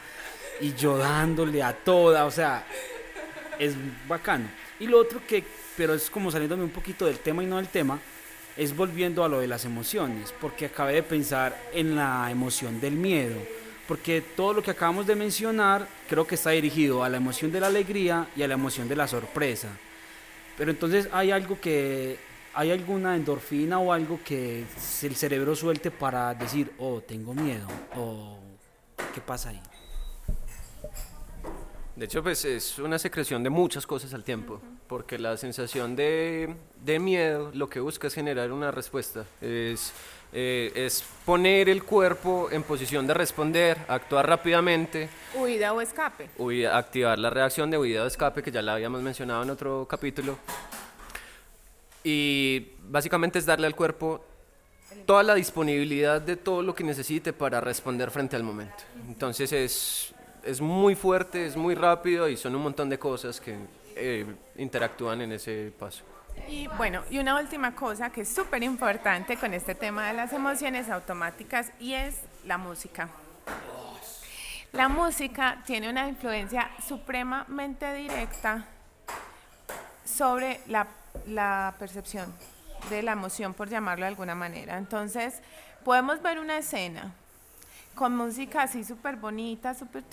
y 0.61 0.73
yo 0.73 0.97
dándole 0.97 1.61
a 1.61 1.73
toda, 1.73 2.25
o 2.25 2.31
sea, 2.31 2.65
es 3.59 3.75
bacano. 4.07 4.47
Y 4.79 4.87
lo 4.87 4.99
otro 4.99 5.19
que, 5.27 5.43
pero 5.75 5.95
es 5.95 6.09
como 6.09 6.31
saliéndome 6.31 6.63
un 6.63 6.69
poquito 6.69 7.05
del 7.05 7.19
tema 7.19 7.43
y 7.43 7.45
no 7.45 7.57
del 7.57 7.67
tema, 7.67 7.99
es 8.55 8.73
volviendo 8.73 9.21
a 9.25 9.27
lo 9.27 9.41
de 9.41 9.47
las 9.47 9.65
emociones, 9.65 10.33
porque 10.39 10.67
acabé 10.67 10.93
de 10.93 11.03
pensar 11.03 11.61
en 11.73 11.97
la 11.97 12.29
emoción 12.31 12.79
del 12.79 12.93
miedo, 12.93 13.35
porque 13.85 14.21
todo 14.21 14.53
lo 14.53 14.63
que 14.63 14.71
acabamos 14.71 15.07
de 15.07 15.17
mencionar 15.17 15.85
creo 16.07 16.25
que 16.25 16.35
está 16.35 16.51
dirigido 16.51 17.03
a 17.03 17.09
la 17.09 17.17
emoción 17.17 17.51
de 17.51 17.59
la 17.59 17.67
alegría 17.67 18.29
y 18.37 18.43
a 18.43 18.47
la 18.47 18.53
emoción 18.53 18.87
de 18.87 18.95
la 18.95 19.09
sorpresa. 19.09 19.67
Pero 20.57 20.71
entonces 20.71 21.09
hay 21.11 21.31
algo 21.31 21.59
que, 21.59 22.17
hay 22.53 22.71
alguna 22.71 23.15
endorfina 23.15 23.79
o 23.79 23.91
algo 23.93 24.19
que 24.23 24.65
el 25.03 25.15
cerebro 25.15 25.55
suelte 25.55 25.91
para 25.91 26.33
decir, 26.33 26.73
oh, 26.79 27.01
tengo 27.01 27.33
miedo, 27.33 27.67
o 27.95 28.37
qué 29.13 29.21
pasa 29.21 29.49
ahí. 29.49 29.61
De 31.95 32.05
hecho, 32.05 32.23
pues 32.23 32.43
es 32.45 32.79
una 32.79 32.97
secreción 32.97 33.43
de 33.43 33.49
muchas 33.51 33.85
cosas 33.85 34.13
al 34.15 34.23
tiempo, 34.23 34.59
porque 34.87 35.19
la 35.19 35.37
sensación 35.37 35.95
de, 35.95 36.55
de 36.83 36.99
miedo 36.99 37.51
lo 37.53 37.69
que 37.69 37.79
busca 37.79 38.07
es 38.07 38.13
generar 38.15 38.51
una 38.51 38.71
respuesta, 38.71 39.25
es 39.41 39.93
Eh, 40.35 40.71
es 40.87 41.03
poner 41.27 41.69
el 41.69 41.83
cuerpo 41.83 42.49
en 42.51 42.63
posición 42.63 43.05
de 43.05 43.13
responder, 43.13 43.77
actuar 43.87 44.27
rápidamente, 44.27 45.07
Huida 45.35 45.73
o 45.73 45.79
escape. 45.79 46.27
huida- 46.39 46.75
activar 46.75 47.19
la 47.19 47.29
reacción 47.29 47.69
de 47.69 47.77
huida 47.77 48.01
o 48.03 48.07
escape, 48.07 48.41
que 48.41 48.49
ya 48.51 48.63
la 48.63 48.73
habíamos 48.73 49.03
mencionado 49.03 49.43
en 49.43 49.51
otro 49.51 49.85
capítulo. 49.87 50.39
Y 52.03 52.71
básicamente 52.81 53.39
es 53.39 53.45
darle 53.45 53.67
al 53.67 53.75
cuerpo 53.75 54.23
toda 55.05 55.23
la 55.23 55.35
disponibilidad 55.35 56.21
de 56.21 56.35
todo 56.35 56.61
lo 56.61 56.75
que 56.75 56.83
necesite 56.83 57.33
para 57.33 57.61
responder 57.61 58.11
frente 58.11 58.35
al 58.35 58.43
momento. 58.43 58.83
Entonces 59.07 59.51
es, 59.51 60.13
es 60.43 60.61
muy 60.61 60.95
fuerte, 60.95 61.45
es 61.45 61.55
muy 61.55 61.75
rápido 61.75 62.29
y 62.29 62.37
son 62.37 62.55
un 62.55 62.63
montón 62.63 62.89
de 62.89 62.99
cosas 62.99 63.39
que 63.39 63.57
eh, 63.95 64.25
interactúan 64.57 65.21
en 65.21 65.31
ese 65.33 65.71
paso. 65.77 66.03
Y 66.47 66.67
bueno, 66.77 67.03
y 67.09 67.19
una 67.19 67.39
última 67.39 67.75
cosa 67.75 68.09
que 68.09 68.21
es 68.21 68.29
súper 68.29 68.63
importante 68.63 69.37
con 69.37 69.53
este 69.53 69.75
tema 69.75 70.07
de 70.07 70.13
las 70.13 70.33
emociones 70.33 70.89
automáticas 70.89 71.71
y 71.79 71.93
es 71.93 72.15
la 72.45 72.57
música. 72.57 73.09
La 74.71 74.89
música 74.89 75.61
tiene 75.65 75.89
una 75.89 76.07
influencia 76.07 76.71
supremamente 76.87 77.93
directa 77.93 78.65
sobre 80.03 80.61
la, 80.67 80.87
la 81.27 81.75
percepción 81.79 82.33
de 82.89 83.01
la 83.01 83.13
emoción, 83.13 83.53
por 83.53 83.69
llamarlo 83.69 84.03
de 84.05 84.09
alguna 84.09 84.35
manera. 84.35 84.77
Entonces, 84.77 85.41
podemos 85.83 86.21
ver 86.21 86.39
una 86.39 86.57
escena 86.57 87.13
con 87.95 88.15
música 88.15 88.63
así 88.63 88.83
súper 88.83 89.15
bonita, 89.15 89.73
súper... 89.73 90.03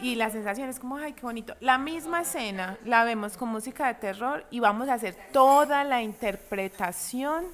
Y 0.00 0.16
la 0.16 0.30
sensación 0.30 0.68
es 0.68 0.80
como, 0.80 0.96
ay, 0.96 1.12
qué 1.12 1.22
bonito. 1.22 1.54
La 1.60 1.78
misma 1.78 2.22
escena 2.22 2.76
la 2.84 3.04
vemos 3.04 3.36
con 3.36 3.48
música 3.50 3.86
de 3.86 3.94
terror 3.94 4.44
y 4.50 4.58
vamos 4.58 4.88
a 4.88 4.94
hacer 4.94 5.16
toda 5.32 5.84
la 5.84 6.02
interpretación 6.02 7.44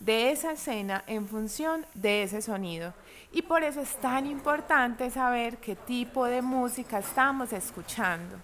de 0.00 0.32
esa 0.32 0.52
escena 0.52 1.04
en 1.06 1.28
función 1.28 1.86
de 1.94 2.24
ese 2.24 2.42
sonido. 2.42 2.92
Y 3.32 3.42
por 3.42 3.62
eso 3.62 3.80
es 3.80 3.96
tan 3.96 4.26
importante 4.26 5.10
saber 5.10 5.58
qué 5.58 5.76
tipo 5.76 6.24
de 6.24 6.42
música 6.42 6.98
estamos 6.98 7.52
escuchando. 7.52 8.36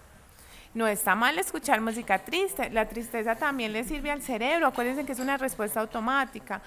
No 0.73 0.87
está 0.87 1.15
mal 1.15 1.37
escuchar 1.37 1.81
música 1.81 2.19
triste, 2.19 2.69
la 2.69 2.87
tristeza 2.87 3.35
también 3.35 3.73
le 3.73 3.83
sirve 3.83 4.09
al 4.09 4.21
cerebro, 4.21 4.67
acuérdense 4.67 5.03
que 5.03 5.11
es 5.11 5.19
una 5.19 5.35
respuesta 5.35 5.81
automática, 5.81 6.61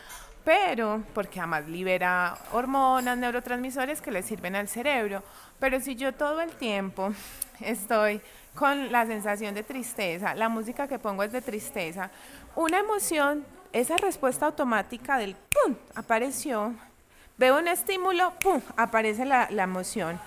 pero 0.44 1.02
porque 1.14 1.40
además 1.40 1.66
libera 1.66 2.36
hormonas, 2.52 3.16
neurotransmisores 3.16 4.02
que 4.02 4.10
le 4.10 4.22
sirven 4.22 4.56
al 4.56 4.68
cerebro. 4.68 5.22
Pero 5.58 5.80
si 5.80 5.96
yo 5.96 6.12
todo 6.12 6.42
el 6.42 6.50
tiempo 6.50 7.14
estoy 7.60 8.20
con 8.54 8.92
la 8.92 9.06
sensación 9.06 9.54
de 9.54 9.62
tristeza, 9.62 10.34
la 10.34 10.50
música 10.50 10.86
que 10.86 10.98
pongo 10.98 11.22
es 11.22 11.32
de 11.32 11.40
tristeza, 11.40 12.10
una 12.56 12.80
emoción, 12.80 13.46
esa 13.72 13.96
respuesta 13.96 14.44
automática 14.44 15.16
del 15.16 15.34
¡pum! 15.34 15.76
apareció, 15.94 16.74
veo 17.38 17.58
un 17.58 17.68
estímulo, 17.68 18.34
¡pum! 18.42 18.60
aparece 18.76 19.24
la, 19.24 19.48
la 19.50 19.62
emoción. 19.62 20.20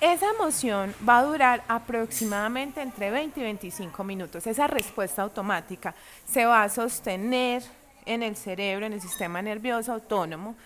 Esa 0.00 0.28
emoción 0.30 0.94
va 1.08 1.20
a 1.20 1.22
durar 1.24 1.62
aproximadamente 1.66 2.82
entre 2.82 3.10
20 3.10 3.40
y 3.40 3.42
25 3.44 4.04
minutos. 4.04 4.46
Esa 4.46 4.66
respuesta 4.66 5.22
automática 5.22 5.94
se 6.26 6.44
va 6.44 6.62
a 6.62 6.68
sostener 6.68 7.62
en 8.04 8.22
el 8.22 8.36
cerebro, 8.36 8.84
en 8.84 8.92
el 8.92 9.00
sistema 9.00 9.40
nervioso 9.40 9.92
autónomo. 9.92 10.56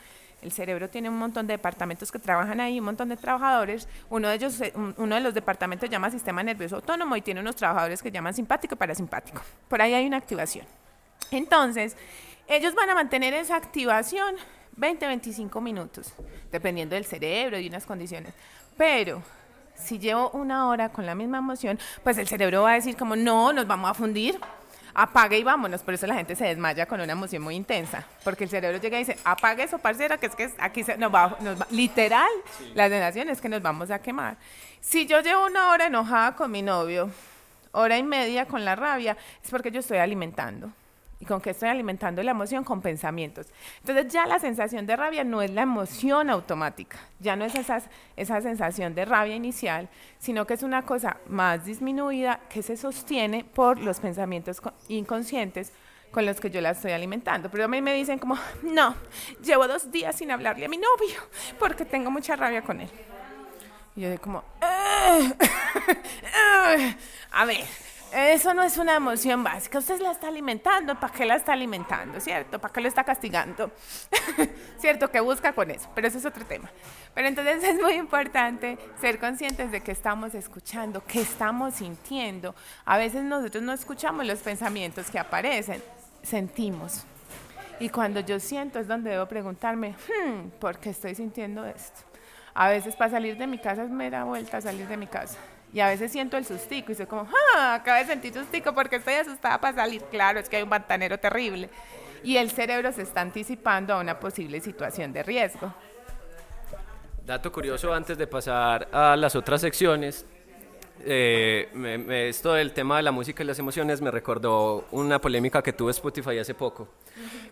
El 0.42 0.50
cerebro 0.52 0.88
tiene 0.88 1.08
un 1.08 1.18
montón 1.18 1.46
de 1.46 1.52
departamentos 1.54 2.10
que 2.10 2.18
trabajan 2.18 2.60
ahí, 2.60 2.78
un 2.78 2.86
montón 2.86 3.08
de 3.08 3.16
trabajadores. 3.16 3.88
Uno 4.10 4.28
de 4.28 4.34
ellos, 4.34 4.60
eh, 4.60 4.72
un- 4.74 4.94
uno 4.96 5.14
de 5.14 5.20
los 5.20 5.34
departamentos 5.34 5.88
llama 5.88 6.10
sistema 6.10 6.42
nervioso 6.42 6.76
autónomo 6.76 7.16
y 7.16 7.22
tiene 7.22 7.40
unos 7.40 7.56
trabajadores 7.56 8.02
que 8.02 8.10
llaman 8.10 8.34
simpático 8.34 8.74
y 8.74 8.78
parasimpático. 8.78 9.40
Por 9.68 9.80
ahí 9.82 9.94
hay 9.94 10.06
una 10.06 10.16
activación. 10.16 10.64
Entonces, 11.30 11.96
ellos 12.48 12.74
van 12.74 12.90
a 12.90 12.94
mantener 12.94 13.34
esa 13.34 13.56
activación 13.56 14.34
20-25 14.76 15.60
minutos, 15.60 16.12
dependiendo 16.52 16.94
del 16.94 17.04
cerebro 17.04 17.58
y 17.58 17.68
unas 17.68 17.84
condiciones. 17.84 18.32
Pero 18.78 19.22
si 19.74 19.98
llevo 19.98 20.30
una 20.30 20.68
hora 20.68 20.88
con 20.88 21.04
la 21.04 21.14
misma 21.14 21.38
emoción, 21.38 21.78
pues 22.02 22.16
el 22.16 22.26
cerebro 22.26 22.62
va 22.62 22.70
a 22.70 22.74
decir 22.74 22.96
como, 22.96 23.16
no, 23.16 23.52
nos 23.52 23.66
vamos 23.66 23.90
a 23.90 23.94
fundir, 23.94 24.40
apague 24.94 25.38
y 25.38 25.42
vámonos. 25.42 25.82
Por 25.82 25.94
eso 25.94 26.06
la 26.06 26.14
gente 26.14 26.34
se 26.36 26.46
desmaya 26.46 26.86
con 26.86 27.00
una 27.00 27.12
emoción 27.12 27.42
muy 27.42 27.54
intensa, 27.54 28.04
porque 28.24 28.44
el 28.44 28.50
cerebro 28.50 28.78
llega 28.78 28.96
y 28.98 29.04
dice, 29.04 29.18
apague 29.24 29.64
eso, 29.64 29.78
parcera, 29.78 30.16
que 30.16 30.26
es 30.26 30.34
que 30.34 30.50
aquí 30.58 30.84
se, 30.84 30.96
nos 30.96 31.12
va, 31.12 31.36
nos 31.40 31.60
va-". 31.60 31.66
literal, 31.70 32.30
la 32.74 32.88
sensación 32.88 33.28
es 33.28 33.40
que 33.40 33.48
nos 33.48 33.60
vamos 33.60 33.90
a 33.90 33.98
quemar. 33.98 34.36
Si 34.80 35.06
yo 35.06 35.20
llevo 35.20 35.46
una 35.46 35.70
hora 35.70 35.86
enojada 35.86 36.36
con 36.36 36.50
mi 36.50 36.62
novio, 36.62 37.10
hora 37.72 37.98
y 37.98 38.02
media 38.02 38.46
con 38.46 38.64
la 38.64 38.76
rabia, 38.76 39.16
es 39.42 39.50
porque 39.50 39.70
yo 39.70 39.80
estoy 39.80 39.98
alimentando. 39.98 40.72
¿Y 41.20 41.24
con 41.24 41.40
qué 41.40 41.50
estoy 41.50 41.68
alimentando 41.68 42.22
la 42.22 42.30
emoción? 42.30 42.62
Con 42.62 42.80
pensamientos. 42.80 43.48
Entonces 43.80 44.12
ya 44.12 44.24
la 44.26 44.38
sensación 44.38 44.86
de 44.86 44.94
rabia 44.96 45.24
no 45.24 45.42
es 45.42 45.50
la 45.50 45.62
emoción 45.62 46.30
automática, 46.30 46.96
ya 47.18 47.34
no 47.34 47.44
es 47.44 47.56
esa, 47.56 47.82
esa 48.16 48.40
sensación 48.40 48.94
de 48.94 49.04
rabia 49.04 49.34
inicial, 49.34 49.88
sino 50.20 50.46
que 50.46 50.54
es 50.54 50.62
una 50.62 50.82
cosa 50.82 51.16
más 51.26 51.64
disminuida 51.64 52.38
que 52.48 52.62
se 52.62 52.76
sostiene 52.76 53.44
por 53.44 53.80
los 53.80 53.98
pensamientos 53.98 54.60
co- 54.60 54.72
inconscientes 54.88 55.72
con 56.12 56.24
los 56.24 56.40
que 56.40 56.50
yo 56.50 56.60
la 56.60 56.70
estoy 56.70 56.92
alimentando. 56.92 57.50
Pero 57.50 57.64
a 57.64 57.68
mí 57.68 57.82
me 57.82 57.92
dicen 57.94 58.18
como, 58.20 58.38
no, 58.62 58.94
llevo 59.42 59.66
dos 59.66 59.90
días 59.90 60.14
sin 60.14 60.30
hablarle 60.30 60.66
a 60.66 60.68
mi 60.68 60.76
novio 60.78 61.20
porque 61.58 61.84
tengo 61.84 62.12
mucha 62.12 62.36
rabia 62.36 62.62
con 62.62 62.80
él. 62.80 62.88
Y 63.96 64.02
yo 64.02 64.10
de 64.10 64.18
como, 64.18 64.44
"Ah, 64.60 65.18
ah". 66.34 66.76
a 67.32 67.44
ver, 67.44 67.64
eso 68.12 68.54
no 68.54 68.62
es 68.62 68.76
una 68.78 68.96
emoción 68.96 69.44
básica. 69.44 69.78
Usted 69.78 70.00
la 70.00 70.12
está 70.12 70.28
alimentando. 70.28 70.98
¿Para 70.98 71.12
qué 71.12 71.24
la 71.24 71.36
está 71.36 71.52
alimentando? 71.52 72.20
¿Cierto? 72.20 72.58
¿Para 72.58 72.72
qué 72.72 72.80
lo 72.80 72.88
está 72.88 73.04
castigando? 73.04 73.70
¿Cierto? 74.78 75.10
que 75.10 75.20
busca 75.20 75.52
con 75.52 75.70
eso? 75.70 75.88
Pero 75.94 76.08
eso 76.08 76.18
es 76.18 76.24
otro 76.24 76.44
tema. 76.44 76.70
Pero 77.14 77.28
entonces 77.28 77.62
es 77.64 77.80
muy 77.80 77.94
importante 77.94 78.78
ser 79.00 79.18
conscientes 79.18 79.70
de 79.70 79.80
que 79.80 79.92
estamos 79.92 80.34
escuchando, 80.34 81.04
que 81.04 81.20
estamos 81.20 81.74
sintiendo. 81.74 82.54
A 82.84 82.98
veces 82.98 83.24
nosotros 83.24 83.62
no 83.62 83.72
escuchamos 83.72 84.26
los 84.26 84.40
pensamientos 84.40 85.10
que 85.10 85.18
aparecen, 85.18 85.82
sentimos. 86.22 87.04
Y 87.80 87.90
cuando 87.90 88.20
yo 88.20 88.40
siento 88.40 88.78
es 88.78 88.88
donde 88.88 89.10
debo 89.10 89.26
preguntarme, 89.26 89.92
hmm, 89.92 90.48
¿por 90.58 90.78
qué 90.78 90.90
estoy 90.90 91.14
sintiendo 91.14 91.64
esto? 91.64 92.00
A 92.54 92.70
veces 92.70 92.96
para 92.96 93.10
salir 93.10 93.36
de 93.36 93.46
mi 93.46 93.58
casa 93.58 93.84
es 93.84 93.90
mera 93.90 94.24
vuelta 94.24 94.60
salir 94.60 94.88
de 94.88 94.96
mi 94.96 95.06
casa. 95.06 95.38
Y 95.72 95.80
a 95.80 95.88
veces 95.88 96.10
siento 96.10 96.36
el 96.36 96.44
sustico 96.46 96.92
y 96.92 96.94
soy 96.94 97.06
como, 97.06 97.28
ah, 97.56 97.74
acabo 97.74 97.98
de 97.98 98.06
sentir 98.06 98.32
sustico 98.32 98.72
porque 98.74 98.96
estoy 98.96 99.14
asustada 99.14 99.60
para 99.60 99.74
salir. 99.76 100.02
Claro, 100.10 100.40
es 100.40 100.48
que 100.48 100.56
hay 100.56 100.62
un 100.62 100.70
pantanero 100.70 101.18
terrible. 101.18 101.68
Y 102.24 102.36
el 102.36 102.50
cerebro 102.50 102.90
se 102.92 103.02
está 103.02 103.20
anticipando 103.20 103.94
a 103.94 104.00
una 104.00 104.18
posible 104.18 104.60
situación 104.60 105.12
de 105.12 105.22
riesgo. 105.22 105.72
Dato 107.24 107.52
curioso 107.52 107.92
antes 107.92 108.16
de 108.16 108.26
pasar 108.26 108.88
a 108.92 109.16
las 109.16 109.34
otras 109.36 109.60
secciones. 109.60 110.26
eh, 111.04 111.68
me- 111.74 111.96
me- 111.96 112.28
esto 112.28 112.54
del 112.54 112.72
tema 112.72 112.96
de 112.96 113.04
la 113.04 113.12
música 113.12 113.44
y 113.44 113.46
las 113.46 113.56
emociones 113.60 114.00
me 114.00 114.10
recordó 114.10 114.84
una 114.90 115.20
polémica 115.20 115.62
que 115.62 115.72
tuvo 115.72 115.90
Spotify 115.90 116.38
hace 116.40 116.54
poco, 116.54 116.88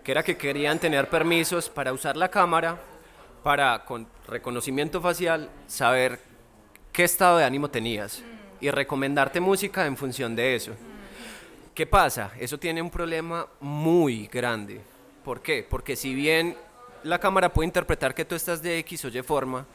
que 0.03 0.11
era 0.11 0.25
que 0.25 0.37
querían 0.37 0.81
tener 0.81 1.09
permisos 1.09 1.69
para 1.71 1.93
usar 1.93 2.17
la 2.17 2.29
cámara 2.29 2.77
para 3.45 3.85
con 3.85 4.09
reconocimiento 4.27 5.01
facial 5.01 5.49
saber 5.69 6.19
qué 6.97 7.05
estado 7.05 7.36
de 7.36 7.44
ánimo 7.44 7.68
tenías 7.68 8.22
y 8.59 8.70
recomendarte 8.70 9.38
música 9.38 9.84
en 9.84 9.99
función 9.99 10.34
de 10.34 10.55
eso. 10.55 10.72
¿Qué 11.74 11.84
pasa? 11.84 12.32
Eso 12.40 12.59
tiene 12.59 12.80
un 12.80 12.88
problema 12.88 13.47
muy 13.61 14.28
grande. 14.28 14.80
¿Por 15.22 15.42
qué? 15.42 15.66
Porque 15.68 15.94
si 15.94 16.14
bien 16.14 16.57
la 17.03 17.18
cámara 17.18 17.53
puede 17.53 17.66
interpretar 17.66 18.14
que 18.14 18.24
tú 18.24 18.34
estás 18.34 18.62
de 18.62 18.78
X 18.78 19.05
o 19.05 19.09
Y 19.09 19.20
forma, 19.20 19.66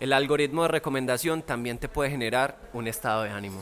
el 0.00 0.14
algoritmo 0.14 0.62
de 0.62 0.68
recomendación 0.68 1.42
también 1.42 1.76
te 1.76 1.90
puede 1.90 2.08
generar 2.08 2.56
un 2.72 2.88
estado 2.88 3.24
de 3.24 3.28
ánimo. 3.28 3.60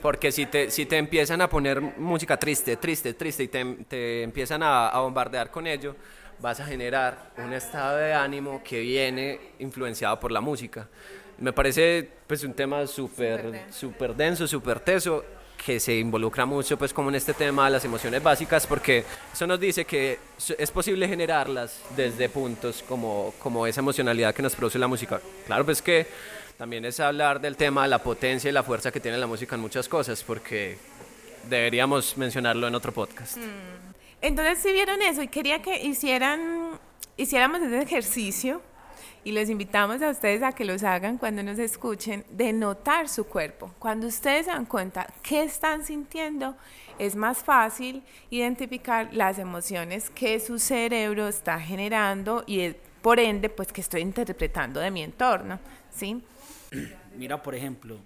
Porque 0.00 0.32
si 0.32 0.46
te, 0.46 0.70
si 0.70 0.86
te 0.86 0.96
empiezan 0.96 1.42
a 1.42 1.50
poner 1.50 1.82
música 1.82 2.38
triste, 2.38 2.78
triste, 2.78 3.12
triste 3.12 3.42
y 3.42 3.48
te, 3.48 4.22
empiezan 4.22 4.62
a 4.62 4.98
bombardear 5.00 5.50
con 5.50 5.66
ello, 5.66 5.94
vas 6.38 6.60
a 6.60 6.64
generar 6.64 7.32
un 7.36 7.52
estado 7.52 7.98
de 7.98 8.14
ánimo 8.14 8.62
que 8.64 8.80
viene 8.80 9.38
influenciado 9.58 10.18
por 10.18 10.32
la 10.32 10.40
música. 10.40 10.88
Me 11.38 11.52
parece 11.52 12.08
pues 12.26 12.42
un 12.44 12.54
tema 12.54 12.86
súper 12.86 13.66
súper 13.70 14.14
denso, 14.14 14.46
súper 14.46 14.80
teso, 14.80 15.24
que 15.64 15.80
se 15.80 15.96
involucra 15.96 16.46
mucho 16.46 16.78
pues 16.78 16.92
como 16.92 17.08
en 17.08 17.16
este 17.16 17.34
tema 17.34 17.66
de 17.66 17.72
las 17.72 17.84
emociones 17.84 18.22
básicas, 18.22 18.66
porque 18.66 19.04
eso 19.32 19.46
nos 19.46 19.60
dice 19.60 19.84
que 19.84 20.18
es 20.58 20.70
posible 20.70 21.08
generarlas 21.08 21.80
desde 21.96 22.28
puntos 22.28 22.82
como, 22.88 23.34
como 23.38 23.66
esa 23.66 23.80
emocionalidad 23.80 24.34
que 24.34 24.42
nos 24.42 24.54
produce 24.54 24.78
la 24.78 24.86
música. 24.86 25.20
Claro, 25.46 25.64
pues 25.64 25.82
que 25.82 26.06
también 26.56 26.84
es 26.84 27.00
hablar 27.00 27.40
del 27.40 27.56
tema 27.56 27.82
de 27.82 27.88
la 27.88 27.98
potencia 28.02 28.48
y 28.48 28.52
la 28.52 28.62
fuerza 28.62 28.90
que 28.90 29.00
tiene 29.00 29.18
la 29.18 29.26
música 29.26 29.56
en 29.56 29.60
muchas 29.60 29.88
cosas, 29.88 30.22
porque 30.22 30.78
deberíamos 31.48 32.16
mencionarlo 32.16 32.66
en 32.66 32.74
otro 32.74 32.92
podcast. 32.92 33.36
Entonces, 34.22 34.58
si 34.60 34.72
vieron 34.72 35.02
eso 35.02 35.22
y 35.22 35.28
quería 35.28 35.60
que 35.60 35.84
hicieran, 35.84 36.78
hiciéramos 37.16 37.60
ese 37.60 37.82
ejercicio 37.82 38.62
y 39.26 39.32
les 39.32 39.50
invitamos 39.50 40.00
a 40.02 40.10
ustedes 40.10 40.40
a 40.44 40.52
que 40.52 40.64
los 40.64 40.84
hagan 40.84 41.18
cuando 41.18 41.42
nos 41.42 41.58
escuchen, 41.58 42.24
de 42.30 42.52
notar 42.52 43.08
su 43.08 43.26
cuerpo. 43.26 43.74
Cuando 43.80 44.06
ustedes 44.06 44.46
se 44.46 44.52
dan 44.52 44.66
cuenta 44.66 45.12
qué 45.20 45.42
están 45.42 45.84
sintiendo, 45.84 46.56
es 46.96 47.16
más 47.16 47.38
fácil 47.42 48.04
identificar 48.30 49.12
las 49.12 49.40
emociones 49.40 50.10
que 50.10 50.38
su 50.38 50.60
cerebro 50.60 51.26
está 51.26 51.58
generando 51.58 52.44
y 52.46 52.72
por 53.02 53.18
ende, 53.18 53.48
pues 53.48 53.72
que 53.72 53.80
estoy 53.80 54.02
interpretando 54.02 54.78
de 54.78 54.92
mi 54.92 55.02
entorno, 55.02 55.58
¿sí? 55.90 56.22
Mira, 57.16 57.42
por 57.42 57.56
ejemplo, 57.56 57.98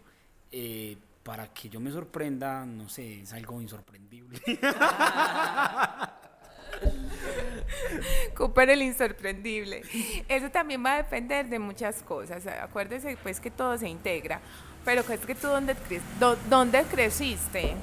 eh, 0.50 0.96
para 1.22 1.52
que 1.52 1.68
yo 1.68 1.80
me 1.80 1.90
sorprenda, 1.90 2.64
no 2.64 2.88
sé, 2.88 3.20
es 3.20 3.34
algo 3.34 3.60
insorprendible. 3.60 4.40
Cooper 8.36 8.70
el 8.70 8.82
insorprendible. 8.82 9.82
Eso 10.28 10.50
también 10.50 10.84
va 10.84 10.94
a 10.94 10.96
depender 10.98 11.48
de 11.48 11.58
muchas 11.58 12.02
cosas. 12.02 12.46
Acuérdese 12.46 13.16
pues 13.22 13.40
que 13.40 13.50
todo 13.50 13.76
se 13.78 13.88
integra. 13.88 14.40
Pero 14.84 15.02
es 15.02 15.20
que 15.20 15.34
tú 15.34 15.48
dónde, 15.48 15.76
dónde 16.48 16.82
creciste? 16.84 17.74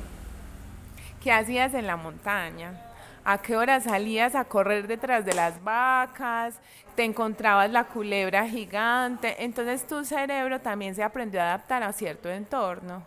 ¿Qué 1.21 1.31
hacías 1.31 1.73
en 1.73 1.87
la 1.87 1.95
montaña? 1.95 2.81
¿A 3.23 3.39
qué 3.39 3.57
hora 3.57 3.81
salías 3.81 4.35
a 4.35 4.45
correr 4.45 4.87
detrás 4.87 5.25
de 5.25 5.33
las 5.33 5.61
vacas? 5.63 6.55
¿Te 6.95 7.03
encontrabas 7.03 7.69
la 7.69 7.83
culebra 7.83 8.47
gigante? 8.47 9.43
Entonces 9.43 9.85
tu 9.85 10.05
cerebro 10.05 10.61
también 10.61 10.95
se 10.95 11.03
aprendió 11.03 11.41
a 11.41 11.45
adaptar 11.45 11.83
a 11.83 11.91
cierto 11.91 12.29
entorno. 12.29 13.05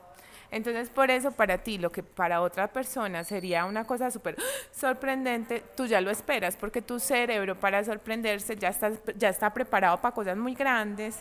Entonces, 0.51 0.90
por 0.90 1.11
eso 1.11 1.30
para 1.30 1.59
ti, 1.59 1.78
lo 1.78 1.90
que 1.92 2.03
para 2.03 2.40
otra 2.40 2.68
persona 2.68 3.22
sería 3.22 3.64
una 3.64 3.84
cosa 3.84 4.11
súper 4.11 4.36
sorprendente, 4.72 5.62
tú 5.76 5.86
ya 5.86 6.01
lo 6.01 6.11
esperas, 6.11 6.57
porque 6.57 6.82
tu 6.82 6.98
cerebro 6.98 7.55
para 7.55 7.84
sorprenderse 7.84 8.57
ya 8.57 8.68
está, 8.68 8.92
ya 9.16 9.28
está 9.28 9.53
preparado 9.53 10.01
para 10.01 10.14
cosas 10.14 10.36
muy 10.36 10.55
grandes, 10.55 11.18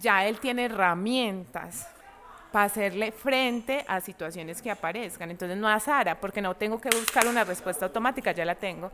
ya 0.00 0.26
él 0.26 0.40
tiene 0.40 0.64
herramientas 0.64 1.86
para 2.50 2.66
hacerle 2.66 3.12
frente 3.12 3.84
a 3.88 4.00
situaciones 4.00 4.62
que 4.62 4.70
aparezcan. 4.70 5.30
Entonces 5.30 5.58
no 5.58 5.68
azara, 5.68 6.18
porque 6.18 6.40
no 6.40 6.54
tengo 6.54 6.80
que 6.80 6.88
buscar 6.88 7.26
una 7.26 7.44
respuesta 7.44 7.86
automática, 7.86 8.32
ya 8.32 8.44
la 8.44 8.54
tengo. 8.54 8.90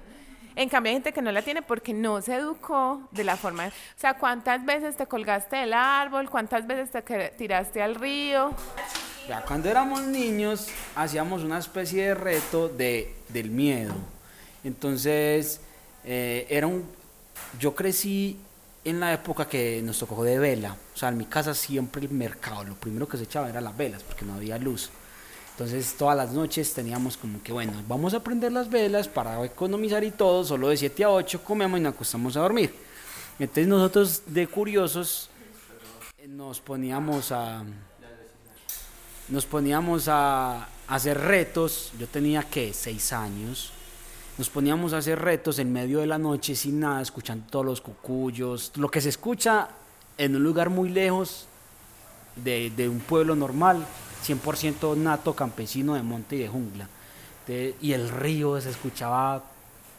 En 0.56 0.68
cambio 0.68 0.90
hay 0.90 0.96
gente 0.96 1.12
que 1.12 1.22
no 1.22 1.30
la 1.30 1.42
tiene 1.42 1.62
porque 1.62 1.94
no 1.94 2.20
se 2.20 2.34
educó 2.34 3.08
de 3.12 3.22
la 3.22 3.36
forma, 3.36 3.68
o 3.68 3.70
sea, 3.96 4.14
¿cuántas 4.14 4.64
veces 4.64 4.96
te 4.96 5.06
colgaste 5.06 5.56
del 5.56 5.74
árbol? 5.74 6.28
¿Cuántas 6.28 6.66
veces 6.66 6.90
te 6.90 7.30
tiraste 7.36 7.80
al 7.80 7.94
río? 7.94 8.52
Ya 9.28 9.42
cuando 9.42 9.68
éramos 9.68 10.02
niños 10.02 10.68
hacíamos 10.94 11.42
una 11.42 11.58
especie 11.58 12.08
de 12.08 12.14
reto 12.14 12.68
de, 12.68 13.14
del 13.28 13.50
miedo. 13.50 13.94
Entonces, 14.64 15.60
eh, 16.04 16.46
era 16.48 16.66
un, 16.66 16.84
yo 17.58 17.74
crecí 17.74 18.38
en 18.84 19.00
la 19.00 19.12
época 19.12 19.46
que 19.46 19.82
nos 19.82 19.98
tocó 19.98 20.24
de 20.24 20.38
vela. 20.38 20.76
O 20.94 20.96
sea, 20.96 21.10
en 21.10 21.18
mi 21.18 21.26
casa 21.26 21.54
siempre 21.54 22.02
el 22.02 22.10
mercado, 22.10 22.64
lo 22.64 22.74
primero 22.74 23.06
que 23.06 23.16
se 23.16 23.24
echaba 23.24 23.48
era 23.48 23.60
las 23.60 23.76
velas 23.76 24.02
porque 24.02 24.24
no 24.24 24.34
había 24.34 24.58
luz. 24.58 24.90
Entonces 25.52 25.94
todas 25.98 26.16
las 26.16 26.32
noches 26.32 26.72
teníamos 26.72 27.18
como 27.18 27.42
que, 27.42 27.52
bueno, 27.52 27.72
vamos 27.86 28.14
a 28.14 28.24
prender 28.24 28.50
las 28.52 28.70
velas 28.70 29.08
para 29.08 29.44
economizar 29.44 30.02
y 30.02 30.10
todo, 30.10 30.42
solo 30.42 30.68
de 30.68 30.76
7 30.78 31.04
a 31.04 31.10
8 31.10 31.44
comemos 31.44 31.78
y 31.78 31.82
nos 31.82 31.94
acostamos 31.94 32.36
a 32.36 32.40
dormir. 32.40 32.74
Entonces 33.38 33.66
nosotros 33.66 34.22
de 34.26 34.46
curiosos 34.46 35.28
nos 36.26 36.60
poníamos 36.60 37.32
a, 37.32 37.62
nos 39.30 39.46
poníamos 39.46 40.08
a, 40.08 40.68
hacer 40.88 41.20
retos, 41.20 41.92
yo 42.00 42.08
tenía 42.08 42.42
que 42.42 42.72
seis 42.72 43.12
años, 43.12 43.70
nos 44.36 44.50
poníamos 44.50 44.92
a 44.92 44.98
hacer 44.98 45.20
retos 45.20 45.60
en 45.60 45.72
medio 45.72 46.00
de 46.00 46.06
la 46.08 46.18
noche 46.18 46.56
sin 46.56 46.80
nada, 46.80 47.00
escuchando 47.00 47.46
todos 47.48 47.64
los 47.64 47.80
cucuyos, 47.80 48.72
lo 48.74 48.90
que 48.90 49.00
se 49.00 49.08
escucha 49.08 49.68
en 50.18 50.34
un 50.34 50.42
lugar 50.42 50.68
muy 50.68 50.88
lejos 50.88 51.46
de, 52.34 52.88
un 52.88 52.98
pueblo 52.98 53.36
normal, 53.36 53.86
100% 54.26 54.96
nato 54.96 55.34
campesino 55.34 55.94
de 55.94 56.02
monte 56.02 56.34
y 56.34 56.40
de 56.40 56.48
jungla. 56.48 56.88
y 57.46 57.92
el 57.92 58.08
río 58.08 58.60
se 58.60 58.70
escuchaba 58.70 59.44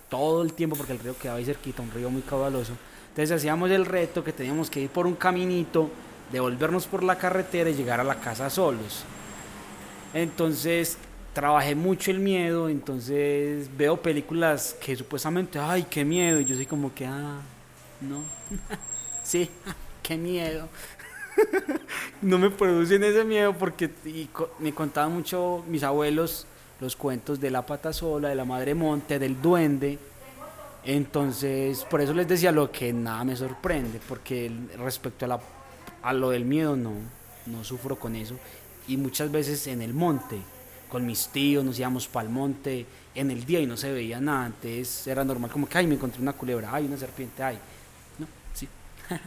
todo 0.09 0.41
el 0.41 0.51
tiempo 0.51 0.75
porque 0.75 0.91
el 0.91 0.99
río 0.99 1.17
quedaba 1.17 1.39
ahí 1.39 1.45
cerquita, 1.45 1.81
un 1.81 1.91
río 1.91 2.09
muy 2.09 2.21
caudaloso. 2.21 2.73
Entonces 3.09 3.31
hacíamos 3.31 3.71
el 3.71 3.85
reto 3.85 4.25
que 4.25 4.33
teníamos 4.33 4.69
que 4.69 4.81
ir 4.81 4.89
por 4.89 5.07
un 5.07 5.15
caminito, 5.15 5.89
devolvernos 6.33 6.85
por 6.85 7.01
la 7.01 7.17
carretera 7.17 7.69
y 7.69 7.75
llegar 7.75 8.01
a 8.01 8.03
la 8.03 8.15
casa 8.15 8.49
solos. 8.49 9.05
Entonces 10.13 10.97
trabajé 11.33 11.75
mucho 11.75 12.11
el 12.11 12.19
miedo, 12.19 12.67
entonces 12.67 13.69
veo 13.77 14.01
películas 14.01 14.75
que 14.81 14.95
supuestamente, 14.95 15.57
ay, 15.59 15.85
qué 15.89 16.03
miedo, 16.03 16.39
y 16.39 16.45
yo 16.45 16.55
soy 16.55 16.65
como 16.65 16.93
que, 16.93 17.05
ah, 17.05 17.39
no, 18.01 18.23
sí, 19.23 19.49
qué 20.03 20.17
miedo. 20.17 20.67
no 22.21 22.37
me 22.37 22.49
producen 22.49 23.03
ese 23.03 23.23
miedo 23.23 23.53
porque 23.57 23.89
me 24.59 24.73
contaban 24.73 25.13
mucho 25.13 25.63
mis 25.67 25.81
abuelos 25.83 26.45
los 26.81 26.95
cuentos 26.95 27.39
de 27.39 27.51
la 27.51 27.65
pata 27.65 27.93
sola, 27.93 28.29
de 28.29 28.35
la 28.35 28.43
madre 28.43 28.75
monte, 28.75 29.17
del 29.17 29.41
duende. 29.41 29.97
Entonces, 30.83 31.85
por 31.85 32.01
eso 32.01 32.13
les 32.13 32.27
decía 32.27 32.51
lo 32.51 32.71
que 32.71 32.91
nada 32.91 33.23
me 33.23 33.35
sorprende, 33.35 34.01
porque 34.09 34.51
respecto 34.77 35.25
a, 35.25 35.27
la, 35.27 35.39
a 36.01 36.11
lo 36.11 36.31
del 36.31 36.43
miedo 36.43 36.75
no, 36.75 36.91
no 37.45 37.63
sufro 37.63 37.97
con 37.97 38.15
eso 38.15 38.35
y 38.87 38.97
muchas 38.97 39.31
veces 39.31 39.67
en 39.67 39.81
el 39.81 39.93
monte, 39.93 40.37
con 40.89 41.05
mis 41.05 41.27
tíos 41.27 41.63
nos 41.63 41.79
íbamos 41.79 42.07
para 42.07 42.27
el 42.27 42.33
monte 42.33 42.85
en 43.15 43.31
el 43.31 43.45
día 43.45 43.59
y 43.59 43.65
no 43.65 43.77
se 43.77 43.91
veía 43.91 44.19
nada, 44.19 44.45
antes 44.45 45.07
era 45.07 45.23
normal 45.23 45.51
como 45.51 45.67
que, 45.67 45.77
ay, 45.77 45.87
me 45.87 45.95
encontré 45.95 46.21
una 46.21 46.33
culebra, 46.33 46.69
ay, 46.71 46.85
una 46.85 46.97
serpiente, 46.97 47.43
ay, 47.43 47.57
no, 48.19 48.27
sí. 48.53 48.67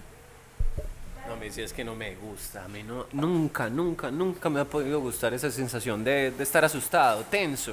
No, 1.27 1.37
me 1.37 1.47
decía 1.47 1.65
es 1.65 1.73
que 1.73 1.83
no 1.83 1.97
me 1.97 2.15
gusta, 2.17 2.67
a 2.67 2.69
mí 2.69 2.83
no, 2.83 3.07
nunca, 3.13 3.71
nunca, 3.71 4.11
nunca 4.11 4.51
me 4.51 4.61
ha 4.61 4.67
podido 4.67 5.01
gustar 5.01 5.33
esa 5.33 5.51
sensación 5.51 6.05
de, 6.05 6.33
de 6.33 6.43
estar 6.43 6.63
asustado, 6.67 7.23
tenso. 7.23 7.73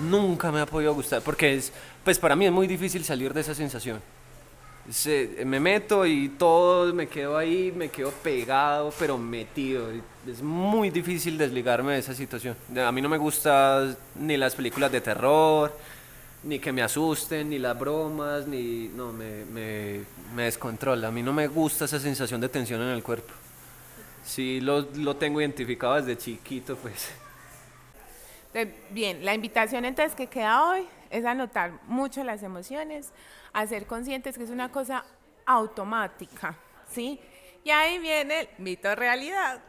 Nunca 0.00 0.50
me 0.50 0.60
ha 0.60 0.66
podido 0.66 0.92
gustar, 0.94 1.22
porque 1.22 1.54
es, 1.54 1.72
pues 2.02 2.18
para 2.18 2.34
mí 2.34 2.44
es 2.44 2.50
muy 2.50 2.66
difícil 2.66 3.04
salir 3.04 3.32
de 3.32 3.40
esa 3.40 3.54
sensación 3.54 4.00
se, 4.90 5.44
me 5.44 5.60
meto 5.60 6.04
y 6.06 6.28
todo 6.28 6.92
me 6.92 7.06
quedo 7.06 7.36
ahí, 7.36 7.72
me 7.74 7.88
quedo 7.88 8.10
pegado, 8.10 8.92
pero 8.98 9.16
metido. 9.16 9.88
Es 10.26 10.42
muy 10.42 10.90
difícil 10.90 11.38
desligarme 11.38 11.94
de 11.94 11.98
esa 11.98 12.14
situación. 12.14 12.56
A 12.76 12.92
mí 12.92 13.00
no 13.00 13.08
me 13.08 13.18
gustan 13.18 13.96
ni 14.16 14.36
las 14.36 14.54
películas 14.54 14.92
de 14.92 15.00
terror, 15.00 15.76
ni 16.42 16.58
que 16.58 16.72
me 16.72 16.82
asusten, 16.82 17.50
ni 17.50 17.58
las 17.58 17.78
bromas, 17.78 18.46
ni... 18.46 18.88
No, 18.88 19.12
me, 19.12 19.44
me, 19.46 20.00
me 20.34 20.44
descontrola. 20.44 21.08
A 21.08 21.10
mí 21.10 21.22
no 21.22 21.32
me 21.32 21.46
gusta 21.46 21.86
esa 21.86 21.98
sensación 21.98 22.40
de 22.40 22.48
tensión 22.48 22.82
en 22.82 22.88
el 22.88 23.02
cuerpo. 23.02 23.32
Sí, 24.24 24.60
lo, 24.60 24.82
lo 24.96 25.16
tengo 25.16 25.40
identificado 25.40 25.94
desde 25.94 26.16
chiquito, 26.16 26.76
pues. 26.76 27.10
Bien, 28.90 29.24
la 29.24 29.34
invitación 29.34 29.84
entonces 29.84 30.14
que 30.14 30.28
queda 30.28 30.68
hoy 30.68 30.86
es 31.10 31.24
anotar 31.24 31.72
mucho 31.88 32.22
las 32.22 32.42
emociones, 32.42 33.10
a 33.54 33.66
ser 33.66 33.86
conscientes 33.86 34.36
que 34.36 34.44
es 34.44 34.50
una 34.50 34.70
cosa 34.70 35.04
automática, 35.46 36.56
¿sí? 36.90 37.18
Y 37.62 37.70
ahí 37.70 37.98
viene 37.98 38.40
el 38.40 38.48
mito 38.58 38.94
realidad. 38.94 39.60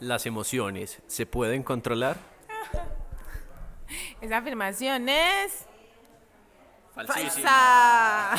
¿Las 0.00 0.26
emociones 0.26 0.98
se 1.06 1.26
pueden 1.26 1.62
controlar? 1.62 2.16
Esa 4.20 4.38
afirmación 4.38 5.08
es 5.08 5.66
falsa. 6.94 8.34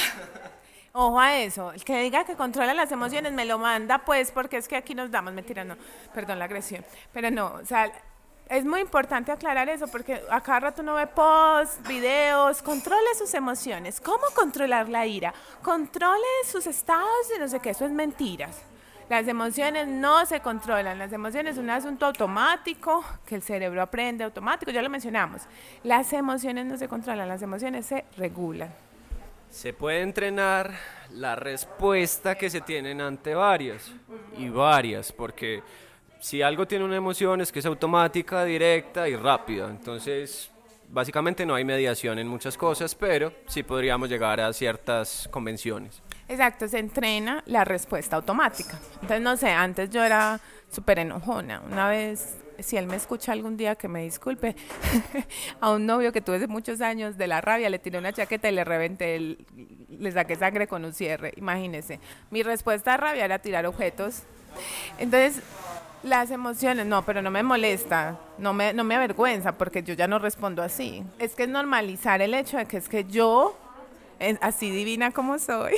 Ojo 0.95 1.19
a 1.19 1.37
eso, 1.37 1.71
el 1.71 1.83
que 1.83 1.99
diga 2.01 2.23
que 2.23 2.35
controla 2.35 2.73
las 2.73 2.91
emociones 2.91 3.33
me 3.33 3.45
lo 3.45 3.57
manda 3.57 4.05
pues 4.05 4.31
porque 4.31 4.57
es 4.57 4.67
que 4.67 4.75
aquí 4.75 4.93
nos 4.93 5.09
damos, 5.09 5.33
mentira, 5.33 5.63
no, 5.63 5.75
perdón 6.13 6.37
la 6.37 6.45
agresión, 6.45 6.85
pero 7.11 7.31
no, 7.31 7.53
o 7.55 7.65
sea, 7.65 7.91
es 8.53 8.65
muy 8.65 8.81
importante 8.81 9.31
aclarar 9.31 9.67
eso 9.67 9.87
porque 9.87 10.21
a 10.29 10.39
cada 10.39 10.59
rato 10.59 10.83
uno 10.83 10.93
ve 10.93 11.07
posts, 11.07 11.79
videos, 11.87 12.61
controle 12.61 13.15
sus 13.17 13.33
emociones. 13.33 13.99
¿Cómo 13.99 14.21
controlar 14.35 14.89
la 14.89 15.07
ira? 15.07 15.33
Controle 15.63 16.21
sus 16.45 16.67
estados 16.67 17.31
y 17.35 17.39
no 17.39 17.47
sé 17.47 17.59
qué, 17.59 17.71
eso 17.71 17.83
es 17.83 17.91
mentiras. 17.91 18.61
Las 19.09 19.27
emociones 19.27 19.87
no 19.87 20.23
se 20.27 20.39
controlan, 20.39 20.99
las 20.99 21.11
emociones 21.11 21.55
son 21.55 21.63
un 21.65 21.71
asunto 21.71 22.05
automático 22.05 23.03
que 23.25 23.33
el 23.33 23.41
cerebro 23.41 23.81
aprende 23.81 24.23
automático, 24.23 24.69
ya 24.69 24.83
lo 24.83 24.89
mencionamos. 24.89 25.41
Las 25.83 26.13
emociones 26.13 26.67
no 26.67 26.77
se 26.77 26.87
controlan, 26.87 27.27
las 27.27 27.41
emociones 27.41 27.87
se 27.87 28.05
regulan. 28.17 28.71
Se 29.49 29.73
puede 29.73 30.01
entrenar 30.01 30.73
la 31.11 31.35
respuesta 31.35 32.35
que 32.35 32.51
se 32.51 32.61
tienen 32.61 33.01
ante 33.01 33.33
varias 33.33 33.91
y 34.37 34.49
varias, 34.49 35.11
porque 35.11 35.63
si 36.23 36.41
algo 36.41 36.65
tiene 36.65 36.85
una 36.85 36.95
emoción 36.95 37.41
es 37.41 37.51
que 37.51 37.59
es 37.59 37.65
automática, 37.65 38.45
directa 38.45 39.09
y 39.09 39.15
rápida. 39.17 39.67
Entonces, 39.69 40.49
básicamente 40.87 41.45
no 41.45 41.53
hay 41.53 41.65
mediación 41.65 42.17
en 42.17 42.29
muchas 42.29 42.55
cosas, 42.55 42.95
pero 42.95 43.33
sí 43.45 43.61
podríamos 43.61 44.07
llegar 44.07 44.39
a 44.39 44.53
ciertas 44.53 45.27
convenciones. 45.29 46.01
Exacto, 46.29 46.69
se 46.69 46.79
entrena 46.79 47.43
la 47.45 47.65
respuesta 47.65 48.15
automática. 48.15 48.79
Entonces, 49.01 49.19
no 49.19 49.35
sé, 49.35 49.49
antes 49.49 49.89
yo 49.89 50.01
era 50.01 50.39
súper 50.71 50.99
enojona. 50.99 51.59
Una 51.59 51.89
vez 51.89 52.37
si 52.59 52.77
él 52.77 52.87
me 52.87 52.95
escucha 52.95 53.33
algún 53.33 53.57
día 53.57 53.75
que 53.75 53.89
me 53.89 54.03
disculpe, 54.03 54.55
a 55.59 55.71
un 55.71 55.85
novio 55.85 56.13
que 56.13 56.21
tuve 56.21 56.37
hace 56.37 56.47
muchos 56.47 56.79
años 56.79 57.17
de 57.17 57.27
la 57.27 57.41
rabia 57.41 57.69
le 57.69 57.79
tiré 57.79 57.97
una 57.97 58.13
chaqueta 58.13 58.47
y 58.47 58.53
le 58.53 58.63
reventé, 58.63 59.17
el, 59.17 59.45
le 59.89 60.09
saqué 60.13 60.37
sangre 60.37 60.67
con 60.67 60.85
un 60.85 60.93
cierre, 60.93 61.33
imagínese. 61.35 61.99
Mi 62.31 62.43
respuesta 62.43 62.93
a 62.93 62.97
rabia 62.97 63.25
era 63.25 63.39
tirar 63.39 63.65
objetos. 63.65 64.23
Entonces, 64.99 65.41
las 66.03 66.31
emociones, 66.31 66.85
no, 66.85 67.03
pero 67.03 67.21
no 67.21 67.31
me 67.31 67.43
molesta, 67.43 68.19
no 68.37 68.53
me, 68.53 68.73
no 68.73 68.83
me 68.83 68.95
avergüenza 68.95 69.53
porque 69.53 69.83
yo 69.83 69.93
ya 69.93 70.07
no 70.07 70.19
respondo 70.19 70.61
así. 70.61 71.03
Es 71.19 71.33
que 71.33 71.43
es 71.43 71.49
normalizar 71.49 72.21
el 72.21 72.33
hecho 72.33 72.57
de 72.57 72.65
que 72.65 72.77
es 72.77 72.89
que 72.89 73.05
yo, 73.05 73.57
así 74.41 74.69
divina 74.69 75.11
como 75.11 75.39
soy, 75.39 75.73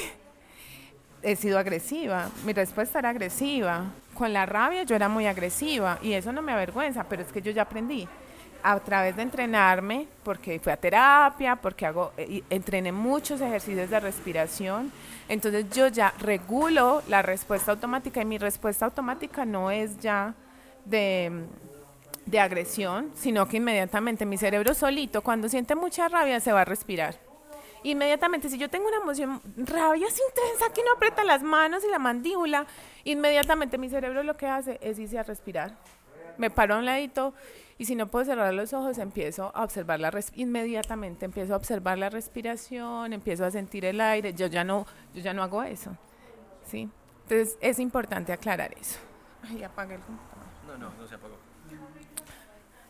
he 1.21 1.35
sido 1.35 1.59
agresiva. 1.59 2.29
Mi 2.43 2.53
respuesta 2.53 2.99
era 2.99 3.09
agresiva. 3.09 3.85
Con 4.15 4.33
la 4.33 4.45
rabia 4.45 4.83
yo 4.83 4.95
era 4.95 5.09
muy 5.09 5.27
agresiva 5.27 5.99
y 6.01 6.13
eso 6.13 6.31
no 6.31 6.41
me 6.41 6.53
avergüenza, 6.53 7.03
pero 7.03 7.21
es 7.21 7.31
que 7.31 7.41
yo 7.41 7.51
ya 7.51 7.63
aprendí 7.63 8.07
a 8.67 8.79
través 8.79 9.15
de 9.15 9.21
entrenarme, 9.21 10.07
porque 10.23 10.59
fui 10.59 10.71
a 10.71 10.77
terapia, 10.77 11.55
porque 11.55 11.85
hago, 11.85 12.13
eh, 12.17 12.41
entrené 12.49 12.91
muchos 12.91 13.39
ejercicios 13.39 13.91
de 13.91 13.99
respiración, 13.99 14.91
entonces 15.29 15.69
yo 15.69 15.87
ya 15.87 16.15
regulo 16.17 17.03
la 17.07 17.21
respuesta 17.21 17.71
automática 17.71 18.23
y 18.23 18.25
mi 18.25 18.39
respuesta 18.39 18.85
automática 18.85 19.45
no 19.45 19.69
es 19.69 19.99
ya 19.99 20.33
de, 20.83 21.45
de 22.25 22.39
agresión, 22.39 23.11
sino 23.13 23.47
que 23.47 23.57
inmediatamente 23.57 24.25
mi 24.25 24.35
cerebro 24.35 24.73
solito, 24.73 25.21
cuando 25.21 25.47
siente 25.47 25.75
mucha 25.75 26.09
rabia, 26.09 26.39
se 26.39 26.51
va 26.51 26.61
a 26.61 26.65
respirar 26.65 27.19
inmediatamente, 27.83 28.49
si 28.49 28.57
yo 28.57 28.67
tengo 28.67 28.87
una 28.87 28.97
emoción, 28.97 29.39
rabia 29.57 30.07
así 30.07 30.19
intensa 30.27 30.73
que 30.73 30.81
no 30.83 30.93
aprieta 30.93 31.23
las 31.23 31.43
manos 31.43 31.83
y 31.83 31.91
la 31.91 31.99
mandíbula, 31.99 32.65
inmediatamente 33.03 33.77
mi 33.77 33.89
cerebro 33.89 34.23
lo 34.23 34.35
que 34.35 34.47
hace 34.47 34.79
es 34.81 34.97
irse 34.97 35.19
a 35.19 35.23
respirar. 35.23 35.75
Me 36.39 36.49
paro 36.49 36.73
a 36.73 36.79
un 36.79 36.85
ladito 36.85 37.35
y 37.77 37.85
si 37.85 37.95
no 37.95 38.07
puedo 38.07 38.25
cerrar 38.25 38.53
los 38.53 38.71
ojos, 38.73 38.97
empiezo 38.97 39.51
a 39.53 39.63
observar 39.63 39.99
la 39.99 40.11
inmediatamente 40.35 41.25
empiezo 41.25 41.53
a 41.53 41.57
observar 41.57 41.97
la 41.97 42.09
respiración, 42.09 43.11
empiezo 43.11 43.45
a 43.45 43.51
sentir 43.51 43.83
el 43.83 43.99
aire. 43.99 44.33
Yo 44.33 44.47
ya 44.47 44.63
no, 44.63 44.85
yo 45.13 45.21
ya 45.21 45.33
no 45.33 45.43
hago 45.43 45.61
eso. 45.61 45.95
¿Sí? 46.65 46.89
Entonces 47.23 47.57
es 47.59 47.79
importante 47.79 48.31
aclarar 48.31 48.73
eso. 48.79 48.97
Ay, 49.43 49.63
apague 49.63 49.95
el 49.95 50.01
computador. 50.01 50.45
No, 50.67 50.77
no, 50.77 50.93
no 50.97 51.07
se 51.07 51.15
apagó. 51.15 51.35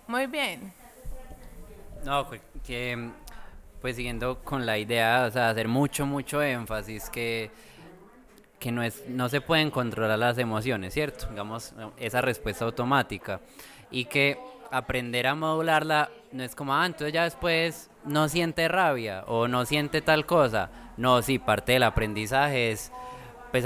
Muy 0.07 0.27
bien. 0.27 0.71
No, 2.03 2.27
que 2.63 3.09
pues 3.81 3.95
siguiendo 3.95 4.39
con 4.43 4.65
la 4.65 4.77
idea, 4.77 5.25
o 5.27 5.31
sea, 5.31 5.49
hacer 5.49 5.67
mucho, 5.67 6.05
mucho 6.05 6.41
énfasis 6.41 7.09
que, 7.09 7.51
que 8.59 8.71
no, 8.71 8.83
es, 8.83 9.07
no 9.07 9.29
se 9.29 9.41
pueden 9.41 9.71
controlar 9.71 10.17
las 10.17 10.37
emociones, 10.37 10.93
¿cierto? 10.93 11.27
Digamos, 11.29 11.73
esa 11.97 12.21
respuesta 12.21 12.65
automática. 12.65 13.41
Y 13.91 14.05
que 14.05 14.39
aprender 14.77 15.27
a 15.27 15.35
modularla 15.35 16.09
no 16.31 16.43
es 16.43 16.55
como, 16.55 16.75
ah, 16.75 16.85
entonces 16.85 17.13
ya 17.13 17.23
después 17.23 17.89
no 18.03 18.27
siente 18.27 18.67
rabia 18.67 19.23
o 19.27 19.47
no 19.47 19.65
siente 19.65 20.01
tal 20.01 20.25
cosa. 20.25 20.69
No, 20.97 21.21
sí, 21.21 21.39
parte 21.39 21.73
del 21.73 21.83
aprendizaje 21.83 22.71
es, 22.71 22.91
pues, 23.51 23.65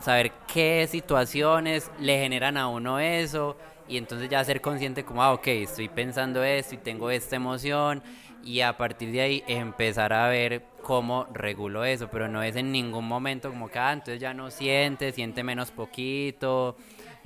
saber 0.00 0.32
qué 0.52 0.86
situaciones 0.90 1.90
le 2.00 2.18
generan 2.18 2.56
a 2.56 2.68
uno 2.68 2.98
eso 2.98 3.56
y 3.88 3.96
entonces 3.96 4.28
ya 4.28 4.44
ser 4.44 4.60
consciente 4.60 5.04
como, 5.04 5.22
ah, 5.22 5.32
ok, 5.32 5.46
estoy 5.48 5.88
pensando 5.88 6.42
esto 6.42 6.74
y 6.74 6.78
tengo 6.78 7.10
esta 7.10 7.36
emoción 7.36 8.02
y 8.44 8.60
a 8.60 8.76
partir 8.76 9.12
de 9.12 9.20
ahí 9.20 9.44
empezar 9.46 10.12
a 10.12 10.28
ver 10.28 10.62
cómo 10.82 11.26
regulo 11.32 11.84
eso, 11.84 12.08
pero 12.08 12.28
no 12.28 12.42
es 12.42 12.56
en 12.56 12.72
ningún 12.72 13.06
momento 13.06 13.50
como 13.50 13.68
que, 13.68 13.78
ah, 13.78 13.92
entonces 13.92 14.20
ya 14.20 14.34
no 14.34 14.50
siente, 14.50 15.12
siente 15.12 15.42
menos 15.42 15.70
poquito, 15.70 16.76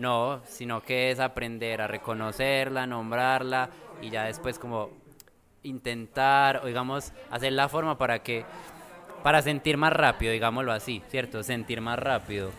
no, 0.03 0.43
sino 0.45 0.83
que 0.83 1.11
es 1.11 1.21
aprender 1.21 1.81
a 1.81 1.87
reconocerla, 1.87 2.87
nombrarla 2.87 3.71
y 4.03 4.11
ya 4.11 4.25
después 4.25 4.59
como 4.59 4.91
intentar, 5.63 6.65
digamos, 6.65 7.13
hacer 7.31 7.53
la 7.53 7.69
forma 7.69 7.97
para 7.97 8.19
que, 8.19 8.45
para 9.23 9.41
sentir 9.41 9.77
más 9.77 9.93
rápido, 9.93 10.33
digámoslo 10.33 10.73
así, 10.73 11.03
¿cierto? 11.09 11.43
Sentir 11.43 11.81
más 11.81 11.99
rápido 11.99 12.51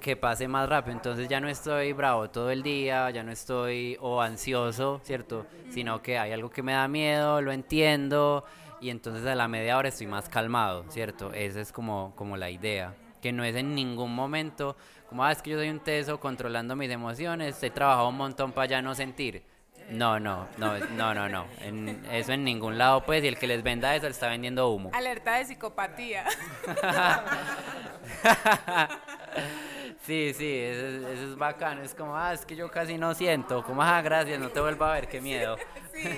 que 0.00 0.16
pase 0.16 0.48
más 0.48 0.68
rápido. 0.68 0.96
Entonces 0.96 1.28
ya 1.28 1.40
no 1.40 1.48
estoy 1.48 1.92
bravo 1.92 2.30
todo 2.30 2.50
el 2.50 2.62
día, 2.62 3.10
ya 3.10 3.22
no 3.22 3.30
estoy 3.30 3.96
o 4.00 4.20
ansioso, 4.20 5.00
¿cierto? 5.04 5.46
Sino 5.70 6.02
que 6.02 6.18
hay 6.18 6.32
algo 6.32 6.50
que 6.50 6.62
me 6.62 6.72
da 6.72 6.88
miedo, 6.88 7.40
lo 7.40 7.52
entiendo 7.52 8.44
y 8.80 8.90
entonces 8.90 9.26
a 9.26 9.34
la 9.34 9.46
media 9.46 9.76
hora 9.76 9.90
estoy 9.90 10.06
más 10.06 10.28
calmado, 10.28 10.84
¿cierto? 10.88 11.32
Esa 11.32 11.60
es 11.60 11.70
como, 11.70 12.14
como 12.16 12.36
la 12.36 12.50
idea. 12.50 12.94
Que 13.20 13.32
no 13.32 13.44
es 13.44 13.54
en 13.56 13.74
ningún 13.74 14.14
momento 14.14 14.76
como, 15.08 15.24
ah, 15.24 15.32
es 15.32 15.42
que 15.42 15.50
yo 15.50 15.58
soy 15.58 15.68
un 15.70 15.80
teso 15.80 16.20
controlando 16.20 16.76
mis 16.76 16.90
emociones, 16.90 17.60
he 17.62 17.70
trabajado 17.70 18.08
un 18.08 18.16
montón 18.16 18.52
para 18.52 18.66
ya 18.66 18.80
no 18.80 18.94
sentir. 18.94 19.42
No, 19.90 20.20
no, 20.20 20.46
no, 20.56 20.78
no, 20.78 21.14
no, 21.14 21.28
no. 21.28 21.46
En, 21.62 22.06
eso 22.12 22.32
en 22.32 22.44
ningún 22.44 22.78
lado, 22.78 23.04
pues, 23.04 23.24
y 23.24 23.26
el 23.26 23.36
que 23.36 23.48
les 23.48 23.64
venda 23.64 23.96
eso 23.96 24.06
le 24.06 24.12
está 24.12 24.28
vendiendo 24.28 24.70
humo. 24.70 24.90
Alerta 24.94 25.34
de 25.34 25.44
psicopatía. 25.46 26.24
Sí, 30.06 30.32
sí, 30.34 30.58
eso, 30.58 31.08
es 31.08 31.36
bacano. 31.36 31.82
Es 31.82 31.94
como, 31.94 32.16
ah, 32.16 32.32
es 32.32 32.46
que 32.46 32.56
yo 32.56 32.70
casi 32.70 32.96
no 32.96 33.14
siento. 33.14 33.62
Como, 33.62 33.82
ah, 33.82 34.00
gracias, 34.00 34.40
no 34.40 34.48
te 34.48 34.60
vuelvo 34.60 34.84
a 34.84 34.94
ver, 34.94 35.08
qué 35.08 35.20
miedo. 35.20 35.56
Sí, 35.92 36.08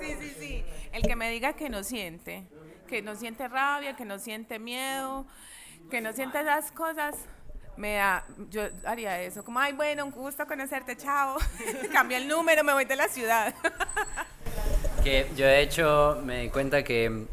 sí, 0.00 0.16
sí, 0.20 0.36
sí. 0.38 0.64
El 0.92 1.02
que 1.02 1.16
me 1.16 1.30
diga 1.30 1.54
que 1.54 1.70
no 1.70 1.82
siente, 1.82 2.44
que 2.86 3.00
no 3.00 3.14
siente 3.14 3.48
rabia, 3.48 3.96
que 3.96 4.04
no 4.04 4.18
siente 4.18 4.58
miedo, 4.58 5.26
que 5.90 6.00
no 6.00 6.12
siente 6.12 6.40
esas 6.40 6.72
cosas, 6.72 7.16
me 7.76 7.94
da, 7.94 8.24
yo 8.50 8.62
haría 8.84 9.20
eso. 9.22 9.44
Como, 9.44 9.58
ay, 9.58 9.72
bueno, 9.72 10.04
un 10.04 10.12
gusto 10.12 10.46
conocerte, 10.46 10.96
chao. 10.96 11.36
Cambia 11.92 12.18
el 12.18 12.28
número, 12.28 12.62
me 12.64 12.72
voy 12.72 12.84
de 12.84 12.96
la 12.96 13.08
ciudad. 13.08 13.54
que 15.02 15.30
yo, 15.36 15.46
de 15.46 15.60
hecho, 15.60 16.20
me 16.24 16.42
di 16.42 16.48
cuenta 16.50 16.82
que, 16.82 17.26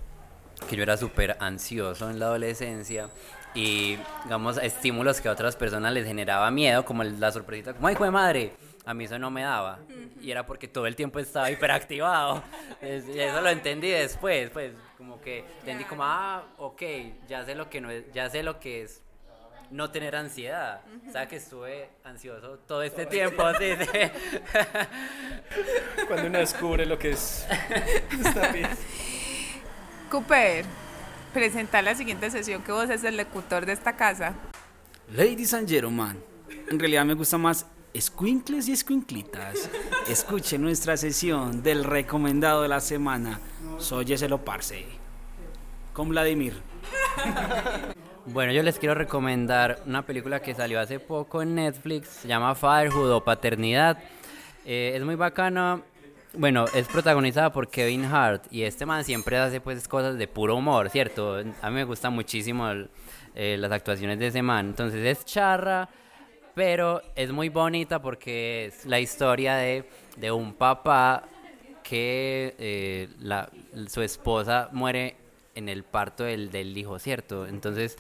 que 0.69 0.75
yo 0.75 0.83
era 0.83 0.97
súper 0.97 1.37
ansioso 1.39 2.09
en 2.09 2.19
la 2.19 2.25
adolescencia 2.27 3.09
y 3.53 3.97
digamos 4.23 4.57
estímulos 4.57 5.19
que 5.19 5.27
a 5.27 5.31
otras 5.33 5.55
personas 5.55 5.93
les 5.93 6.05
generaba 6.05 6.49
miedo, 6.51 6.85
como 6.85 7.03
la 7.03 7.31
sorpresita, 7.31 7.73
como 7.73 7.87
ay, 7.87 7.95
hijo 7.95 8.05
de 8.05 8.11
madre, 8.11 8.53
a 8.85 8.93
mí 8.93 9.05
eso 9.05 9.19
no 9.19 9.29
me 9.29 9.41
daba. 9.41 9.79
Y 10.21 10.31
era 10.31 10.45
porque 10.45 10.67
todo 10.67 10.87
el 10.87 10.95
tiempo 10.95 11.19
estaba 11.19 11.51
hiperactivado. 11.51 12.43
y 12.81 13.19
eso 13.19 13.41
lo 13.41 13.49
entendí 13.49 13.89
después, 13.89 14.49
pues 14.49 14.73
como 15.01 15.19
que 15.19 15.43
entendí 15.61 15.83
como, 15.85 16.03
ah, 16.03 16.45
ok, 16.59 16.83
ya 17.27 17.43
sé 17.43 17.55
lo 17.55 17.71
que 17.71 17.81
no 17.81 17.89
es, 17.89 18.03
ya 18.13 18.29
sé 18.29 18.43
lo 18.43 18.59
que 18.59 18.83
es 18.83 19.01
no 19.71 19.89
tener 19.89 20.15
ansiedad. 20.15 20.81
O 21.09 21.11
sea 21.11 21.27
que 21.27 21.37
estuve 21.37 21.89
ansioso 22.03 22.59
todo 22.67 22.83
este 22.83 23.07
tiempo. 23.07 23.41
así 23.41 23.65
Cuando 26.07 26.27
uno 26.27 26.37
descubre 26.37 26.85
lo 26.85 26.99
que 26.99 27.13
es. 27.13 27.47
Cooper 30.11 30.65
presentar 31.33 31.83
la 31.83 31.95
siguiente 31.95 32.29
sesión 32.29 32.61
que 32.61 32.71
vos 32.71 32.87
es 32.91 33.03
el 33.03 33.17
locutor 33.17 33.65
de 33.65 33.73
esta 33.73 33.95
casa. 33.95 34.35
Ladies 35.15 35.55
and 35.55 35.67
gentlemen, 35.67 36.23
en 36.69 36.77
realidad 36.77 37.05
me 37.05 37.15
gusta 37.15 37.39
más 37.39 37.65
escuincles 37.93 38.67
y 38.67 38.73
escuinclitas. 38.73 39.69
Escuche 40.07 40.57
nuestra 40.57 40.97
sesión 40.97 41.63
del 41.63 41.83
recomendado 41.83 42.61
de 42.61 42.67
la 42.67 42.79
semana. 42.79 43.39
Soy 43.77 44.13
ese 44.13 44.29
lo 44.29 44.43
parce. 44.43 44.85
Con 45.93 46.09
Vladimir. 46.09 46.53
Bueno, 48.27 48.53
yo 48.53 48.61
les 48.61 48.77
quiero 48.77 48.93
recomendar 48.93 49.81
una 49.87 50.05
película 50.05 50.41
que 50.41 50.53
salió 50.53 50.79
hace 50.79 50.99
poco 50.99 51.41
en 51.41 51.55
Netflix, 51.55 52.07
se 52.07 52.27
llama 52.27 52.53
Fatherhood 52.53 53.11
o 53.11 53.23
Paternidad. 53.23 53.97
Eh, 54.63 54.93
es 54.95 55.03
muy 55.03 55.15
bacana 55.15 55.81
bueno, 56.33 56.65
es 56.73 56.87
protagonizada 56.87 57.51
por 57.51 57.67
Kevin 57.69 58.05
Hart 58.05 58.45
y 58.51 58.63
este 58.63 58.85
man 58.85 59.03
siempre 59.03 59.37
hace 59.37 59.59
pues 59.59 59.85
cosas 59.87 60.17
de 60.17 60.27
puro 60.27 60.55
humor, 60.55 60.89
¿cierto? 60.89 61.37
A 61.61 61.69
mí 61.69 61.75
me 61.75 61.83
gustan 61.83 62.13
muchísimo 62.13 62.69
eh, 63.35 63.57
las 63.59 63.71
actuaciones 63.71 64.17
de 64.17 64.27
ese 64.27 64.41
man. 64.41 64.67
Entonces 64.67 65.05
es 65.05 65.25
charra, 65.25 65.89
pero 66.53 67.01
es 67.15 67.31
muy 67.31 67.49
bonita 67.49 68.01
porque 68.01 68.65
es 68.65 68.85
la 68.85 68.99
historia 68.99 69.55
de, 69.55 69.85
de 70.17 70.31
un 70.31 70.53
papá 70.53 71.23
que 71.83 72.55
eh, 72.57 73.09
la, 73.19 73.49
su 73.87 74.01
esposa 74.01 74.69
muere 74.71 75.15
en 75.55 75.69
el 75.69 75.83
parto 75.83 76.23
del, 76.23 76.51
del 76.51 76.77
hijo, 76.77 76.99
¿cierto? 76.99 77.47
Entonces 77.47 77.97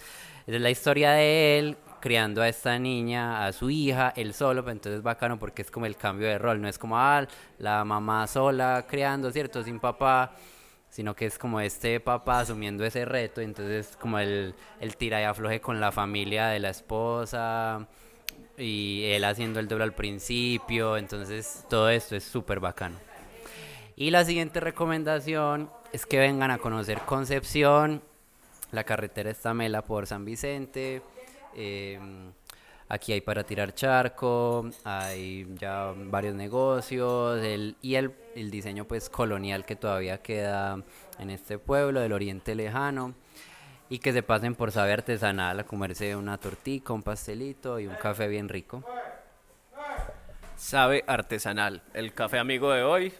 es 0.47 0.61
la 0.61 0.69
historia 0.69 1.11
de 1.11 1.59
él 1.59 1.77
criando 1.99 2.41
a 2.41 2.49
esta 2.49 2.79
niña, 2.79 3.45
a 3.45 3.53
su 3.53 3.69
hija, 3.69 4.13
él 4.15 4.33
solo, 4.33 4.63
pero 4.63 4.71
entonces 4.71 4.97
es 4.99 5.03
bacano 5.03 5.37
porque 5.37 5.61
es 5.61 5.69
como 5.69 5.85
el 5.85 5.95
cambio 5.95 6.27
de 6.27 6.37
rol, 6.37 6.61
no 6.61 6.67
es 6.67 6.77
como 6.79 6.97
ah, 6.97 7.27
la 7.59 7.85
mamá 7.85 8.25
sola 8.27 8.85
criando, 8.89 9.31
¿cierto? 9.31 9.63
Sin 9.63 9.79
papá, 9.79 10.33
sino 10.89 11.15
que 11.15 11.27
es 11.27 11.37
como 11.37 11.61
este 11.61 11.99
papá 11.99 12.39
asumiendo 12.39 12.83
ese 12.83 13.05
reto, 13.05 13.41
entonces 13.41 13.95
como 13.97 14.19
el, 14.19 14.55
el 14.79 14.97
tira 14.97 15.21
y 15.21 15.25
afloje 15.25 15.61
con 15.61 15.79
la 15.79 15.91
familia 15.91 16.47
de 16.47 16.59
la 16.59 16.69
esposa 16.69 17.87
y 18.61 19.03
él 19.05 19.23
haciendo 19.23 19.59
el 19.59 19.67
doble 19.67 19.83
al 19.83 19.93
principio, 19.93 20.97
entonces 20.97 21.65
todo 21.69 21.89
esto 21.89 22.15
es 22.15 22.23
súper 22.23 22.59
bacano. 22.59 22.97
Y 23.95 24.11
la 24.11 24.23
siguiente 24.23 24.59
recomendación 24.59 25.69
es 25.91 26.05
que 26.05 26.19
vengan 26.19 26.51
a 26.51 26.57
conocer 26.57 26.99
Concepción, 27.01 28.01
la 28.71 28.83
carretera 28.83 29.29
está 29.29 29.53
mela 29.53 29.81
por 29.83 30.07
San 30.07 30.23
Vicente, 30.23 31.01
Em, 31.55 32.31
Aquí 32.89 33.13
hay 33.13 33.21
para 33.21 33.45
tirar 33.45 33.73
charco, 33.73 34.69
hay 34.83 35.47
ya 35.57 35.93
varios 35.95 36.35
negocios 36.35 37.41
el, 37.41 37.77
y 37.81 37.95
el, 37.95 38.13
el 38.35 38.51
diseño 38.51 38.83
pues 38.83 39.09
colonial 39.09 39.63
que 39.63 39.77
todavía 39.77 40.21
queda 40.21 40.83
en 41.17 41.29
este 41.29 41.57
pueblo 41.57 42.01
del 42.01 42.11
oriente 42.11 42.53
lejano 42.53 43.13
y 43.91 43.99
que 43.99 44.13
se 44.13 44.23
pasen 44.23 44.55
por 44.55 44.71
saber 44.71 44.99
artesanal 44.99 45.59
a 45.59 45.65
comerse 45.65 46.15
una 46.15 46.37
tortita, 46.37 46.93
un 46.93 47.03
pastelito 47.03 47.77
y 47.77 47.87
un 47.87 47.95
café 47.95 48.29
bien 48.29 48.47
rico. 48.47 48.85
Sabe 50.55 51.03
artesanal, 51.05 51.81
el 51.93 52.13
café 52.13 52.39
amigo 52.39 52.71
de 52.71 52.83
hoy. 52.83 53.13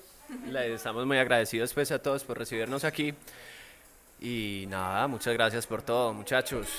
Le 0.47 0.73
estamos 0.73 1.05
muy 1.05 1.17
agradecidos 1.17 1.73
pues 1.73 1.91
a 1.91 2.01
todos 2.01 2.23
por 2.23 2.37
recibirnos 2.37 2.85
aquí. 2.85 3.13
Y 4.21 4.65
nada, 4.69 5.07
muchas 5.07 5.33
gracias 5.33 5.67
por 5.67 5.81
todo, 5.81 6.13
muchachos. 6.13 6.69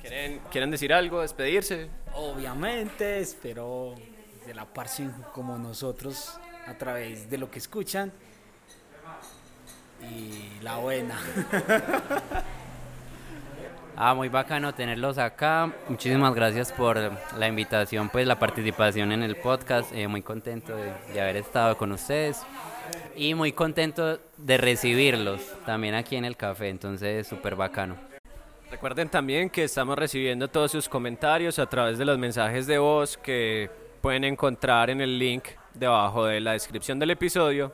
¿Quieren, 0.00 0.40
¿quieren 0.52 0.70
decir 0.70 0.92
algo, 0.92 1.20
despedirse? 1.20 1.90
Obviamente, 2.14 3.18
espero 3.18 3.96
que 4.46 4.54
la 4.54 4.64
parcen 4.64 5.12
como 5.34 5.58
nosotros 5.58 6.38
a 6.68 6.74
través 6.74 7.28
de 7.28 7.36
lo 7.36 7.50
que 7.50 7.58
escuchan. 7.58 8.12
Y 10.08 10.62
la 10.62 10.76
buena. 10.76 11.18
Ah, 14.00 14.14
muy 14.14 14.28
bacano 14.28 14.72
tenerlos 14.72 15.18
acá. 15.18 15.72
Muchísimas 15.88 16.32
gracias 16.32 16.70
por 16.70 16.96
la 17.36 17.48
invitación, 17.48 18.08
pues 18.10 18.28
la 18.28 18.38
participación 18.38 19.10
en 19.10 19.24
el 19.24 19.34
podcast. 19.34 19.92
Eh, 19.92 20.06
muy 20.06 20.22
contento 20.22 20.76
de, 20.76 20.92
de, 21.12 21.20
haber 21.20 21.38
estado 21.38 21.76
con 21.76 21.90
ustedes 21.90 22.40
y 23.16 23.34
muy 23.34 23.50
contento 23.50 24.20
de 24.36 24.56
recibirlos 24.56 25.40
también 25.66 25.96
aquí 25.96 26.14
en 26.14 26.24
el 26.24 26.36
café. 26.36 26.68
Entonces, 26.68 27.26
súper 27.26 27.56
bacano. 27.56 27.96
Recuerden 28.70 29.08
también 29.08 29.50
que 29.50 29.64
estamos 29.64 29.98
recibiendo 29.98 30.46
todos 30.46 30.70
sus 30.70 30.88
comentarios 30.88 31.58
a 31.58 31.66
través 31.66 31.98
de 31.98 32.04
los 32.04 32.20
mensajes 32.20 32.68
de 32.68 32.78
voz 32.78 33.16
que 33.18 33.68
pueden 34.00 34.22
encontrar 34.22 34.90
en 34.90 35.00
el 35.00 35.18
link 35.18 35.42
debajo 35.74 36.24
de 36.26 36.40
la 36.40 36.52
descripción 36.52 37.00
del 37.00 37.10
episodio. 37.10 37.72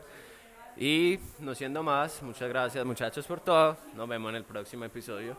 Y 0.76 1.18
no 1.38 1.54
siendo 1.54 1.82
más, 1.82 2.22
muchas 2.22 2.48
gracias 2.48 2.84
muchachos 2.84 3.26
por 3.26 3.40
todo. 3.40 3.76
Nos 3.94 4.08
vemos 4.08 4.30
en 4.30 4.36
el 4.36 4.44
próximo 4.44 4.86
episodio. 4.86 5.36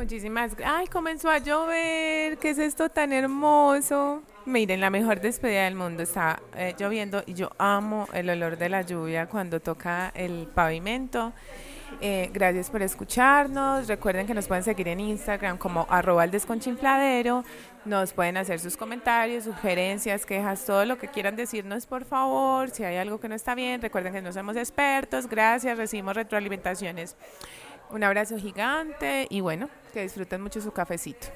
Muchísimas 0.00 0.56
gracias. 0.56 0.78
Ay, 0.78 0.86
comenzó 0.86 1.28
a 1.28 1.36
llover. 1.40 2.38
¿Qué 2.38 2.48
es 2.48 2.58
esto 2.58 2.88
tan 2.88 3.12
hermoso? 3.12 4.22
Miren, 4.46 4.80
la 4.80 4.88
mejor 4.88 5.20
despedida 5.20 5.64
del 5.64 5.74
mundo 5.74 6.02
está 6.02 6.40
eh, 6.56 6.74
lloviendo 6.78 7.22
y 7.26 7.34
yo 7.34 7.50
amo 7.58 8.08
el 8.14 8.30
olor 8.30 8.56
de 8.56 8.70
la 8.70 8.80
lluvia 8.80 9.26
cuando 9.26 9.60
toca 9.60 10.10
el 10.14 10.48
pavimento. 10.54 11.34
Eh, 12.00 12.30
gracias 12.32 12.70
por 12.70 12.80
escucharnos. 12.80 13.88
Recuerden 13.88 14.26
que 14.26 14.32
nos 14.32 14.48
pueden 14.48 14.64
seguir 14.64 14.88
en 14.88 15.00
Instagram 15.00 15.58
como 15.58 15.86
arroba 15.90 16.24
el 16.24 16.30
desconchinfladero. 16.30 17.44
Nos 17.84 18.14
pueden 18.14 18.38
hacer 18.38 18.58
sus 18.58 18.78
comentarios, 18.78 19.44
sugerencias, 19.44 20.24
quejas, 20.24 20.64
todo 20.64 20.86
lo 20.86 20.96
que 20.96 21.08
quieran 21.08 21.36
decirnos, 21.36 21.84
por 21.84 22.06
favor. 22.06 22.70
Si 22.70 22.84
hay 22.84 22.96
algo 22.96 23.20
que 23.20 23.28
no 23.28 23.34
está 23.34 23.54
bien, 23.54 23.82
recuerden 23.82 24.14
que 24.14 24.22
no 24.22 24.32
somos 24.32 24.56
expertos. 24.56 25.28
Gracias, 25.28 25.76
recibimos 25.76 26.14
retroalimentaciones. 26.14 27.16
Un 27.92 28.04
abrazo 28.04 28.38
gigante 28.38 29.26
y 29.28 29.40
bueno, 29.40 29.68
que 29.92 30.02
disfruten 30.02 30.40
mucho 30.40 30.60
su 30.60 30.72
cafecito. 30.72 31.26